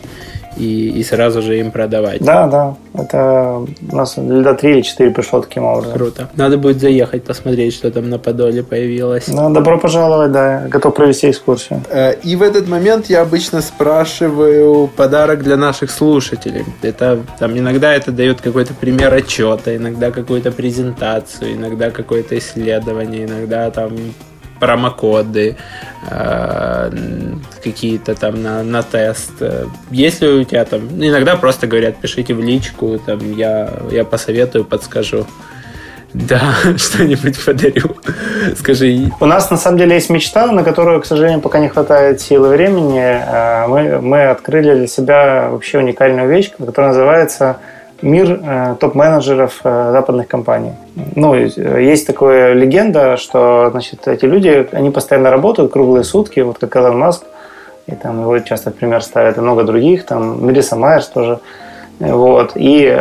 и, 0.58 0.90
и 0.90 1.04
сразу 1.04 1.42
же 1.42 1.60
им 1.60 1.72
продавать. 1.72 2.22
Да, 2.22 2.48
да. 2.48 2.76
Это 2.94 3.66
у 3.92 3.96
нас 3.96 4.18
льда 4.18 4.54
3 4.54 4.72
или 4.72 4.82
4 4.82 5.12
пришло 5.12 5.42
таким 5.42 5.64
образом. 5.64 5.94
Круто. 5.94 6.30
Надо 6.36 6.58
будет 6.58 6.80
заехать, 6.80 7.24
посмотреть, 7.24 7.74
что 7.74 7.90
там 7.92 8.10
на 8.10 8.20
Подоле 8.20 8.64
появилось. 8.64 9.28
Ну, 9.28 9.50
добро 9.54 9.78
пожаловать, 9.78 10.32
да. 10.32 10.68
Готов 10.68 10.94
провести 10.94 11.30
экскурсию. 11.30 11.84
Э, 11.90 12.14
и 12.16 12.36
в 12.36 12.42
этот 12.42 12.68
момент 12.68 13.08
я 13.08 13.22
обычно 13.22 13.62
спрашиваю 13.62 14.88
подарок 14.88 15.44
для 15.44 15.58
наших 15.58 15.92
слушателей. 15.92 16.66
Это 16.82 17.20
там 17.40 17.58
иногда 17.58 17.94
это 17.94 18.12
дает 18.12 18.42
какой-то 18.42 18.74
пример 18.74 19.14
отчета, 19.14 19.76
иногда 19.76 20.12
какую-то 20.12 20.52
презентацию, 20.52 21.56
иногда 21.56 21.92
какое-то 21.92 22.38
исследование, 22.38 23.26
иногда 23.26 23.70
там 23.72 23.92
промокоды 24.62 25.58
э, 26.10 26.92
какие-то 27.64 28.16
там 28.16 28.42
на, 28.44 28.64
на 28.64 28.84
тест. 28.84 29.32
Если 29.90 30.28
у 30.28 30.44
тебя 30.44 30.64
там... 30.66 30.82
Ну, 30.92 31.08
иногда 31.08 31.36
просто 31.36 31.68
говорят, 31.68 31.98
пишите 31.98 32.36
в 32.36 32.42
личку, 32.42 33.00
там 33.06 33.34
я, 33.34 33.70
я 33.92 34.06
посоветую, 34.06 34.64
подскажу. 34.64 35.26
Да, 36.14 36.42
что-нибудь 36.78 37.44
подарю. 37.44 37.96
Скажи. 38.58 39.12
У 39.20 39.26
нас 39.26 39.50
на 39.50 39.58
самом 39.58 39.78
деле 39.78 39.96
есть 39.96 40.10
мечта, 40.10 40.52
на 40.52 40.64
которую, 40.64 41.02
к 41.02 41.06
сожалению, 41.06 41.42
пока 41.42 41.60
не 41.60 41.70
хватает 41.70 42.22
силы 42.22 42.50
времени. 42.50 43.02
Э, 43.02 43.68
мы, 43.68 44.00
мы 44.00 44.30
открыли 44.30 44.76
для 44.76 44.88
себя 44.88 45.50
вообще 45.50 45.80
уникальную 45.80 46.30
вещь, 46.30 46.52
которая 46.52 46.92
называется 46.92 47.58
мир 48.02 48.40
э, 48.44 48.76
топ-менеджеров 48.80 49.60
э, 49.64 49.92
западных 49.92 50.28
компаний. 50.28 50.72
Ну, 51.16 51.36
э, 51.36 51.48
есть 51.84 52.08
такая 52.08 52.54
легенда, 52.54 53.18
что 53.18 53.70
значит, 53.72 54.08
эти 54.08 54.26
люди, 54.26 54.68
они 54.72 54.90
постоянно 54.90 55.30
работают 55.30 55.72
круглые 55.72 56.04
сутки, 56.04 56.40
вот 56.40 56.58
как 56.60 56.76
Элон 56.76 56.98
Маск, 56.98 57.24
и 57.88 57.96
там 57.96 58.22
его 58.22 58.40
часто 58.40 58.72
в 58.72 58.76
пример 58.76 59.02
ставят, 59.02 59.38
и 59.38 59.42
много 59.42 59.64
других, 59.64 60.06
там 60.06 60.46
Мелисса 60.46 60.76
Майерс 60.76 61.08
тоже. 61.08 61.40
Вот. 62.00 62.54
И 62.56 62.98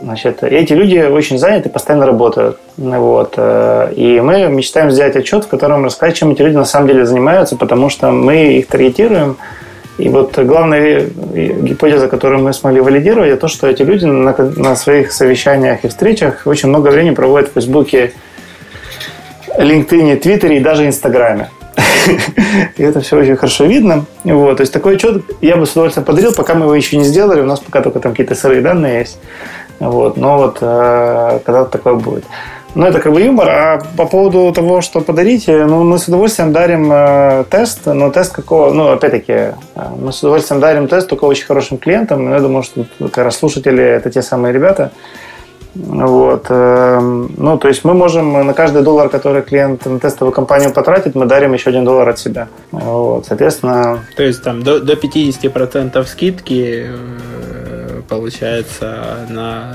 значит, 0.00 0.42
эти 0.42 0.72
люди 0.72 0.98
очень 0.98 1.38
заняты, 1.38 1.68
постоянно 1.68 2.06
работают. 2.06 2.58
Вот. 2.76 3.38
И 3.38 4.20
мы 4.22 4.48
мечтаем 4.48 4.90
сделать 4.90 5.14
отчет, 5.14 5.44
в 5.44 5.48
котором 5.48 5.84
рассказать, 5.84 6.16
чем 6.16 6.32
эти 6.32 6.42
люди 6.42 6.56
на 6.56 6.64
самом 6.64 6.88
деле 6.88 7.06
занимаются, 7.06 7.56
потому 7.56 7.90
что 7.90 8.10
мы 8.10 8.54
их 8.54 8.66
таргетируем, 8.66 9.36
и 9.98 10.08
вот 10.08 10.38
главная 10.38 11.06
гипотеза, 11.06 12.08
которую 12.08 12.42
мы 12.42 12.52
смогли 12.52 12.80
валидировать, 12.80 13.30
это 13.30 13.42
то, 13.42 13.48
что 13.48 13.66
эти 13.66 13.82
люди 13.82 14.04
на, 14.04 14.34
на 14.56 14.76
своих 14.76 15.12
совещаниях 15.12 15.84
и 15.84 15.88
встречах 15.88 16.46
очень 16.46 16.68
много 16.68 16.88
времени 16.88 17.14
проводят 17.14 17.50
в 17.50 17.52
Фейсбуке, 17.54 18.12
LinkedIn, 19.58 20.16
Твиттере 20.16 20.56
и 20.56 20.60
даже 20.60 20.86
Инстаграме. 20.86 21.50
И 22.76 22.82
это 22.82 23.00
все 23.00 23.16
очень 23.16 23.36
хорошо 23.36 23.64
видно. 23.64 24.04
Вот, 24.24 24.56
то 24.56 24.62
есть 24.62 24.72
такой 24.72 24.96
отчет 24.96 25.22
я 25.40 25.56
бы 25.56 25.66
с 25.66 25.72
удовольствием 25.72 26.04
подарил, 26.04 26.34
пока 26.34 26.54
мы 26.54 26.64
его 26.64 26.74
еще 26.74 26.96
не 26.96 27.04
сделали. 27.04 27.40
У 27.40 27.46
нас 27.46 27.60
пока 27.60 27.80
только 27.80 28.00
там 28.00 28.12
какие-то 28.12 28.34
сырые 28.34 28.60
данные 28.60 29.00
есть. 29.00 29.18
Вот, 29.78 30.16
но 30.16 30.38
вот 30.38 30.58
э, 30.60 31.40
когда 31.44 31.64
такое 31.64 31.94
будет. 31.94 32.24
Ну, 32.74 32.86
это 32.86 33.00
как 33.00 33.12
бы 33.12 33.20
юмор. 33.20 33.48
А 33.50 33.82
по 33.96 34.06
поводу 34.06 34.50
того, 34.52 34.80
что 34.80 35.00
подарить, 35.00 35.48
э, 35.48 35.66
ну, 35.66 35.84
мы 35.84 35.98
с 35.98 36.08
удовольствием 36.08 36.52
дарим 36.52 36.90
э, 36.90 37.44
тест, 37.50 37.86
но 37.86 38.10
тест 38.10 38.32
какого, 38.32 38.72
ну, 38.72 38.92
опять-таки, 38.92 39.32
э, 39.32 39.54
мы 39.98 40.12
с 40.12 40.20
удовольствием 40.20 40.60
дарим 40.60 40.88
тест 40.88 41.08
только 41.08 41.24
очень 41.24 41.44
хорошим 41.44 41.76
клиентам. 41.76 42.32
Я 42.32 42.40
думаю, 42.40 42.62
что 42.62 42.86
как 42.98 43.24
раз 43.24 43.36
слушатели 43.36 43.82
это 43.82 44.10
те 44.10 44.22
самые 44.22 44.54
ребята. 44.54 44.90
Вот. 45.74 46.46
Э, 46.48 46.98
ну, 47.00 47.58
то 47.58 47.68
есть 47.68 47.84
мы 47.84 47.92
можем 47.92 48.46
на 48.46 48.54
каждый 48.54 48.82
доллар, 48.82 49.10
который 49.10 49.42
клиент 49.42 49.84
на 49.84 49.98
тестовую 49.98 50.32
компанию 50.32 50.72
потратит, 50.72 51.14
мы 51.14 51.26
дарим 51.26 51.52
еще 51.52 51.68
один 51.68 51.84
доллар 51.84 52.08
от 52.08 52.18
себя. 52.18 52.48
Вот, 52.70 53.26
соответственно... 53.26 54.00
То 54.16 54.22
есть 54.22 54.42
там 54.42 54.62
до, 54.62 54.80
до 54.80 54.94
50% 54.94 56.06
скидки 56.06 56.88
получается, 58.12 59.26
на, 59.30 59.72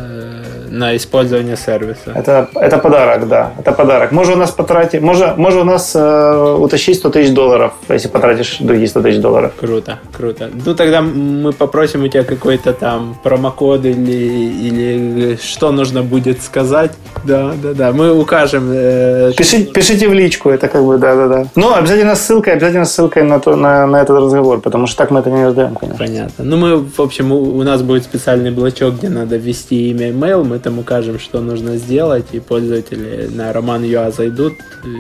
на 0.70 0.95
использование 0.95 1.57
сервиса. 1.57 2.11
Это, 2.15 2.49
это 2.55 2.78
подарок, 2.78 3.28
да. 3.28 3.51
Это 3.59 3.72
подарок. 3.72 4.11
Можно 4.11 4.34
у 4.34 4.38
нас 4.38 4.51
потратить, 4.51 5.01
можно, 5.01 5.34
можно 5.38 5.61
у 5.61 5.63
нас 5.63 5.93
э, 5.95 6.55
утащить 6.59 6.97
100 6.97 7.09
тысяч 7.09 7.34
долларов, 7.34 7.74
если 7.89 8.07
потратишь 8.07 8.57
другие 8.59 8.88
100 8.88 9.01
тысяч 9.01 9.22
долларов. 9.22 9.53
Круто, 9.59 9.99
круто. 10.15 10.49
Ну, 10.65 10.76
тогда 10.76 11.01
мы 11.01 11.53
попросим 11.53 12.03
у 12.03 12.07
тебя 12.07 12.24
какой-то 12.24 12.74
там 12.74 13.18
промокод 13.24 13.86
или, 13.86 14.11
или 14.11 15.39
что 15.41 15.72
нужно 15.72 16.03
будет 16.03 16.41
сказать. 16.41 16.91
Да, 17.24 17.53
да, 17.61 17.74
да. 17.74 17.91
Мы 17.91 18.13
укажем. 18.13 18.70
Э, 18.72 19.32
пишите, 19.38 19.72
пишите 19.72 20.07
в 20.07 20.13
личку, 20.13 20.49
это 20.49 20.68
как 20.68 20.84
бы, 20.84 20.97
да, 20.97 21.15
да, 21.15 21.28
да. 21.28 21.45
Но 21.55 21.76
обязательно 21.76 22.15
ссылкой, 22.15 22.53
обязательно 22.53 22.86
ссылкой 22.86 23.24
на, 23.24 23.39
то, 23.39 23.55
на, 23.55 23.88
на 23.88 24.01
этот 24.01 24.18
разговор, 24.18 24.61
потому 24.61 24.88
что 24.88 24.97
так 24.97 25.11
мы 25.11 25.20
это 25.20 25.30
не 25.30 25.45
раздаем, 25.45 25.76
конечно. 25.76 26.05
Понятно. 26.05 26.43
Ну, 26.43 26.57
мы, 26.57 26.78
в 26.78 26.99
общем, 26.99 27.32
у, 27.32 27.57
у 27.57 27.63
нас 27.63 27.82
будет 27.82 28.03
специальный 28.03 28.51
блочок, 28.51 28.95
где 28.95 29.09
надо 29.09 29.38
ввести 29.38 29.89
имя 29.89 30.09
и 30.09 30.13
mail, 30.13 30.43
мы 30.43 30.57
там 30.60 30.80
укажем, 30.80 31.20
что 31.20 31.41
нужно 31.41 31.78
сделать, 31.78 32.26
и 32.32 32.39
пользователи 32.39 33.30
на 33.34 33.53
Роман.ua 33.53 34.12
зайдут. 34.12 34.53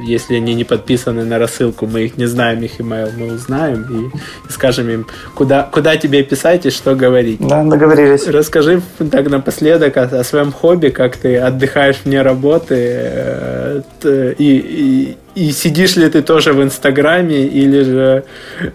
Если 0.05 0.35
они 0.35 0.53
не 0.53 0.63
подписаны 0.63 1.25
на 1.25 1.39
рассылку, 1.39 1.87
мы 1.87 2.05
их 2.05 2.17
не 2.17 2.25
знаем, 2.25 2.63
их 2.63 2.79
email 2.79 3.11
мы 3.17 3.33
узнаем 3.33 3.85
и, 3.89 4.47
и 4.47 4.51
скажем 4.51 4.89
им, 4.89 5.07
куда, 5.35 5.63
куда 5.63 5.97
тебе 5.97 6.23
писать 6.23 6.65
и 6.65 6.69
что 6.69 6.95
говорить. 6.95 7.39
Да, 7.39 7.63
договорились. 7.63 8.27
Расскажи 8.27 8.81
так 9.11 9.29
напоследок 9.29 9.97
о, 9.97 10.03
о 10.03 10.23
своем 10.23 10.51
хобби, 10.51 10.89
как 10.89 11.17
ты 11.17 11.37
отдыхаешь 11.37 11.97
вне 12.05 12.21
работы 12.21 12.75
э, 12.77 14.33
и, 14.37 14.57
и 14.57 15.17
и 15.37 15.51
сидишь 15.51 15.95
ли 15.95 16.09
ты 16.09 16.23
тоже 16.23 16.51
в 16.51 16.63
Инстаграме, 16.63 17.45
или 17.45 17.83
же 17.83 18.23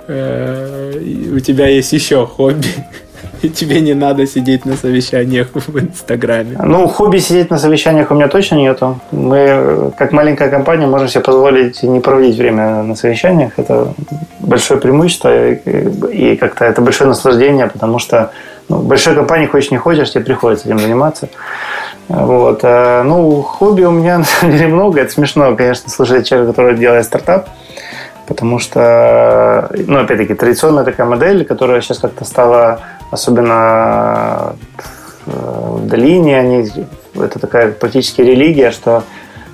э, 0.06 1.32
у 1.34 1.40
тебя 1.40 1.66
есть 1.66 1.92
еще 1.92 2.24
хобби? 2.24 2.68
Тебе 3.54 3.80
не 3.80 3.94
надо 3.94 4.26
сидеть 4.26 4.64
на 4.64 4.76
совещаниях 4.76 5.48
в 5.54 5.78
Инстаграме. 5.78 6.58
Ну, 6.62 6.86
хобби 6.86 7.18
сидеть 7.18 7.50
на 7.50 7.58
совещаниях 7.58 8.10
у 8.10 8.14
меня 8.14 8.28
точно 8.28 8.56
нету. 8.56 9.00
Мы, 9.10 9.92
как 9.96 10.12
маленькая 10.12 10.48
компания, 10.50 10.86
можем 10.86 11.08
себе 11.08 11.22
позволить 11.22 11.82
не 11.82 12.00
проводить 12.00 12.36
время 12.36 12.82
на 12.82 12.94
совещаниях. 12.94 13.52
Это 13.56 13.92
большое 14.40 14.80
преимущество 14.80 15.50
и 15.50 16.36
как-то 16.36 16.64
это 16.64 16.80
большое 16.80 17.08
наслаждение, 17.08 17.66
потому 17.66 17.98
что 17.98 18.30
ну, 18.68 18.76
в 18.76 18.86
большой 18.86 19.14
компании 19.14 19.46
хочешь 19.46 19.70
не 19.70 19.78
хочешь, 19.78 20.12
тебе 20.12 20.24
приходится 20.24 20.66
этим 20.66 20.78
заниматься. 20.78 21.28
Вот. 22.08 22.60
А, 22.62 23.02
ну, 23.02 23.42
хобби 23.42 23.82
у 23.82 23.90
меня 23.90 24.18
на 24.18 24.24
самом 24.24 24.56
деле 24.56 24.68
много. 24.68 25.00
Это 25.00 25.12
смешно, 25.12 25.54
конечно, 25.56 25.90
слушать 25.90 26.28
человека, 26.28 26.52
который 26.52 26.76
делает 26.76 27.04
стартап. 27.04 27.48
Потому 28.28 28.60
что, 28.60 29.68
ну, 29.74 29.98
опять-таки, 29.98 30.34
традиционная 30.34 30.84
такая 30.84 31.06
модель, 31.06 31.44
которая 31.44 31.80
сейчас 31.80 31.98
как-то 31.98 32.24
стала 32.24 32.80
особенно 33.12 34.56
в 35.26 35.86
долине, 35.86 36.40
они, 36.40 36.68
это 37.14 37.38
такая 37.38 37.70
практически 37.70 38.22
религия, 38.22 38.72
что 38.72 39.04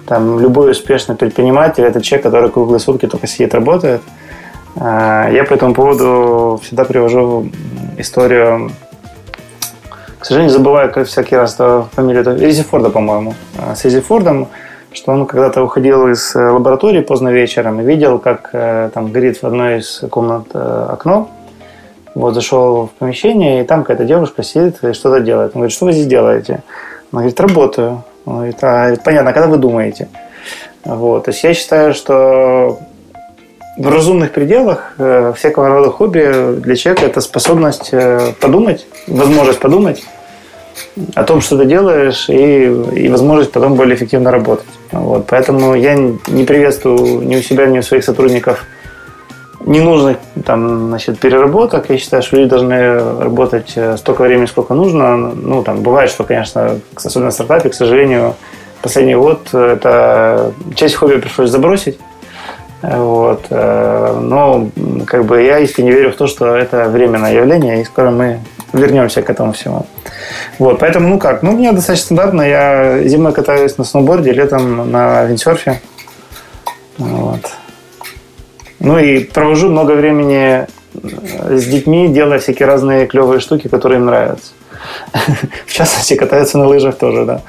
там 0.07 0.41
любой 0.41 0.71
успешный 0.71 1.17
предприниматель– 1.17 1.85
это 1.85 2.01
человек, 2.01 2.25
который 2.25 2.49
круглые 2.49 2.81
сутки 2.81 3.07
только 3.07 3.27
сидит, 3.27 3.55
работает. 3.55 4.01
А, 4.77 5.29
я 5.31 5.45
по 5.45 5.53
этому 5.53 5.75
поводу 5.75 6.59
всегда 6.63 6.85
привожу 6.85 7.51
историю, 7.99 8.71
к 10.19 10.25
сожалению, 10.25 10.53
забываю 10.53 10.91
как 10.91 11.07
всякий 11.09 11.37
раз 11.37 11.59
фамилию, 11.93 12.23
это 12.23 12.35
Ризи 12.35 12.63
Форда, 12.63 12.89
по-моему. 12.89 13.35
А, 13.59 13.75
с 13.75 13.85
Ризи 13.85 14.01
Фордом, 14.01 14.49
что 14.93 15.13
он 15.13 15.27
когда-то 15.27 15.63
уходил 15.63 16.09
из 16.09 16.35
э, 16.35 16.49
лаборатории 16.49 17.01
поздно 17.01 17.29
вечером 17.29 17.81
и 17.81 17.85
видел, 17.85 18.19
как 18.19 18.51
э, 18.55 18.91
там 18.95 19.13
горит 19.13 19.43
в 19.43 19.45
одной 19.45 19.81
из 19.81 20.03
комнат 20.11 20.47
э, 20.55 20.87
окно, 20.91 21.29
вот 22.19 22.35
зашел 22.35 22.87
в 22.87 22.91
помещение, 22.99 23.63
и 23.63 23.65
там 23.65 23.83
какая-то 23.83 24.05
девушка 24.05 24.43
сидит 24.43 24.83
и 24.83 24.93
что-то 24.93 25.21
делает. 25.21 25.53
Он 25.55 25.61
говорит, 25.61 25.73
что 25.73 25.85
вы 25.85 25.93
здесь 25.93 26.07
делаете? 26.07 26.63
Она 27.13 27.23
говорит, 27.23 27.41
работаю. 27.41 28.03
Он 28.25 28.35
говорит, 28.35 28.57
а, 28.63 28.95
понятно, 29.05 29.31
а 29.31 29.33
когда 29.33 29.49
вы 29.49 29.57
думаете? 29.57 30.09
Вот. 30.85 31.25
То 31.25 31.31
есть 31.31 31.45
я 31.45 31.55
считаю, 31.55 31.95
что 31.95 32.81
в 33.77 33.89
разумных 33.89 34.33
пределах 34.33 34.95
э, 34.99 35.33
всякого 35.37 35.69
рода 35.69 35.91
хобби 35.91 36.57
для 36.61 36.75
человека 36.75 37.07
это 37.07 37.21
способность 37.21 37.91
э, 37.93 38.33
подумать, 38.41 38.87
возможность 39.07 39.61
подумать 39.61 40.03
о 41.15 41.23
том, 41.23 41.41
что 41.41 41.57
ты 41.57 41.67
делаешь, 41.67 42.29
и, 42.29 42.65
и 42.65 43.09
возможность 43.09 43.53
потом 43.53 43.75
более 43.75 43.95
эффективно 43.95 44.33
работать. 44.33 44.67
Вот. 44.91 45.27
Поэтому 45.29 45.77
я 45.77 45.95
не 45.95 46.45
приветствую 46.45 47.23
ни 47.23 47.37
у 47.37 47.43
себя, 47.43 47.67
ни 47.67 47.79
у 47.79 47.83
своих 47.83 48.03
сотрудников– 48.03 48.67
ненужных 49.69 50.17
там, 50.45 50.89
значит, 50.89 51.19
переработок. 51.21 51.91
Я 51.91 51.99
считаю, 51.99 52.23
что 52.23 52.37
люди 52.37 52.49
должны 52.49 52.99
работать 53.21 53.73
э, 53.77 53.97
столько 53.99 54.23
времени, 54.23 54.47
сколько 54.47 54.75
нужно. 54.75 55.17
Ну, 55.17 55.63
там 55.63 55.83
бывает, 55.83 56.11
что, 56.11 56.25
конечно, 56.25 56.81
особенно 56.95 57.31
в 57.31 57.35
стартапе, 57.35 57.69
к 57.69 57.75
сожалению, 57.75 58.35
последний 58.83 59.15
год 59.15 59.53
это 59.53 60.53
часть 60.75 60.95
хобби 60.95 61.17
пришлось 61.17 61.51
забросить. 61.51 61.99
Вот. 62.83 63.47
Э, 63.51 64.19
но 64.21 64.71
как 65.07 65.27
бы 65.27 65.43
я 65.43 65.59
искренне 65.59 65.93
верю 65.93 66.13
в 66.13 66.17
то, 66.17 66.27
что 66.27 66.57
это 66.57 66.89
временное 66.89 67.35
явление, 67.35 67.83
и 67.83 67.85
скоро 67.85 68.11
мы 68.11 68.41
вернемся 68.73 69.21
к 69.21 69.29
этому 69.29 69.53
всему. 69.53 69.87
Вот, 70.59 70.79
поэтому, 70.79 71.09
ну 71.09 71.19
как, 71.19 71.43
ну, 71.43 71.53
у 71.53 71.57
меня 71.57 71.73
достаточно 71.73 72.07
стандартно. 72.07 72.43
Я 72.43 73.03
зимой 73.05 73.33
катаюсь 73.33 73.77
на 73.77 73.85
сноуборде, 73.85 74.33
летом 74.33 74.91
на 74.91 75.25
виндсерфе. 75.25 75.81
Вот. 76.97 77.43
Ну 78.81 78.99
и 78.99 79.25
провожу 79.25 79.69
много 79.69 79.93
времени 79.93 80.67
с 80.95 81.65
детьми, 81.65 82.09
делая 82.09 82.39
всякие 82.39 82.67
разные 82.67 83.07
клевые 83.07 83.41
штуки, 83.41 83.69
которые 83.69 83.99
им 83.99 84.07
нравятся. 84.07 84.53
В 85.67 85.73
частности, 85.73 86.15
катаются 86.15 86.59
на 86.59 86.67
лыжах 86.67 86.97
тоже, 86.97 87.25
да. 87.25 87.43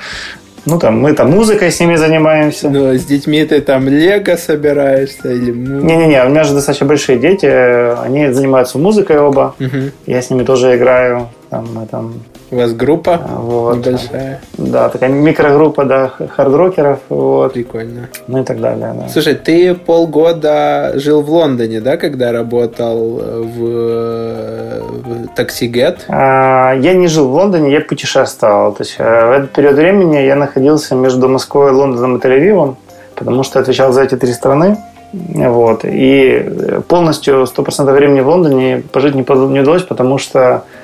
Ну, 0.65 0.77
там, 0.77 0.99
мы 0.99 1.13
там 1.13 1.31
музыкой 1.31 1.71
с 1.71 1.79
ними 1.79 1.95
занимаемся. 1.95 2.69
Ну, 2.69 2.91
а 2.91 2.97
с 2.97 3.05
детьми 3.05 3.43
ты 3.45 3.61
там 3.61 3.87
лего 3.87 4.35
собираешься 4.35 5.31
или... 5.31 5.51
Не-не-не, 5.51 6.23
у 6.25 6.29
меня 6.29 6.43
же 6.43 6.53
достаточно 6.53 6.85
большие 6.85 7.17
дети, 7.17 7.45
они 7.45 8.31
занимаются 8.31 8.77
музыкой 8.77 9.19
оба. 9.19 9.55
Угу. 9.59 9.91
Я 10.05 10.21
с 10.21 10.29
ними 10.29 10.43
тоже 10.43 10.75
играю. 10.75 11.29
Там, 11.49 11.73
мы 11.73 11.87
там 11.87 12.21
у 12.51 12.55
вас 12.55 12.73
группа 12.73 13.21
а, 13.23 13.39
вот. 13.39 13.77
небольшая. 13.77 14.41
Да, 14.57 14.89
такая 14.89 15.09
микрогруппа, 15.09 15.85
да, 15.85 16.11
хардрокеров. 16.35 16.99
Вот. 17.09 17.53
Прикольно. 17.53 18.09
Ну 18.27 18.41
и 18.41 18.43
так 18.43 18.59
далее, 18.59 18.93
да. 18.97 19.07
Слушай, 19.09 19.35
ты 19.35 19.75
полгода 19.75 20.93
жил 20.95 21.21
в 21.21 21.29
Лондоне, 21.29 21.79
да, 21.79 21.97
когда 21.97 22.31
работал 22.31 23.17
в, 23.17 23.59
в 23.59 25.25
TaxiGet? 25.37 25.99
А, 26.07 26.73
я 26.73 26.93
не 26.93 27.07
жил 27.07 27.29
в 27.29 27.33
Лондоне, 27.33 27.71
я 27.71 27.81
путешествовал. 27.81 28.73
То 28.73 28.83
есть 28.83 28.95
э, 28.97 29.27
в 29.27 29.31
этот 29.31 29.51
период 29.51 29.75
времени 29.75 30.17
я 30.17 30.35
находился 30.35 30.95
между 30.95 31.29
Москвой, 31.29 31.71
Лондоном 31.71 32.17
и 32.17 32.19
Тель-Авивом, 32.19 32.75
потому 33.15 33.43
что 33.43 33.59
отвечал 33.59 33.93
за 33.93 34.03
эти 34.03 34.15
три 34.15 34.33
страны. 34.33 34.77
Вот. 35.11 35.81
И 35.83 36.81
полностью 36.87 37.43
100% 37.43 37.91
времени 37.93 38.21
в 38.21 38.27
Лондоне 38.27 38.83
пожить 38.91 39.15
не 39.15 39.21
удалось, 39.21 39.83
потому 39.83 40.17
что 40.17 40.39
Э, 40.49 40.78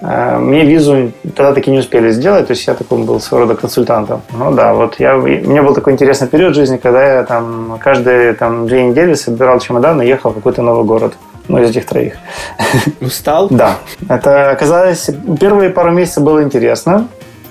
мне 0.00 0.64
визу 0.64 1.12
тогда 1.36 1.52
таки 1.52 1.70
не 1.70 1.78
успели 1.78 2.10
сделать, 2.10 2.46
то 2.46 2.52
есть 2.52 2.66
я 2.66 2.74
такой 2.74 2.98
был 3.02 3.20
своего 3.20 3.46
рода 3.46 3.60
консультантом. 3.60 4.22
Ну 4.32 4.50
да, 4.52 4.72
вот 4.72 4.98
я, 4.98 5.16
у 5.16 5.26
меня 5.26 5.62
был 5.62 5.74
такой 5.74 5.92
интересный 5.92 6.26
период 6.26 6.52
в 6.52 6.54
жизни, 6.54 6.78
когда 6.78 7.16
я 7.16 7.24
там 7.24 7.78
каждые 7.78 8.32
там, 8.32 8.66
две 8.66 8.84
недели 8.84 9.14
собирал 9.14 9.58
чемодан 9.60 10.00
и 10.00 10.06
ехал 10.06 10.30
в 10.30 10.34
какой-то 10.34 10.62
новый 10.62 10.84
город. 10.84 11.14
Ну, 11.48 11.58
из 11.58 11.70
этих 11.70 11.84
троих. 11.84 12.14
Устал? 13.00 13.48
Да. 13.50 13.78
Это 14.08 14.50
оказалось, 14.50 15.10
первые 15.40 15.70
пару 15.70 15.90
месяцев 15.90 16.22
было 16.22 16.42
интересно. 16.44 17.08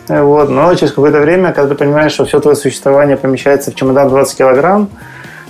Вот, 0.08 0.50
но 0.50 0.74
через 0.74 0.92
какое-то 0.92 1.20
время, 1.20 1.52
когда 1.52 1.70
ты 1.70 1.76
понимаешь, 1.76 2.14
что 2.14 2.26
все 2.26 2.40
твое 2.40 2.56
существование 2.56 3.18
помещается 3.18 3.72
в 3.72 3.76
чемодан 3.76 4.10
20 4.10 4.38
килограмм, 4.38 4.90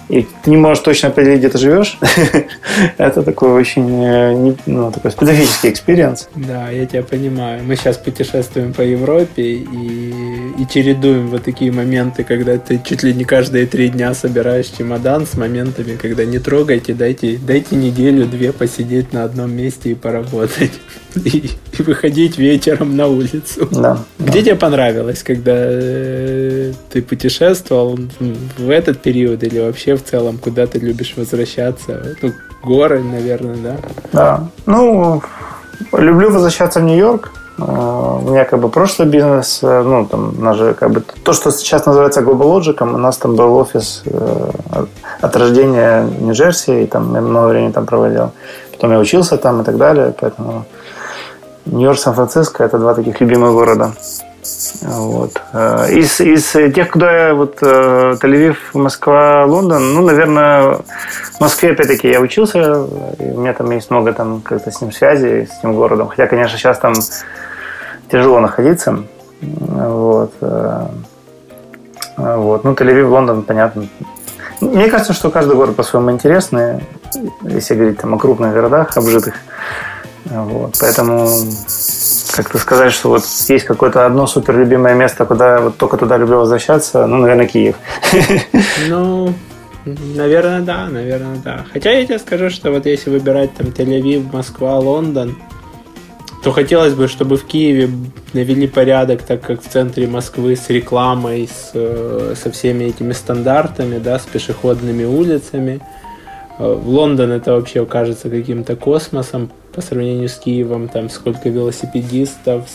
и 0.09 0.25
ты 0.43 0.49
не 0.49 0.57
можешь 0.57 0.83
точно 0.83 1.09
определить, 1.09 1.39
где 1.39 1.49
ты 1.49 1.59
живешь, 1.59 1.99
это 2.97 3.21
такой 3.21 3.51
очень 3.51 4.03
э, 4.03 4.55
ну, 4.65 4.91
такой 4.91 5.11
специфический 5.11 5.69
experience. 5.69 6.29
Да, 6.35 6.69
я 6.69 6.87
тебя 6.87 7.03
понимаю. 7.03 7.63
Мы 7.63 7.75
сейчас 7.75 7.97
путешествуем 7.97 8.73
по 8.73 8.81
Европе 8.81 9.43
и, 9.43 10.13
и 10.57 10.67
чередуем 10.67 11.27
вот 11.27 11.43
такие 11.43 11.71
моменты, 11.71 12.23
когда 12.23 12.57
ты 12.57 12.81
чуть 12.83 13.03
ли 13.03 13.13
не 13.13 13.23
каждые 13.23 13.67
три 13.67 13.89
дня 13.89 14.15
собираешь 14.15 14.67
чемодан 14.67 15.27
с 15.27 15.37
моментами, 15.37 15.95
когда 15.95 16.25
не 16.25 16.39
трогайте, 16.39 16.95
дайте, 16.95 17.37
дайте 17.37 17.75
неделю-две 17.75 18.51
посидеть 18.51 19.13
на 19.13 19.23
одном 19.23 19.55
месте 19.55 19.91
и 19.91 19.93
поработать. 19.93 20.71
И, 21.25 21.49
и 21.77 21.81
выходить 21.81 22.37
вечером 22.37 22.95
на 22.95 23.07
улицу. 23.07 23.67
Да. 23.71 24.05
Где 24.19 24.39
да. 24.39 24.41
тебе 24.41 24.55
понравилось, 24.55 25.23
когда 25.23 25.55
э, 25.55 26.71
ты 26.91 27.01
путешествовал 27.01 27.97
в 28.59 28.69
этот 28.69 29.01
период 29.01 29.43
или 29.43 29.57
вообще 29.59 29.95
в 29.99 30.03
целом, 30.09 30.37
куда 30.37 30.65
ты 30.65 30.79
любишь 30.79 31.13
возвращаться? 31.17 32.15
Ну, 32.21 32.31
горы, 32.63 33.03
наверное, 33.03 33.57
да? 33.57 33.75
Да. 34.11 34.47
Ну, 34.65 35.21
люблю 35.93 36.31
возвращаться 36.31 36.79
в 36.79 36.83
Нью-Йорк. 36.83 37.31
А, 37.61 38.19
у 38.23 38.29
меня 38.29 38.45
как 38.45 38.59
бы 38.59 38.69
прошлый 38.69 39.07
бизнес, 39.07 39.59
э, 39.63 39.81
ну, 39.83 40.05
там, 40.05 40.33
у 40.37 40.41
нас 40.41 40.57
же 40.57 40.73
как 40.73 40.91
бы 40.91 41.01
то, 41.01 41.33
что 41.33 41.51
сейчас 41.51 41.85
называется 41.85 42.21
Global 42.21 42.57
Logic, 42.57 42.81
у 42.81 42.97
нас 42.97 43.17
там 43.17 43.35
был 43.35 43.53
офис 43.55 44.03
э, 44.05 44.51
от 45.21 45.35
рождения 45.35 46.03
Нью-Джерси, 46.03 46.83
и 46.83 46.87
там 46.87 47.13
я 47.15 47.21
много 47.21 47.47
времени 47.49 47.71
там 47.71 47.85
проводил. 47.85 48.31
Потом 48.71 48.91
я 48.91 48.99
учился 48.99 49.37
там 49.37 49.61
и 49.61 49.63
так 49.65 49.77
далее, 49.77 50.13
поэтому 50.19 50.65
Нью-Йорк, 51.65 51.99
Сан-Франциско– 51.99 52.63
это 52.65 52.77
два 52.77 52.93
таких 52.93 53.19
любимых 53.19 53.51
города. 53.51 53.91
Вот. 54.81 55.41
Э, 55.53 55.91
из, 55.91 56.19
из 56.19 56.51
тех, 56.51 56.89
куда 56.89 57.27
я 57.27 57.33
вот 57.33 57.57
э, 57.61 58.15
Тель-Авив, 58.21 58.57
Москва, 58.73 59.45
Лондон, 59.45 59.93
ну, 59.93 60.05
наверное, 60.05 60.79
в 61.37 61.39
Москве, 61.39 61.71
опять-таки, 61.71 62.09
я 62.09 62.19
учился, 62.19 62.83
у 62.83 63.39
меня 63.39 63.53
там 63.53 63.69
есть 63.71 63.89
много 63.89 64.13
там 64.13 64.41
как-то 64.41 64.71
с 64.71 64.81
ним 64.81 64.91
связи, 64.91 65.47
с 65.51 65.59
этим 65.59 65.75
городом. 65.75 66.07
Хотя, 66.07 66.27
конечно, 66.27 66.57
сейчас 66.57 66.79
там 66.79 66.93
тяжело 68.11 68.39
находиться. 68.39 69.03
Вот. 69.41 70.33
Э, 70.41 70.87
вот. 72.17 72.63
Ну, 72.63 72.73
Тель-Авив, 72.73 73.07
Лондон, 73.07 73.43
понятно. 73.43 73.87
Мне 74.61 74.89
кажется, 74.89 75.13
что 75.13 75.29
каждый 75.29 75.55
город 75.55 75.75
по-своему 75.75 76.11
интересный, 76.11 76.83
если 77.43 77.75
говорить 77.75 77.99
там 77.99 78.13
о 78.13 78.17
крупных 78.17 78.53
городах, 78.53 78.95
обжитых. 78.97 79.35
Вот. 80.25 80.75
Поэтому 80.79 81.27
как-то 82.43 82.57
сказать, 82.57 82.93
что 82.93 83.09
вот 83.09 83.23
есть 83.49 83.65
какое-то 83.65 84.05
одно 84.05 84.25
супер 84.25 84.57
любимое 84.57 84.93
место, 84.93 85.25
куда 85.25 85.59
вот 85.59 85.75
только 85.75 85.97
туда 85.97 86.17
люблю 86.17 86.37
возвращаться, 86.37 87.05
ну, 87.05 87.17
наверное, 87.17 87.47
Киев. 87.47 87.75
Ну, 88.87 89.33
наверное, 89.85 90.61
да, 90.61 90.87
наверное, 90.87 91.35
да. 91.43 91.65
Хотя 91.73 91.91
я 91.91 92.05
тебе 92.05 92.17
скажу, 92.17 92.49
что 92.49 92.71
вот 92.71 92.85
если 92.85 93.09
выбирать 93.09 93.53
там 93.55 93.67
Тель-Авив, 93.67 94.31
Москва, 94.31 94.79
Лондон, 94.79 95.35
то 96.41 96.53
хотелось 96.53 96.93
бы, 96.93 97.09
чтобы 97.09 97.35
в 97.35 97.43
Киеве 97.43 97.89
навели 98.31 98.67
порядок, 98.67 99.23
так 99.23 99.41
как 99.41 99.61
в 99.61 99.67
центре 99.67 100.07
Москвы 100.07 100.55
с 100.55 100.69
рекламой, 100.69 101.49
с, 101.49 101.71
э, 101.73 102.35
со 102.41 102.51
всеми 102.51 102.85
этими 102.85 103.11
стандартами, 103.11 103.97
да, 103.97 104.17
с 104.17 104.23
пешеходными 104.23 105.03
улицами. 105.03 105.81
Э, 106.57 106.73
в 106.73 106.87
Лондон 106.87 107.31
это 107.31 107.51
вообще 107.51 107.85
кажется 107.85 108.29
каким-то 108.29 108.77
космосом 108.77 109.51
по 109.79 109.85
сравнению 109.85 110.27
с 110.27 110.35
Киевом. 110.35 110.89
Там 110.89 111.09
сколько 111.09 111.47
велосипедистов, 111.47 112.67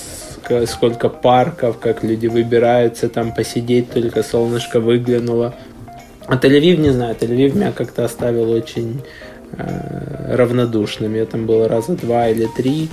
сколько 0.66 1.10
парков, 1.10 1.78
как 1.78 2.02
люди 2.02 2.28
выбираются 2.28 3.10
там 3.10 3.34
посидеть, 3.34 3.90
только 3.90 4.22
солнышко 4.22 4.80
выглянуло. 4.80 5.54
А 6.26 6.36
Тель-Авив, 6.36 6.78
не 6.78 6.90
знаю, 6.90 7.14
Тель-Авив 7.14 7.54
меня 7.54 7.72
как-то 7.72 8.06
оставил 8.06 8.50
очень 8.50 9.02
э, 9.52 10.34
равнодушным. 10.34 11.14
Я 11.14 11.26
там 11.26 11.44
был 11.44 11.68
раза 11.68 11.92
два 11.92 12.28
или 12.28 12.48
три. 12.56 12.88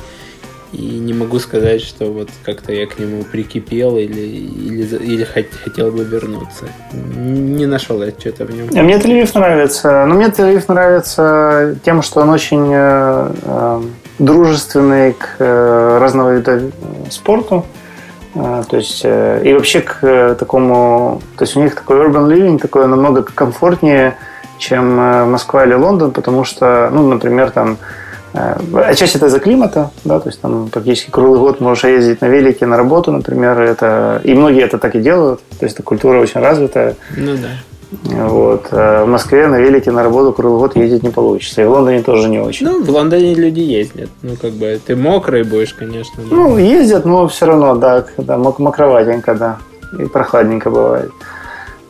И 0.74 0.82
не 0.82 1.14
могу 1.14 1.40
сказать, 1.40 1.82
что 1.82 2.12
вот 2.12 2.30
как-то 2.44 2.74
я 2.74 2.88
к 2.88 2.98
нему 2.98 3.24
прикипел 3.24 3.98
или, 3.98 4.22
или, 4.22 4.84
или 4.98 5.24
хотел 5.24 5.92
бы 5.92 6.04
вернуться. 6.04 6.66
Не 6.94 7.66
нашел 7.66 8.02
я 8.04 8.12
что-то 8.12 8.46
в 8.46 8.54
нем. 8.54 8.70
А 8.76 8.82
мне 8.82 8.96
Тель-Авив 8.96 9.32
нравится. 9.38 10.06
Но 10.06 10.16
мне 10.16 10.26
Тель-Авив 10.28 10.66
нравится 10.68 11.78
тем, 11.84 12.02
что 12.02 12.22
он 12.22 12.30
очень 12.30 12.70
э, 12.74 13.32
э, 13.44 13.82
дружественный 14.22 15.14
к 15.14 15.35
э, 15.39 15.98
разного 15.99 16.35
вида 16.35 16.72
спорту. 17.10 17.65
Э, 18.35 18.64
то 18.69 18.77
есть, 18.77 19.02
э, 19.03 19.41
и 19.43 19.53
вообще 19.53 19.81
к 19.81 20.35
такому... 20.39 21.22
То 21.38 21.43
есть 21.43 21.57
у 21.57 21.61
них 21.61 21.76
такой 21.76 21.98
urban 21.98 22.27
living, 22.27 22.60
такое 22.60 22.88
намного 22.88 23.23
комфортнее, 23.23 24.18
чем 24.60 24.95
Москва 24.95 25.65
или 25.65 25.73
Лондон, 25.73 26.11
потому 26.11 26.43
что, 26.43 26.89
ну, 26.93 27.07
например, 27.07 27.49
там 27.49 27.77
отчасти 28.34 29.18
это 29.18 29.26
из-за 29.26 29.39
климата, 29.39 29.89
да, 30.06 30.19
то 30.19 30.30
есть 30.30 30.39
там 30.39 30.69
практически 30.69 31.10
круглый 31.10 31.39
год 31.39 31.60
можешь 31.60 31.84
ездить 31.84 32.22
на 32.22 32.27
велике 32.27 32.68
на 32.68 32.77
работу, 32.77 33.11
например, 33.11 33.60
это 33.60 34.22
и 34.23 34.35
многие 34.35 34.61
это 34.61 34.77
так 34.77 34.95
и 34.95 34.99
делают, 34.99 35.41
то 35.60 35.65
есть 35.65 35.73
эта 35.73 35.84
культура 35.84 36.19
очень 36.19 36.39
развитая. 36.39 36.95
Ну 37.18 37.34
да. 37.35 37.49
Вот. 37.91 38.68
А 38.72 39.03
в 39.03 39.07
Москве 39.07 39.47
на 39.47 39.59
велике 39.59 39.91
на 39.91 40.03
работу 40.03 40.31
круглый 40.31 40.61
год 40.61 40.76
ездить 40.76 41.03
не 41.03 41.09
получится. 41.09 41.61
И 41.61 41.65
в 41.65 41.72
Лондоне 41.72 42.01
тоже 42.01 42.30
не 42.30 42.39
очень. 42.39 42.65
Ну, 42.65 42.84
в 42.84 42.89
Лондоне 42.89 43.35
люди 43.35 43.59
ездят. 43.59 44.09
Ну, 44.22 44.35
как 44.41 44.53
бы, 44.53 44.80
ты 44.85 44.95
мокрый 44.95 45.43
будешь, 45.43 45.73
конечно. 45.73 46.23
Но... 46.30 46.35
Ну, 46.35 46.57
ездят, 46.57 47.05
но 47.05 47.27
все 47.27 47.47
равно, 47.47 47.76
да, 47.76 48.05
да 48.18 48.38
мокроватенько, 48.38 49.35
да. 49.35 49.57
И 49.99 50.05
прохладненько 50.05 50.69
бывает. 50.69 51.11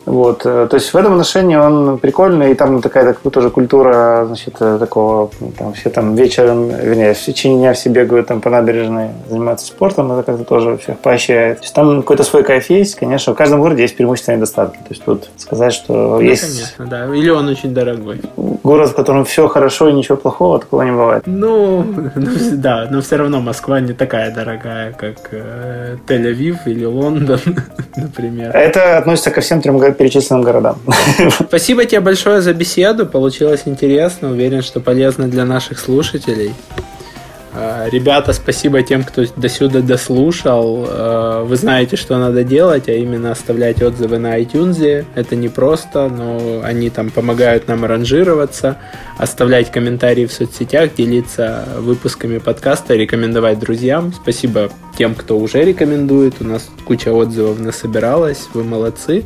Вот, 0.04 0.42
э, 0.44 0.66
то 0.68 0.76
есть 0.76 0.92
в 0.92 0.96
этом 0.96 1.12
отношении 1.12 1.56
он 1.56 1.98
прикольный, 1.98 2.52
и 2.52 2.54
там 2.54 2.80
такая 2.82 3.12
так, 3.12 3.32
тоже 3.32 3.50
культура, 3.50 4.24
значит, 4.26 4.54
э, 4.60 4.78
такого, 4.78 5.30
ну, 5.40 5.52
там 5.56 5.72
все 5.74 5.90
там 5.90 6.14
вечером, 6.14 6.68
вернее, 6.68 7.14
в 7.14 7.20
течение 7.20 7.58
дня 7.58 7.72
все 7.72 7.88
бегают 7.88 8.26
там 8.26 8.40
по 8.40 8.50
набережной, 8.50 9.10
занимаются 9.28 9.66
спортом, 9.66 10.10
это 10.12 10.22
как-то 10.24 10.44
тоже 10.44 10.76
всех 10.78 10.98
поощряет. 10.98 11.58
То 11.58 11.64
есть 11.64 11.74
там 11.74 12.02
какой-то 12.02 12.24
свой 12.24 12.42
кайф 12.42 12.68
есть, 12.70 12.96
конечно, 12.96 13.32
в 13.32 13.36
каждом 13.36 13.60
городе 13.60 13.82
есть 13.82 13.96
преимущества 13.96 14.32
и 14.32 14.36
недостатки. 14.36 14.78
То 14.78 14.90
есть 14.90 15.04
тут 15.04 15.28
сказать, 15.36 15.72
что 15.72 15.92
ну, 15.92 16.20
есть... 16.20 16.42
конечно, 16.42 16.86
да, 16.86 17.14
или 17.14 17.30
он 17.30 17.48
очень 17.48 17.72
дорогой. 17.72 18.20
Город, 18.36 18.90
в 18.90 18.94
котором 18.94 19.24
все 19.24 19.46
хорошо 19.48 19.88
и 19.88 19.92
ничего 19.92 20.16
плохого, 20.16 20.58
такого 20.58 20.82
не 20.82 20.92
бывает. 20.92 21.22
Ну, 21.26 21.82
ну 22.14 22.30
да, 22.52 22.88
но 22.90 23.00
все 23.02 23.16
равно 23.16 23.40
Москва 23.40 23.80
не 23.80 23.92
такая 23.92 24.34
дорогая, 24.34 24.92
как 24.92 25.28
э, 25.30 25.96
Тель-Авив 26.08 26.58
или 26.66 26.84
Лондон, 26.84 27.40
например. 27.96 28.50
Это 28.54 28.98
относится 28.98 29.30
ко 29.30 29.40
всем 29.40 29.60
трем 29.60 29.78
по 29.78 29.91
перечисленным 29.92 30.42
городам. 30.42 30.78
Спасибо 31.48 31.84
тебе 31.84 32.00
большое 32.00 32.40
за 32.40 32.52
беседу. 32.52 33.06
Получилось 33.06 33.62
интересно. 33.66 34.30
Уверен, 34.30 34.62
что 34.62 34.80
полезно 34.80 35.28
для 35.28 35.44
наших 35.44 35.78
слушателей. 35.78 36.52
А, 37.54 37.86
ребята, 37.90 38.32
спасибо 38.32 38.82
тем, 38.82 39.04
кто 39.04 39.24
до 39.36 39.48
сюда 39.48 39.80
дослушал. 39.80 40.86
А, 40.88 41.44
вы 41.44 41.56
знаете, 41.56 41.96
что 41.96 42.16
надо 42.18 42.44
делать, 42.44 42.88
а 42.88 42.92
именно 42.92 43.30
оставлять 43.30 43.82
отзывы 43.82 44.18
на 44.18 44.40
iTunes. 44.40 45.04
Это 45.14 45.36
не 45.36 45.48
просто, 45.48 46.08
но 46.08 46.62
они 46.64 46.88
там 46.88 47.10
помогают 47.10 47.68
нам 47.68 47.84
ранжироваться, 47.84 48.78
оставлять 49.18 49.70
комментарии 49.70 50.24
в 50.24 50.32
соцсетях, 50.32 50.94
делиться 50.94 51.68
выпусками 51.78 52.38
подкаста, 52.38 52.94
рекомендовать 52.94 53.58
друзьям. 53.58 54.14
Спасибо 54.14 54.70
тем, 54.96 55.14
кто 55.14 55.38
уже 55.38 55.62
рекомендует. 55.62 56.36
У 56.40 56.44
нас 56.44 56.70
куча 56.86 57.12
отзывов 57.12 57.58
насобиралась. 57.58 58.48
Вы 58.54 58.64
молодцы. 58.64 59.24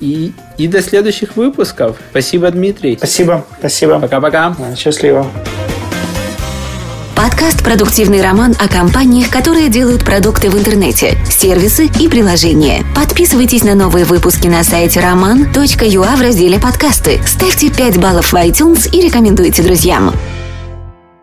И, 0.00 0.32
и 0.58 0.68
до 0.68 0.82
следующих 0.82 1.36
выпусков. 1.36 1.96
Спасибо, 2.10 2.50
Дмитрий. 2.50 2.96
Спасибо. 2.96 3.44
Спасибо. 3.58 3.98
Пока-пока. 3.98 4.54
Счастливо. 4.76 5.26
Подкаст 7.16 7.64
«Продуктивный 7.64 8.20
роман» 8.20 8.54
о 8.58 8.68
компаниях, 8.68 9.30
которые 9.30 9.70
делают 9.70 10.04
продукты 10.04 10.50
в 10.50 10.58
интернете, 10.58 11.16
сервисы 11.30 11.88
и 11.98 12.08
приложения. 12.08 12.84
Подписывайтесь 12.94 13.64
на 13.64 13.74
новые 13.74 14.04
выпуски 14.04 14.48
на 14.48 14.62
сайте 14.62 15.00
roman.ua 15.00 16.16
в 16.16 16.20
разделе 16.20 16.60
«Подкасты». 16.60 17.18
Ставьте 17.26 17.70
5 17.70 17.96
баллов 17.96 18.32
в 18.32 18.34
iTunes 18.34 18.90
и 18.90 19.00
рекомендуйте 19.00 19.62
друзьям. 19.62 20.12